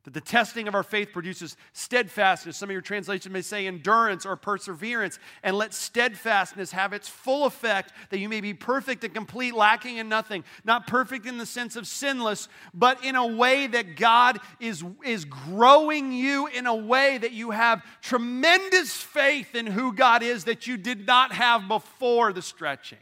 That 0.04 0.14
the 0.14 0.20
testing 0.22 0.66
of 0.66 0.74
our 0.74 0.82
faith 0.82 1.12
produces 1.12 1.58
steadfastness. 1.74 2.56
Some 2.56 2.70
of 2.70 2.72
your 2.72 2.80
translations 2.80 3.30
may 3.30 3.42
say 3.42 3.66
endurance 3.66 4.24
or 4.24 4.34
perseverance. 4.34 5.18
And 5.42 5.54
let 5.54 5.74
steadfastness 5.74 6.72
have 6.72 6.94
its 6.94 7.06
full 7.06 7.44
effect, 7.44 7.92
that 8.08 8.18
you 8.18 8.30
may 8.30 8.40
be 8.40 8.54
perfect 8.54 9.04
and 9.04 9.12
complete, 9.12 9.54
lacking 9.54 9.98
in 9.98 10.08
nothing. 10.08 10.42
Not 10.64 10.86
perfect 10.86 11.26
in 11.26 11.36
the 11.36 11.44
sense 11.44 11.76
of 11.76 11.86
sinless, 11.86 12.48
but 12.72 13.04
in 13.04 13.14
a 13.14 13.26
way 13.26 13.66
that 13.66 13.96
God 13.96 14.38
is, 14.58 14.82
is 15.04 15.26
growing 15.26 16.12
you 16.12 16.46
in 16.46 16.66
a 16.66 16.74
way 16.74 17.18
that 17.18 17.32
you 17.32 17.50
have 17.50 17.84
tremendous 18.00 18.96
faith 18.96 19.54
in 19.54 19.66
who 19.66 19.92
God 19.92 20.22
is 20.22 20.44
that 20.44 20.66
you 20.66 20.78
did 20.78 21.06
not 21.06 21.32
have 21.32 21.68
before 21.68 22.32
the 22.32 22.42
stretching. 22.42 22.98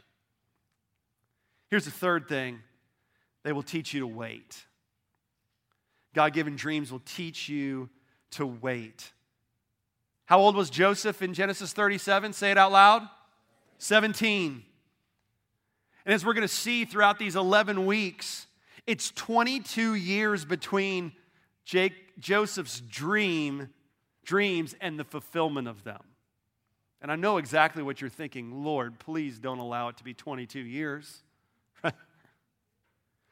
Here's 1.69 1.85
the 1.85 1.91
third 1.91 2.27
thing 2.27 2.59
they 3.43 3.53
will 3.53 3.63
teach 3.63 3.93
you 3.93 4.01
to 4.01 4.07
wait. 4.07 4.65
God 6.13 6.33
given 6.33 6.55
dreams 6.55 6.91
will 6.91 7.01
teach 7.05 7.49
you 7.49 7.89
to 8.31 8.45
wait. 8.45 9.11
How 10.25 10.39
old 10.39 10.55
was 10.55 10.69
Joseph 10.69 11.21
in 11.21 11.33
Genesis 11.33 11.73
37? 11.73 12.33
Say 12.33 12.51
it 12.51 12.57
out 12.57 12.71
loud 12.71 13.07
17. 13.79 14.63
And 16.05 16.13
as 16.13 16.25
we're 16.25 16.33
going 16.33 16.47
to 16.47 16.47
see 16.47 16.85
throughout 16.85 17.19
these 17.19 17.35
11 17.35 17.85
weeks, 17.85 18.47
it's 18.87 19.11
22 19.11 19.93
years 19.93 20.45
between 20.45 21.11
Jake, 21.65 21.93
Joseph's 22.19 22.81
dream, 22.81 23.69
dreams 24.25 24.75
and 24.81 24.99
the 24.99 25.03
fulfillment 25.03 25.67
of 25.67 25.83
them. 25.83 26.01
And 27.01 27.11
I 27.11 27.15
know 27.15 27.37
exactly 27.37 27.83
what 27.83 28.01
you're 28.01 28.09
thinking. 28.09 28.63
Lord, 28.63 28.99
please 28.99 29.39
don't 29.39 29.59
allow 29.59 29.89
it 29.89 29.97
to 29.97 30.03
be 30.03 30.13
22 30.13 30.59
years. 30.59 31.21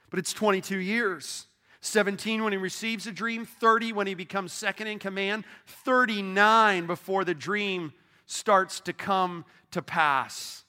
But 0.10 0.20
it's 0.20 0.34
22 0.34 0.78
years. 0.78 1.48
17 1.82 2.44
when 2.44 2.54
he 2.54 2.58
receives 2.58 3.08
a 3.08 3.12
dream, 3.12 3.46
30 3.46 3.94
when 3.94 4.08
he 4.08 4.14
becomes 4.14 4.52
second 4.52 4.88
in 4.88 5.00
command, 5.00 5.46
39 5.66 6.88
before 6.88 7.24
the 7.24 7.34
dream 7.34 7.94
starts 8.26 8.80
to 8.82 8.94
come 8.94 9.46
to 9.72 9.82
pass. 9.82 10.64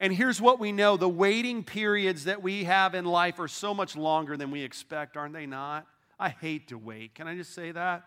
And 0.00 0.12
here's 0.12 0.40
what 0.40 0.58
we 0.58 0.72
know 0.72 0.96
the 0.96 1.08
waiting 1.08 1.62
periods 1.62 2.24
that 2.24 2.42
we 2.42 2.64
have 2.64 2.94
in 2.94 3.04
life 3.04 3.38
are 3.38 3.48
so 3.48 3.72
much 3.72 3.96
longer 3.96 4.36
than 4.36 4.50
we 4.50 4.62
expect, 4.62 5.16
aren't 5.16 5.32
they 5.32 5.46
not? 5.46 5.86
I 6.18 6.30
hate 6.30 6.68
to 6.68 6.78
wait. 6.78 7.14
Can 7.14 7.28
I 7.28 7.36
just 7.36 7.54
say 7.54 7.70
that? 7.72 8.04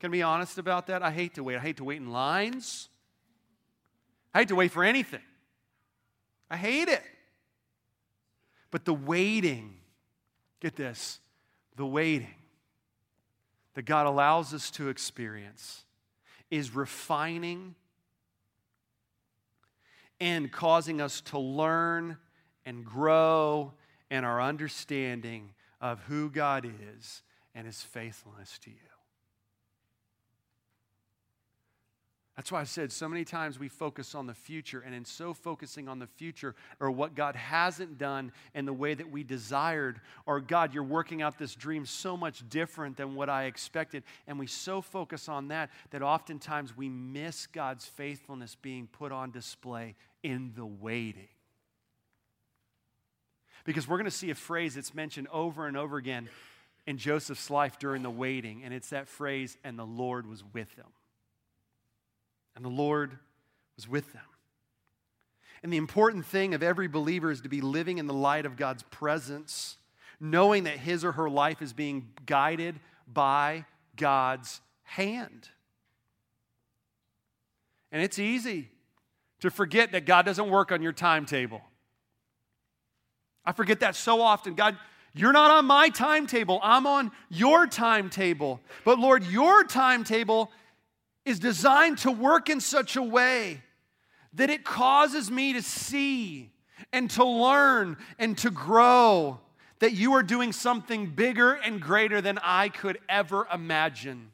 Can 0.00 0.10
I 0.10 0.12
be 0.12 0.22
honest 0.22 0.58
about 0.58 0.86
that? 0.88 1.02
I 1.02 1.10
hate 1.10 1.34
to 1.34 1.44
wait. 1.44 1.56
I 1.56 1.60
hate 1.60 1.78
to 1.78 1.84
wait 1.84 1.96
in 1.96 2.10
lines. 2.10 2.88
I 4.34 4.40
hate 4.40 4.48
to 4.48 4.54
wait 4.54 4.70
for 4.70 4.84
anything. 4.84 5.22
I 6.50 6.56
hate 6.56 6.88
it. 6.88 7.02
But 8.70 8.84
the 8.84 8.94
waiting, 8.94 9.74
get 10.60 10.76
this, 10.76 11.20
the 11.76 11.86
waiting 11.86 12.34
that 13.74 13.82
God 13.82 14.06
allows 14.06 14.52
us 14.52 14.70
to 14.72 14.88
experience 14.88 15.84
is 16.50 16.74
refining 16.74 17.74
and 20.20 20.50
causing 20.50 21.00
us 21.00 21.20
to 21.20 21.38
learn 21.38 22.16
and 22.66 22.84
grow 22.84 23.72
in 24.10 24.24
our 24.24 24.42
understanding 24.42 25.50
of 25.80 26.00
who 26.00 26.30
God 26.30 26.64
is 26.64 27.22
and 27.54 27.66
his 27.66 27.80
faithfulness 27.82 28.58
to 28.64 28.70
you. 28.70 28.97
That's 32.38 32.52
why 32.52 32.60
I 32.60 32.64
said 32.64 32.92
so 32.92 33.08
many 33.08 33.24
times 33.24 33.58
we 33.58 33.68
focus 33.68 34.14
on 34.14 34.28
the 34.28 34.34
future, 34.34 34.80
and 34.86 34.94
in 34.94 35.04
so 35.04 35.34
focusing 35.34 35.88
on 35.88 35.98
the 35.98 36.06
future 36.06 36.54
or 36.78 36.88
what 36.88 37.16
God 37.16 37.34
hasn't 37.34 37.98
done 37.98 38.30
in 38.54 38.64
the 38.64 38.72
way 38.72 38.94
that 38.94 39.10
we 39.10 39.24
desired, 39.24 40.00
or 40.24 40.38
God, 40.38 40.72
you're 40.72 40.84
working 40.84 41.20
out 41.20 41.36
this 41.36 41.56
dream 41.56 41.84
so 41.84 42.16
much 42.16 42.48
different 42.48 42.96
than 42.96 43.16
what 43.16 43.28
I 43.28 43.46
expected, 43.46 44.04
and 44.28 44.38
we 44.38 44.46
so 44.46 44.80
focus 44.80 45.28
on 45.28 45.48
that 45.48 45.70
that 45.90 46.00
oftentimes 46.00 46.76
we 46.76 46.88
miss 46.88 47.48
God's 47.48 47.86
faithfulness 47.86 48.54
being 48.54 48.86
put 48.86 49.10
on 49.10 49.32
display 49.32 49.96
in 50.22 50.52
the 50.54 50.64
waiting. 50.64 51.26
Because 53.64 53.88
we're 53.88 53.98
going 53.98 54.04
to 54.04 54.12
see 54.12 54.30
a 54.30 54.36
phrase 54.36 54.76
that's 54.76 54.94
mentioned 54.94 55.26
over 55.32 55.66
and 55.66 55.76
over 55.76 55.96
again 55.96 56.28
in 56.86 56.98
Joseph's 56.98 57.50
life 57.50 57.80
during 57.80 58.04
the 58.04 58.10
waiting, 58.10 58.62
and 58.62 58.72
it's 58.72 58.90
that 58.90 59.08
phrase, 59.08 59.58
and 59.64 59.76
the 59.76 59.84
Lord 59.84 60.24
was 60.24 60.44
with 60.54 60.72
him 60.74 60.86
and 62.58 62.64
the 62.64 62.70
Lord 62.70 63.16
was 63.76 63.88
with 63.88 64.12
them. 64.12 64.22
And 65.62 65.72
the 65.72 65.76
important 65.76 66.26
thing 66.26 66.54
of 66.54 66.62
every 66.62 66.88
believer 66.88 67.30
is 67.30 67.40
to 67.42 67.48
be 67.48 67.60
living 67.60 67.98
in 67.98 68.08
the 68.08 68.12
light 68.12 68.46
of 68.46 68.56
God's 68.56 68.82
presence, 68.82 69.76
knowing 70.18 70.64
that 70.64 70.76
his 70.76 71.04
or 71.04 71.12
her 71.12 71.30
life 71.30 71.62
is 71.62 71.72
being 71.72 72.08
guided 72.26 72.80
by 73.06 73.64
God's 73.96 74.60
hand. 74.82 75.50
And 77.92 78.02
it's 78.02 78.18
easy 78.18 78.70
to 79.38 79.50
forget 79.50 79.92
that 79.92 80.04
God 80.04 80.26
doesn't 80.26 80.50
work 80.50 80.72
on 80.72 80.82
your 80.82 80.92
timetable. 80.92 81.62
I 83.44 83.52
forget 83.52 83.78
that 83.80 83.94
so 83.94 84.20
often. 84.20 84.54
God, 84.54 84.76
you're 85.14 85.32
not 85.32 85.52
on 85.52 85.64
my 85.64 85.90
timetable, 85.90 86.58
I'm 86.60 86.88
on 86.88 87.12
your 87.30 87.68
timetable. 87.68 88.60
But 88.84 88.98
Lord, 88.98 89.24
your 89.26 89.62
timetable 89.62 90.50
is 91.28 91.38
designed 91.38 91.98
to 91.98 92.10
work 92.10 92.48
in 92.48 92.60
such 92.60 92.96
a 92.96 93.02
way 93.02 93.62
that 94.34 94.50
it 94.50 94.64
causes 94.64 95.30
me 95.30 95.52
to 95.52 95.62
see 95.62 96.50
and 96.92 97.10
to 97.10 97.24
learn 97.24 97.96
and 98.18 98.36
to 98.38 98.50
grow 98.50 99.40
that 99.80 99.92
you 99.92 100.14
are 100.14 100.22
doing 100.22 100.52
something 100.52 101.06
bigger 101.06 101.52
and 101.52 101.80
greater 101.80 102.20
than 102.20 102.38
I 102.42 102.68
could 102.68 102.98
ever 103.08 103.46
imagine. 103.52 104.32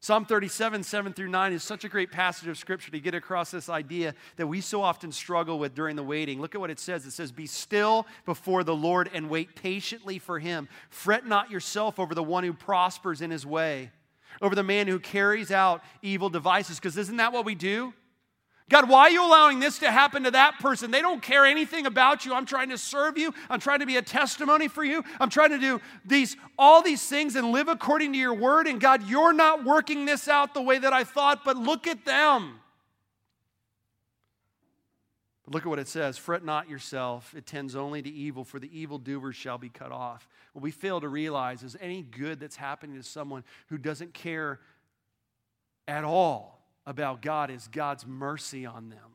Psalm 0.00 0.24
37, 0.24 0.84
7 0.84 1.12
through 1.14 1.28
9 1.28 1.52
is 1.52 1.64
such 1.64 1.82
a 1.82 1.88
great 1.88 2.12
passage 2.12 2.46
of 2.46 2.56
scripture 2.56 2.92
to 2.92 3.00
get 3.00 3.14
across 3.14 3.50
this 3.50 3.68
idea 3.68 4.14
that 4.36 4.46
we 4.46 4.60
so 4.60 4.80
often 4.80 5.10
struggle 5.10 5.58
with 5.58 5.74
during 5.74 5.96
the 5.96 6.02
waiting. 6.02 6.40
Look 6.40 6.54
at 6.54 6.60
what 6.60 6.70
it 6.70 6.78
says. 6.78 7.06
It 7.06 7.10
says, 7.10 7.32
Be 7.32 7.46
still 7.46 8.06
before 8.24 8.62
the 8.62 8.74
Lord 8.74 9.10
and 9.12 9.28
wait 9.28 9.56
patiently 9.56 10.20
for 10.20 10.38
him. 10.38 10.68
Fret 10.90 11.26
not 11.26 11.50
yourself 11.50 11.98
over 11.98 12.14
the 12.14 12.22
one 12.22 12.44
who 12.44 12.52
prospers 12.52 13.20
in 13.20 13.32
his 13.32 13.44
way 13.44 13.90
over 14.42 14.54
the 14.54 14.62
man 14.62 14.86
who 14.86 14.98
carries 14.98 15.50
out 15.50 15.82
evil 16.02 16.28
devices. 16.28 16.78
Because 16.78 16.96
isn't 16.96 17.16
that 17.16 17.32
what 17.32 17.44
we 17.44 17.54
do? 17.54 17.92
God, 18.68 18.88
why 18.88 19.02
are 19.02 19.10
you 19.10 19.24
allowing 19.24 19.60
this 19.60 19.78
to 19.78 19.90
happen 19.92 20.24
to 20.24 20.32
that 20.32 20.58
person? 20.58 20.90
They 20.90 21.00
don't 21.00 21.22
care 21.22 21.44
anything 21.44 21.86
about 21.86 22.26
you. 22.26 22.34
I'm 22.34 22.46
trying 22.46 22.70
to 22.70 22.78
serve 22.78 23.16
you. 23.16 23.32
I'm 23.48 23.60
trying 23.60 23.78
to 23.78 23.86
be 23.86 23.96
a 23.96 24.02
testimony 24.02 24.66
for 24.66 24.82
you. 24.82 25.04
I'm 25.20 25.30
trying 25.30 25.50
to 25.50 25.58
do 25.58 25.80
these 26.04 26.36
all 26.58 26.82
these 26.82 27.06
things 27.06 27.36
and 27.36 27.52
live 27.52 27.68
according 27.68 28.12
to 28.14 28.18
your 28.18 28.34
word. 28.34 28.66
And 28.66 28.80
God, 28.80 29.08
you're 29.08 29.32
not 29.32 29.64
working 29.64 30.04
this 30.04 30.26
out 30.26 30.52
the 30.52 30.62
way 30.62 30.78
that 30.78 30.92
I 30.92 31.04
thought, 31.04 31.44
but 31.44 31.56
look 31.56 31.86
at 31.86 32.04
them. 32.04 32.58
But 35.46 35.54
look 35.54 35.62
at 35.62 35.68
what 35.68 35.78
it 35.78 35.88
says 35.88 36.18
Fret 36.18 36.44
not 36.44 36.68
yourself, 36.68 37.32
it 37.34 37.46
tends 37.46 37.74
only 37.74 38.02
to 38.02 38.10
evil, 38.10 38.44
for 38.44 38.58
the 38.58 38.78
evildoers 38.78 39.36
shall 39.36 39.58
be 39.58 39.68
cut 39.68 39.92
off. 39.92 40.28
What 40.52 40.62
we 40.62 40.72
fail 40.72 41.00
to 41.00 41.08
realize 41.08 41.62
is 41.62 41.76
any 41.80 42.02
good 42.02 42.40
that's 42.40 42.56
happening 42.56 42.96
to 42.96 43.02
someone 43.02 43.44
who 43.68 43.78
doesn't 43.78 44.12
care 44.12 44.60
at 45.88 46.04
all 46.04 46.60
about 46.84 47.22
God 47.22 47.50
is 47.50 47.68
God's 47.68 48.06
mercy 48.06 48.66
on 48.66 48.90
them. 48.90 49.14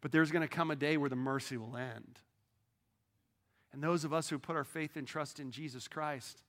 But 0.00 0.12
there's 0.12 0.30
going 0.30 0.46
to 0.46 0.48
come 0.48 0.70
a 0.70 0.76
day 0.76 0.96
where 0.96 1.10
the 1.10 1.16
mercy 1.16 1.56
will 1.56 1.76
end. 1.76 2.18
And 3.72 3.82
those 3.82 4.04
of 4.04 4.12
us 4.12 4.28
who 4.28 4.38
put 4.38 4.56
our 4.56 4.64
faith 4.64 4.96
and 4.96 5.06
trust 5.06 5.38
in 5.38 5.52
Jesus 5.52 5.86
Christ, 5.86 6.42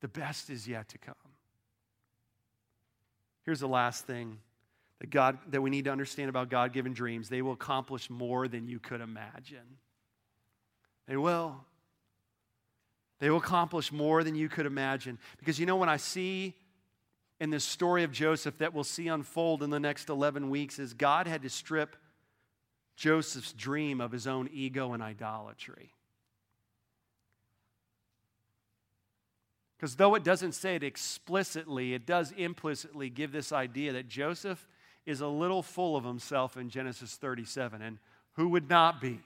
the 0.00 0.08
best 0.08 0.48
is 0.48 0.66
yet 0.66 0.88
to 0.90 0.98
come. 0.98 1.14
Here's 3.44 3.60
the 3.60 3.68
last 3.68 4.06
thing 4.06 4.38
that 5.02 5.10
God 5.10 5.36
that 5.50 5.60
we 5.60 5.68
need 5.68 5.86
to 5.86 5.90
understand 5.90 6.28
about 6.28 6.48
God-given 6.48 6.92
dreams. 6.92 7.28
They 7.28 7.42
will 7.42 7.54
accomplish 7.54 8.08
more 8.08 8.46
than 8.46 8.68
you 8.68 8.78
could 8.78 9.00
imagine. 9.00 9.78
They 11.08 11.16
will. 11.16 11.64
They 13.18 13.28
will 13.28 13.38
accomplish 13.38 13.90
more 13.90 14.22
than 14.22 14.36
you 14.36 14.48
could 14.48 14.64
imagine. 14.64 15.18
Because 15.40 15.58
you 15.58 15.66
know, 15.66 15.74
when 15.74 15.88
I 15.88 15.96
see 15.96 16.54
in 17.40 17.50
this 17.50 17.64
story 17.64 18.04
of 18.04 18.12
Joseph 18.12 18.58
that 18.58 18.72
we'll 18.72 18.84
see 18.84 19.08
unfold 19.08 19.64
in 19.64 19.70
the 19.70 19.80
next 19.80 20.08
11 20.08 20.48
weeks, 20.50 20.78
is 20.78 20.94
God 20.94 21.26
had 21.26 21.42
to 21.42 21.50
strip 21.50 21.96
Joseph's 22.94 23.52
dream 23.52 24.00
of 24.00 24.12
his 24.12 24.28
own 24.28 24.48
ego 24.52 24.92
and 24.92 25.02
idolatry. 25.02 25.90
Because 29.76 29.96
though 29.96 30.14
it 30.14 30.22
doesn't 30.22 30.52
say 30.52 30.76
it 30.76 30.84
explicitly, 30.84 31.92
it 31.92 32.06
does 32.06 32.30
implicitly 32.36 33.10
give 33.10 33.32
this 33.32 33.50
idea 33.50 33.94
that 33.94 34.06
Joseph 34.06 34.64
is 35.06 35.20
a 35.20 35.26
little 35.26 35.62
full 35.62 35.96
of 35.96 36.04
himself 36.04 36.56
in 36.56 36.70
Genesis 36.70 37.16
37. 37.16 37.82
And 37.82 37.98
who 38.34 38.48
would 38.50 38.68
not 38.68 39.00
be? 39.00 39.20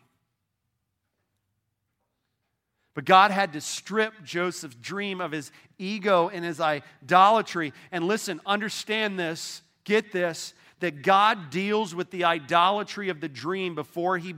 But 2.95 3.05
God 3.05 3.31
had 3.31 3.53
to 3.53 3.61
strip 3.61 4.15
Joseph's 4.25 4.75
dream 4.77 5.21
of 5.21 5.31
his 5.31 5.53
ego 5.79 6.31
and 6.33 6.43
his 6.43 6.61
idolatry. 6.61 7.75
And 7.93 8.05
listen, 8.05 8.41
understand 8.47 9.19
this, 9.19 9.61
get 9.85 10.13
this, 10.13 10.55
that 10.81 11.03
God 11.03 11.51
deals 11.51 11.95
with 11.95 12.11
the 12.11 12.25
idolatry 12.25 13.11
of 13.11 13.21
the 13.21 13.29
dream 13.29 13.75
before 13.75 14.17
he 14.17 14.35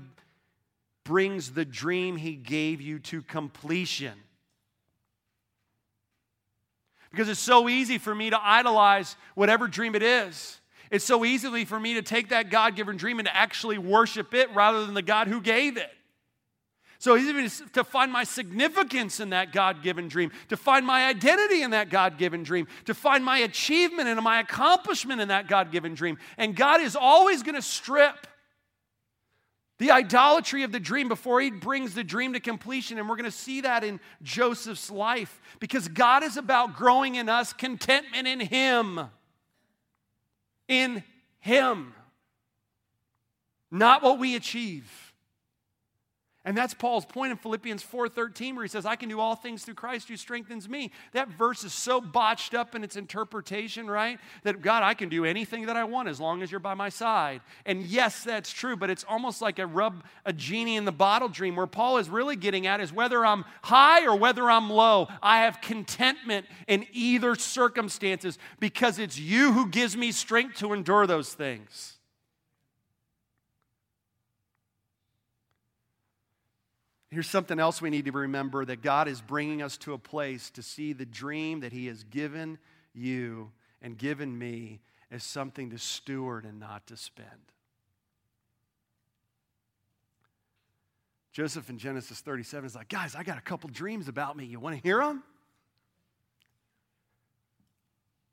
brings 1.05 1.53
the 1.53 1.64
dream 1.64 2.16
he 2.16 2.34
gave 2.34 2.80
you 2.80 2.99
to 2.99 3.22
completion. 3.22 4.14
Because 7.11 7.28
it's 7.28 7.41
so 7.41 7.68
easy 7.68 7.99
for 7.99 8.14
me 8.14 8.30
to 8.30 8.41
idolize 8.41 9.16
whatever 9.34 9.68
dream 9.68 9.95
it 9.95 10.03
is. 10.03 10.61
It's 10.91 11.05
so 11.05 11.24
easily 11.24 11.64
for 11.64 11.78
me 11.78 11.95
to 11.95 12.03
take 12.03 12.30
that 12.30 12.51
God 12.51 12.76
given 12.76 12.97
dream 12.97 13.18
and 13.18 13.26
to 13.26 13.36
actually 13.36 13.78
worship 13.78 14.34
it 14.34 14.55
rather 14.55 14.84
than 14.84 14.95
the 14.95 15.03
God 15.03 15.28
who 15.28 15.41
gave 15.41 15.76
it. 15.76 15.91
So 17.01 17.16
even 17.16 17.49
to 17.74 17.84
find 17.84 18.12
my 18.12 18.24
significance 18.24 19.20
in 19.20 19.30
that 19.30 19.53
God 19.53 19.84
given 19.84 20.09
dream, 20.09 20.32
to 20.49 20.57
find 20.57 20.84
my 20.84 21.07
identity 21.07 21.62
in 21.62 21.70
that 21.70 21.91
God 21.91 22.18
given 22.18 22.43
dream, 22.43 22.66
to 22.86 22.95
find 22.95 23.24
my 23.24 23.39
achievement 23.39 24.09
and 24.09 24.20
my 24.20 24.41
accomplishment 24.41 25.20
in 25.20 25.28
that 25.28 25.47
God 25.47 25.70
given 25.70 25.95
dream. 25.95 26.18
And 26.36 26.57
God 26.57 26.80
is 26.80 26.97
always 26.97 27.45
going 27.45 27.55
to 27.55 27.62
strip 27.62 28.26
the 29.78 29.93
idolatry 29.93 30.64
of 30.64 30.72
the 30.72 30.80
dream 30.80 31.07
before 31.07 31.41
he 31.41 31.53
brings 31.53 31.95
the 31.95 32.03
dream 32.03 32.32
to 32.32 32.41
completion. 32.41 32.99
And 32.99 33.09
we're 33.09 33.14
going 33.14 33.30
to 33.30 33.30
see 33.30 33.61
that 33.61 33.84
in 33.84 34.01
Joseph's 34.24 34.91
life 34.91 35.41
because 35.61 35.86
God 35.86 36.24
is 36.24 36.36
about 36.36 36.74
growing 36.74 37.14
in 37.14 37.28
us 37.28 37.53
contentment 37.53 38.26
in 38.26 38.41
him. 38.41 39.09
In 40.69 41.03
him. 41.41 41.95
Not 43.71 44.03
what 44.03 44.19
we 44.19 44.37
achieve. 44.37 45.07
And 46.49 46.57
that's 46.57 46.72
Paul's 46.72 47.05
point 47.05 47.30
in 47.30 47.36
Philippians 47.36 47.82
4:13 47.82 48.55
where 48.55 48.64
he 48.64 48.70
says 48.70 48.86
I 48.86 48.96
can 48.96 49.11
do 49.11 49.20
all 49.20 49.34
things 49.34 49.64
through 49.64 49.74
Christ 49.74 50.09
who 50.09 50.16
strengthens 50.16 50.66
me. 50.66 50.92
That 51.12 51.28
verse 51.28 51.62
is 51.62 51.74
so 51.74 52.01
botched 52.01 52.55
up 52.55 52.74
in 52.74 52.82
its 52.82 52.96
interpretation, 52.96 53.86
right? 53.86 54.18
That 54.44 54.62
God, 54.62 54.82
I 54.82 54.94
can 54.94 55.11
do 55.11 55.26
anything 55.26 55.66
that 55.66 55.76
I 55.76 55.84
want 55.84 56.09
as 56.09 56.18
long 56.18 56.40
as 56.40 56.51
you're 56.51 56.59
by 56.59 56.72
my 56.72 56.88
side. 56.88 57.42
And 57.66 57.82
yes, 57.82 58.24
that's 58.24 58.51
true, 58.51 58.78
but 58.78 58.88
it's 58.88 59.05
almost 59.05 59.42
like 59.42 59.59
a 59.59 59.66
rub 59.66 60.03
a 60.24 60.32
genie 60.32 60.76
in 60.76 60.86
the 60.86 60.90
bottle 60.90 61.28
dream 61.28 61.55
where 61.55 61.66
Paul 61.66 61.99
is 61.99 62.09
really 62.09 62.34
getting 62.34 62.66
at 62.66 62.80
is 62.80 62.94
whether 62.94 63.26
I'm 63.26 63.44
high 63.64 64.07
or 64.07 64.16
whether 64.16 64.51
I'm 64.51 64.70
low, 64.70 65.09
I 65.22 65.40
have 65.40 65.61
contentment 65.61 66.46
in 66.66 66.86
either 66.92 67.34
circumstances 67.34 68.38
because 68.59 68.99
it's 68.99 69.18
you 69.18 69.53
who 69.53 69.68
gives 69.68 69.99
me 69.99 70.12
strength 70.12 70.57
to 70.61 70.72
endure 70.72 71.07
those 71.07 71.34
things. 71.34 71.97
Here's 77.11 77.28
something 77.28 77.59
else 77.59 77.80
we 77.80 77.90
need 77.90 78.04
to 78.04 78.12
remember 78.12 78.64
that 78.64 78.82
God 78.82 79.09
is 79.09 79.20
bringing 79.20 79.62
us 79.62 79.78
to 79.78 79.94
a 79.94 79.98
place 79.98 80.50
to 80.50 80.62
see 80.62 80.92
the 80.92 81.06
dream 81.06 81.61
that 81.61 81.72
He 81.72 81.86
has 81.86 82.04
given 82.04 82.59
you 82.94 83.50
and 83.80 83.96
given 83.96 84.36
me 84.36 84.80
as 85.11 85.24
something 85.24 85.70
to 85.70 85.78
steward 85.78 86.44
and 86.44 86.61
not 86.61 86.86
to 86.88 86.96
spend. 86.96 87.28
Joseph 91.32 91.70
in 91.70 91.78
Genesis 91.78 92.20
37 92.20 92.66
is 92.66 92.74
like, 92.74 92.88
guys, 92.88 93.14
I 93.14 93.22
got 93.22 93.38
a 93.38 93.42
couple 93.42 93.70
dreams 93.70 94.09
about 94.09 94.36
me. 94.36 94.44
You 94.44 94.61
want 94.61 94.76
to 94.76 94.82
hear 94.82 94.98
them? 94.98 95.22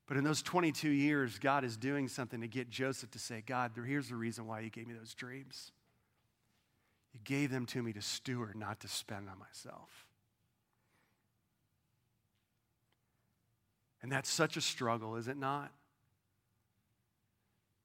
But 0.07 0.17
in 0.17 0.23
those 0.23 0.41
22 0.41 0.89
years, 0.89 1.39
God 1.39 1.63
is 1.63 1.77
doing 1.77 2.07
something 2.07 2.41
to 2.41 2.47
get 2.47 2.69
Joseph 2.69 3.11
to 3.11 3.19
say, 3.19 3.43
God, 3.45 3.71
here's 3.85 4.09
the 4.09 4.15
reason 4.15 4.47
why 4.47 4.59
you 4.59 4.69
gave 4.69 4.87
me 4.87 4.93
those 4.93 5.13
dreams. 5.13 5.71
You 7.15 7.21
gave 7.23 7.49
them 7.49 7.65
to 7.67 7.81
me 7.81 7.93
to 7.93 8.01
steward, 8.01 8.57
not 8.57 8.81
to 8.81 8.89
spend 8.89 9.29
on 9.29 9.39
myself. 9.39 10.05
And 14.01 14.11
that's 14.11 14.29
such 14.29 14.57
a 14.57 14.61
struggle, 14.61 15.15
is 15.15 15.29
it 15.29 15.37
not? 15.37 15.71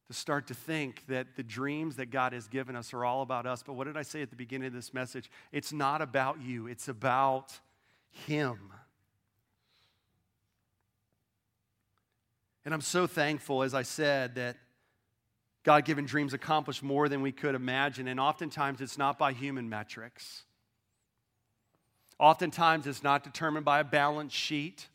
To 0.09 0.15
start 0.15 0.49
to 0.49 0.55
think 0.55 1.07
that 1.07 1.37
the 1.37 1.45
dreams 1.45 1.95
that 1.97 2.11
God 2.11 2.33
has 2.33 2.49
given 2.49 2.75
us 2.75 2.93
are 2.93 3.05
all 3.05 3.23
about 3.23 3.47
us. 3.47 3.63
But 3.63 3.75
what 3.75 3.87
did 3.87 3.97
I 3.97 4.03
say 4.03 4.21
at 4.21 4.31
the 4.31 4.37
beginning 4.37 4.67
of 4.67 4.73
this 4.73 4.93
message? 4.93 5.31
It's 5.53 5.73
not 5.73 6.03
about 6.03 6.43
you, 6.43 6.67
it's 6.67 6.89
about 6.89 7.61
Him. 8.11 8.73
And 12.65 12.75
I'm 12.75 12.81
so 12.81 13.07
thankful, 13.07 13.63
as 13.63 13.75
I 13.75 13.83
said, 13.83 14.35
that 14.35 14.57
God 15.63 15.85
given 15.85 16.07
dreams 16.07 16.33
accomplish 16.33 16.83
more 16.83 17.09
than 17.09 17.23
we 17.23 17.33
could 17.33 17.55
imagine, 17.55 18.09
and 18.09 18.19
oftentimes 18.19 18.81
it's 18.81 18.97
not 18.97 19.19
by 19.19 19.33
human 19.33 19.69
metrics. 19.69 20.45
Oftentimes 22.19 22.87
it's 22.87 23.03
not 23.03 23.25
determined 23.25 23.65
by 23.65 23.81
a 23.81 23.85
balance 23.85 24.33
sheet 24.33 24.89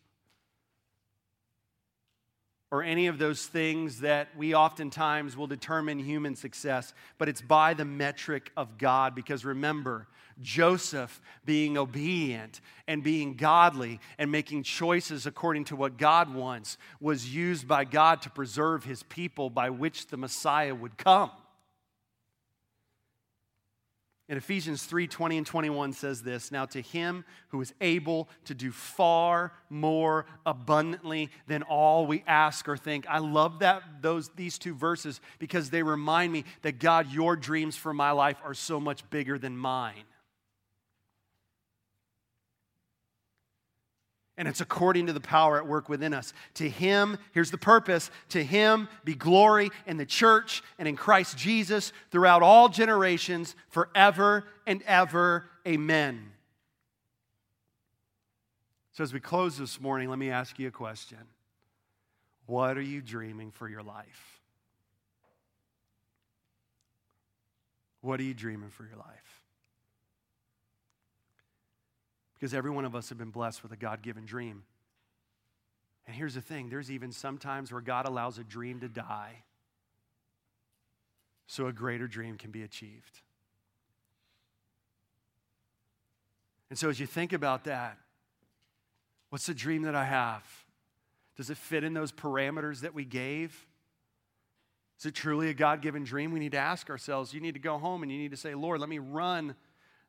or 2.72 2.84
any 2.84 3.08
of 3.08 3.18
those 3.18 3.46
things 3.46 4.02
that 4.02 4.30
we 4.36 4.56
oftentimes 4.56 5.38
will 5.38 5.48
determine 5.48 6.00
human 6.00 6.36
success, 6.36 6.94
but 7.18 7.30
it's 7.30 7.42
by 7.42 7.74
the 7.74 7.86
metric 7.86 8.52
of 8.58 8.78
God. 8.78 9.16
Because 9.16 9.46
remember, 9.46 10.08
Joseph 10.42 11.22
being 11.46 11.78
obedient 11.78 12.60
and 12.88 13.04
being 13.04 13.36
godly 13.36 14.00
and 14.18 14.32
making 14.32 14.64
choices 14.64 15.26
according 15.26 15.66
to 15.66 15.76
what 15.76 15.98
God 15.98 16.34
wants 16.34 16.78
was 17.00 17.34
used 17.34 17.68
by 17.68 17.86
God 17.86 18.22
to 18.24 18.30
preserve 18.30 18.84
his 18.84 19.04
people 19.04 19.50
by 19.50 19.70
which 19.70 20.08
the 20.08 20.18
Messiah 20.18 20.76
would 20.76 20.98
come. 20.98 21.32
In 24.28 24.38
Ephesians 24.38 24.84
3 24.84 25.06
20 25.08 25.38
and 25.38 25.46
21 25.46 25.94
says 25.94 26.24
this 26.24 26.52
Now 26.52 26.66
to 26.66 26.82
him 26.82 27.26
who 27.50 27.62
is 27.62 27.74
able 27.80 28.28
to 28.46 28.56
do 28.56 28.72
far 28.72 29.54
more 29.70 30.26
abundantly 30.46 31.30
than 31.48 31.62
all 31.62 32.08
we 32.08 32.24
ask 32.26 32.68
or 32.68 32.76
think. 32.76 33.06
I 33.08 33.20
love 33.20 33.60
that 33.60 33.84
those 34.02 34.30
these 34.30 34.58
two 34.58 34.74
verses 34.74 35.22
because 35.38 35.70
they 35.70 35.84
remind 35.84 36.34
me 36.34 36.46
that 36.64 36.80
God, 36.80 37.12
your 37.12 37.36
dreams 37.36 37.76
for 37.76 37.94
my 37.94 38.12
life 38.12 38.38
are 38.44 38.56
so 38.56 38.80
much 38.80 39.08
bigger 39.12 39.38
than 39.38 39.56
mine. 39.56 40.04
And 44.38 44.48
it's 44.48 44.62
according 44.62 45.08
to 45.08 45.14
the 45.14 45.22
power 45.22 45.58
at 45.58 45.68
work 45.68 45.88
within 45.88 46.14
us. 46.14 46.34
To 46.56 46.70
him, 46.70 47.18
here's 47.32 47.52
the 47.52 47.58
purpose 47.58 48.12
to 48.30 48.44
him 48.44 48.90
be 49.04 49.16
glory 49.16 49.72
in 49.86 49.98
the 49.98 50.06
church 50.06 50.62
and 50.78 50.88
in 50.88 50.96
Christ 50.96 51.38
Jesus 51.38 51.94
throughout 52.12 52.44
all 52.44 52.68
generations, 52.70 53.56
forever 53.70 54.46
and 54.68 54.82
ever. 54.84 55.46
Amen. 55.68 56.32
So, 58.92 59.04
as 59.04 59.14
we 59.14 59.20
close 59.20 59.58
this 59.58 59.80
morning, 59.82 60.10
let 60.10 60.20
me 60.20 60.30
ask 60.30 60.58
you 60.60 60.68
a 60.68 60.72
question 60.72 61.20
What 62.46 62.78
are 62.78 62.82
you 62.82 63.02
dreaming 63.02 63.52
for 63.52 63.70
your 63.70 63.84
life? 63.84 64.42
What 68.02 68.20
are 68.20 68.24
you 68.24 68.34
dreaming 68.34 68.70
for 68.70 68.86
your 68.86 68.98
life? 68.98 69.35
Because 72.36 72.54
every 72.54 72.72
one 72.72 72.86
of 72.86 72.96
us 72.96 73.10
have 73.10 73.18
been 73.18 73.32
blessed 73.32 73.64
with 73.64 73.72
a 73.72 73.78
God 73.78 74.02
given 74.02 74.26
dream. 74.26 74.64
And 76.06 76.16
here's 76.16 76.36
the 76.36 76.42
thing 76.42 76.70
there's 76.70 76.92
even 76.92 77.12
some 77.12 77.38
times 77.38 77.72
where 77.72 77.82
God 77.82 78.06
allows 78.06 78.38
a 78.38 78.44
dream 78.44 78.80
to 78.82 78.88
die 78.88 79.44
so 81.48 81.68
a 81.68 81.74
greater 81.74 82.08
dream 82.08 82.38
can 82.38 82.52
be 82.52 82.64
achieved. 82.64 83.22
And 86.70 86.78
so, 86.78 86.90
as 86.90 87.00
you 87.00 87.06
think 87.06 87.34
about 87.34 87.66
that, 87.66 87.98
what's 89.30 89.46
the 89.46 89.54
dream 89.54 89.84
that 89.84 89.96
I 89.96 90.04
have? 90.04 90.44
Does 91.38 91.50
it 91.50 91.58
fit 91.58 91.84
in 91.84 91.94
those 91.94 92.12
parameters 92.12 92.82
that 92.82 92.94
we 92.94 93.06
gave? 93.06 93.66
Is 95.00 95.06
it 95.06 95.14
truly 95.14 95.50
a 95.50 95.54
God 95.54 95.82
given 95.82 96.04
dream? 96.04 96.32
We 96.32 96.40
need 96.40 96.54
to 96.54 96.58
ask 96.58 96.90
ourselves. 96.90 97.34
You 97.34 97.42
need 97.42 97.54
to 97.54 97.60
go 97.60 97.78
home 97.78 98.02
and 98.02 98.12
you 98.12 98.18
need 98.18 98.32
to 98.32 98.38
say, 98.38 98.56
Lord, 98.56 98.80
let 98.80 98.90
me 98.90 99.00
run 99.00 99.56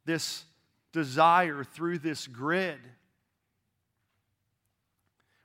this 0.05 0.45
desire 0.93 1.64
through 1.64 1.99
this 1.99 2.26
grid? 2.26 2.78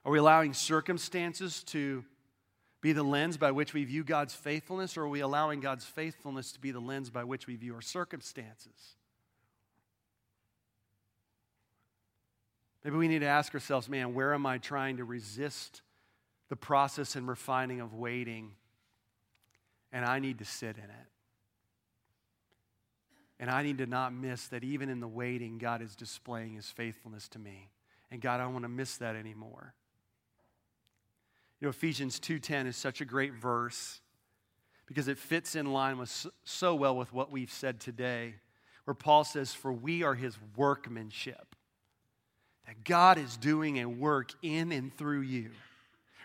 Are 0.03 0.11
we 0.11 0.19
allowing 0.19 0.53
circumstances 0.53 1.63
to 1.65 2.03
be 2.81 2.93
the 2.93 3.03
lens 3.03 3.37
by 3.37 3.51
which 3.51 3.73
we 3.73 3.83
view 3.85 4.03
God's 4.03 4.33
faithfulness, 4.33 4.97
or 4.97 5.03
are 5.03 5.09
we 5.09 5.19
allowing 5.19 5.59
God's 5.59 5.85
faithfulness 5.85 6.51
to 6.53 6.59
be 6.59 6.71
the 6.71 6.79
lens 6.79 7.11
by 7.11 7.23
which 7.23 7.45
we 7.45 7.55
view 7.55 7.75
our 7.75 7.81
circumstances? 7.81 8.95
Maybe 12.83 12.97
we 12.97 13.07
need 13.07 13.19
to 13.19 13.27
ask 13.27 13.53
ourselves, 13.53 13.87
man, 13.87 14.15
where 14.15 14.33
am 14.33 14.47
I 14.47 14.57
trying 14.57 14.97
to 14.97 15.03
resist 15.03 15.83
the 16.49 16.55
process 16.55 17.15
and 17.15 17.27
refining 17.27 17.79
of 17.79 17.93
waiting? 17.93 18.53
And 19.91 20.03
I 20.03 20.17
need 20.17 20.39
to 20.39 20.45
sit 20.45 20.77
in 20.77 20.85
it. 20.85 21.10
And 23.41 23.49
I 23.49 23.63
need 23.63 23.79
to 23.79 23.87
not 23.87 24.13
miss 24.13 24.47
that 24.49 24.63
even 24.63 24.87
in 24.87 24.99
the 24.99 25.07
waiting, 25.07 25.57
God 25.57 25.81
is 25.81 25.95
displaying 25.95 26.53
his 26.53 26.67
faithfulness 26.67 27.27
to 27.29 27.39
me. 27.39 27.69
And 28.11 28.21
God, 28.21 28.39
I 28.39 28.43
don't 28.43 28.53
want 28.53 28.65
to 28.65 28.69
miss 28.69 28.97
that 28.97 29.15
anymore. 29.15 29.73
You 31.59 31.65
know, 31.65 31.69
Ephesians 31.69 32.19
2:10 32.19 32.67
is 32.67 32.77
such 32.77 33.01
a 33.01 33.05
great 33.05 33.33
verse 33.33 33.99
because 34.85 35.07
it 35.07 35.17
fits 35.17 35.55
in 35.55 35.73
line 35.73 35.97
with 35.97 36.27
so 36.43 36.75
well 36.75 36.95
with 36.95 37.13
what 37.13 37.31
we've 37.31 37.51
said 37.51 37.79
today, 37.79 38.35
where 38.83 38.93
Paul 38.93 39.23
says, 39.23 39.53
For 39.53 39.73
we 39.73 40.03
are 40.03 40.15
his 40.15 40.37
workmanship. 40.55 41.55
That 42.67 42.83
God 42.83 43.17
is 43.17 43.37
doing 43.37 43.79
a 43.79 43.89
work 43.89 44.33
in 44.43 44.71
and 44.71 44.95
through 44.95 45.21
you. 45.21 45.49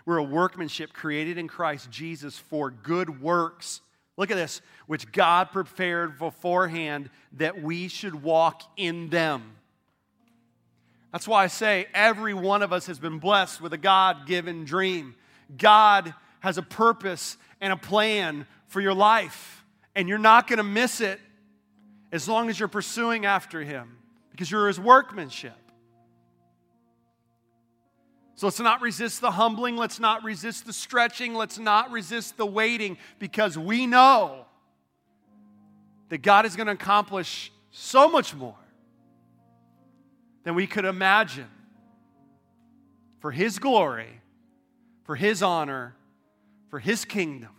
We're 0.05 0.19
a 0.19 0.23
workmanship 0.23 0.93
created 0.93 1.39
in 1.39 1.49
Christ 1.49 1.91
Jesus 1.91 2.39
for 2.39 2.71
good 2.71 3.23
works 3.23 3.81
Look 4.17 4.31
at 4.31 4.37
this, 4.37 4.63
which 4.87 5.13
God 5.13 5.53
prepared 5.53 6.19
beforehand 6.19 7.11
that 7.33 7.61
we 7.63 7.89
should 7.89 8.23
walk 8.23 8.63
in 8.77 9.11
them. 9.11 9.57
That's 11.13 11.29
why 11.29 11.45
I 11.45 11.47
say 11.47 11.87
every 11.95 12.35
one 12.35 12.63
of 12.63 12.73
us 12.73 12.87
has 12.87 12.99
been 12.99 13.19
blessed 13.19 13.61
with 13.61 13.73
a 13.73 13.79
God 13.79 14.27
given 14.27 14.65
dream. 14.65 15.15
God 15.57 16.15
has 16.41 16.59
a 16.59 16.63
purpose 16.63 17.37
and 17.61 17.73
a 17.73 17.77
plan 17.77 18.47
for 18.67 18.81
your 18.81 18.95
life, 18.95 19.65
and 19.95 20.09
you're 20.09 20.19
not 20.19 20.47
going 20.47 20.59
to 20.59 20.63
miss 20.63 21.01
it 21.01 21.21
as 22.13 22.29
long 22.29 22.49
as 22.49 22.59
you're 22.59 22.69
pursuing 22.69 23.27
after 23.27 23.63
Him 23.63 23.99
because 24.31 24.51
you're 24.51 24.69
His 24.69 24.81
workmanship. 24.81 25.66
So 28.37 28.47
let's 28.47 28.61
not 28.61 28.83
resist 28.83 29.23
the 29.23 29.31
humbling. 29.31 29.77
Let's 29.77 29.99
not 29.99 30.23
resist 30.23 30.67
the 30.67 30.73
stretching. 30.73 31.35
Let's 31.35 31.59
not 31.59 31.91
resist 31.91 32.37
the 32.37 32.47
waiting 32.47 32.99
because 33.19 33.57
we 33.57 33.87
know 33.87 34.45
that 36.11 36.19
God 36.19 36.45
is 36.45 36.55
going 36.55 36.67
to 36.67 36.75
accomplish 36.75 37.51
so 37.71 38.09
much 38.09 38.35
more 38.35 38.55
than 40.45 40.55
we 40.55 40.67
could 40.67 40.85
imagine 40.85 41.49
for 43.21 43.31
His 43.33 43.59
glory, 43.59 44.21
for 45.05 45.17
His 45.17 45.43
honor, 45.43 45.97
for 46.69 46.79
His 46.79 47.07
kingdom. 47.07 47.56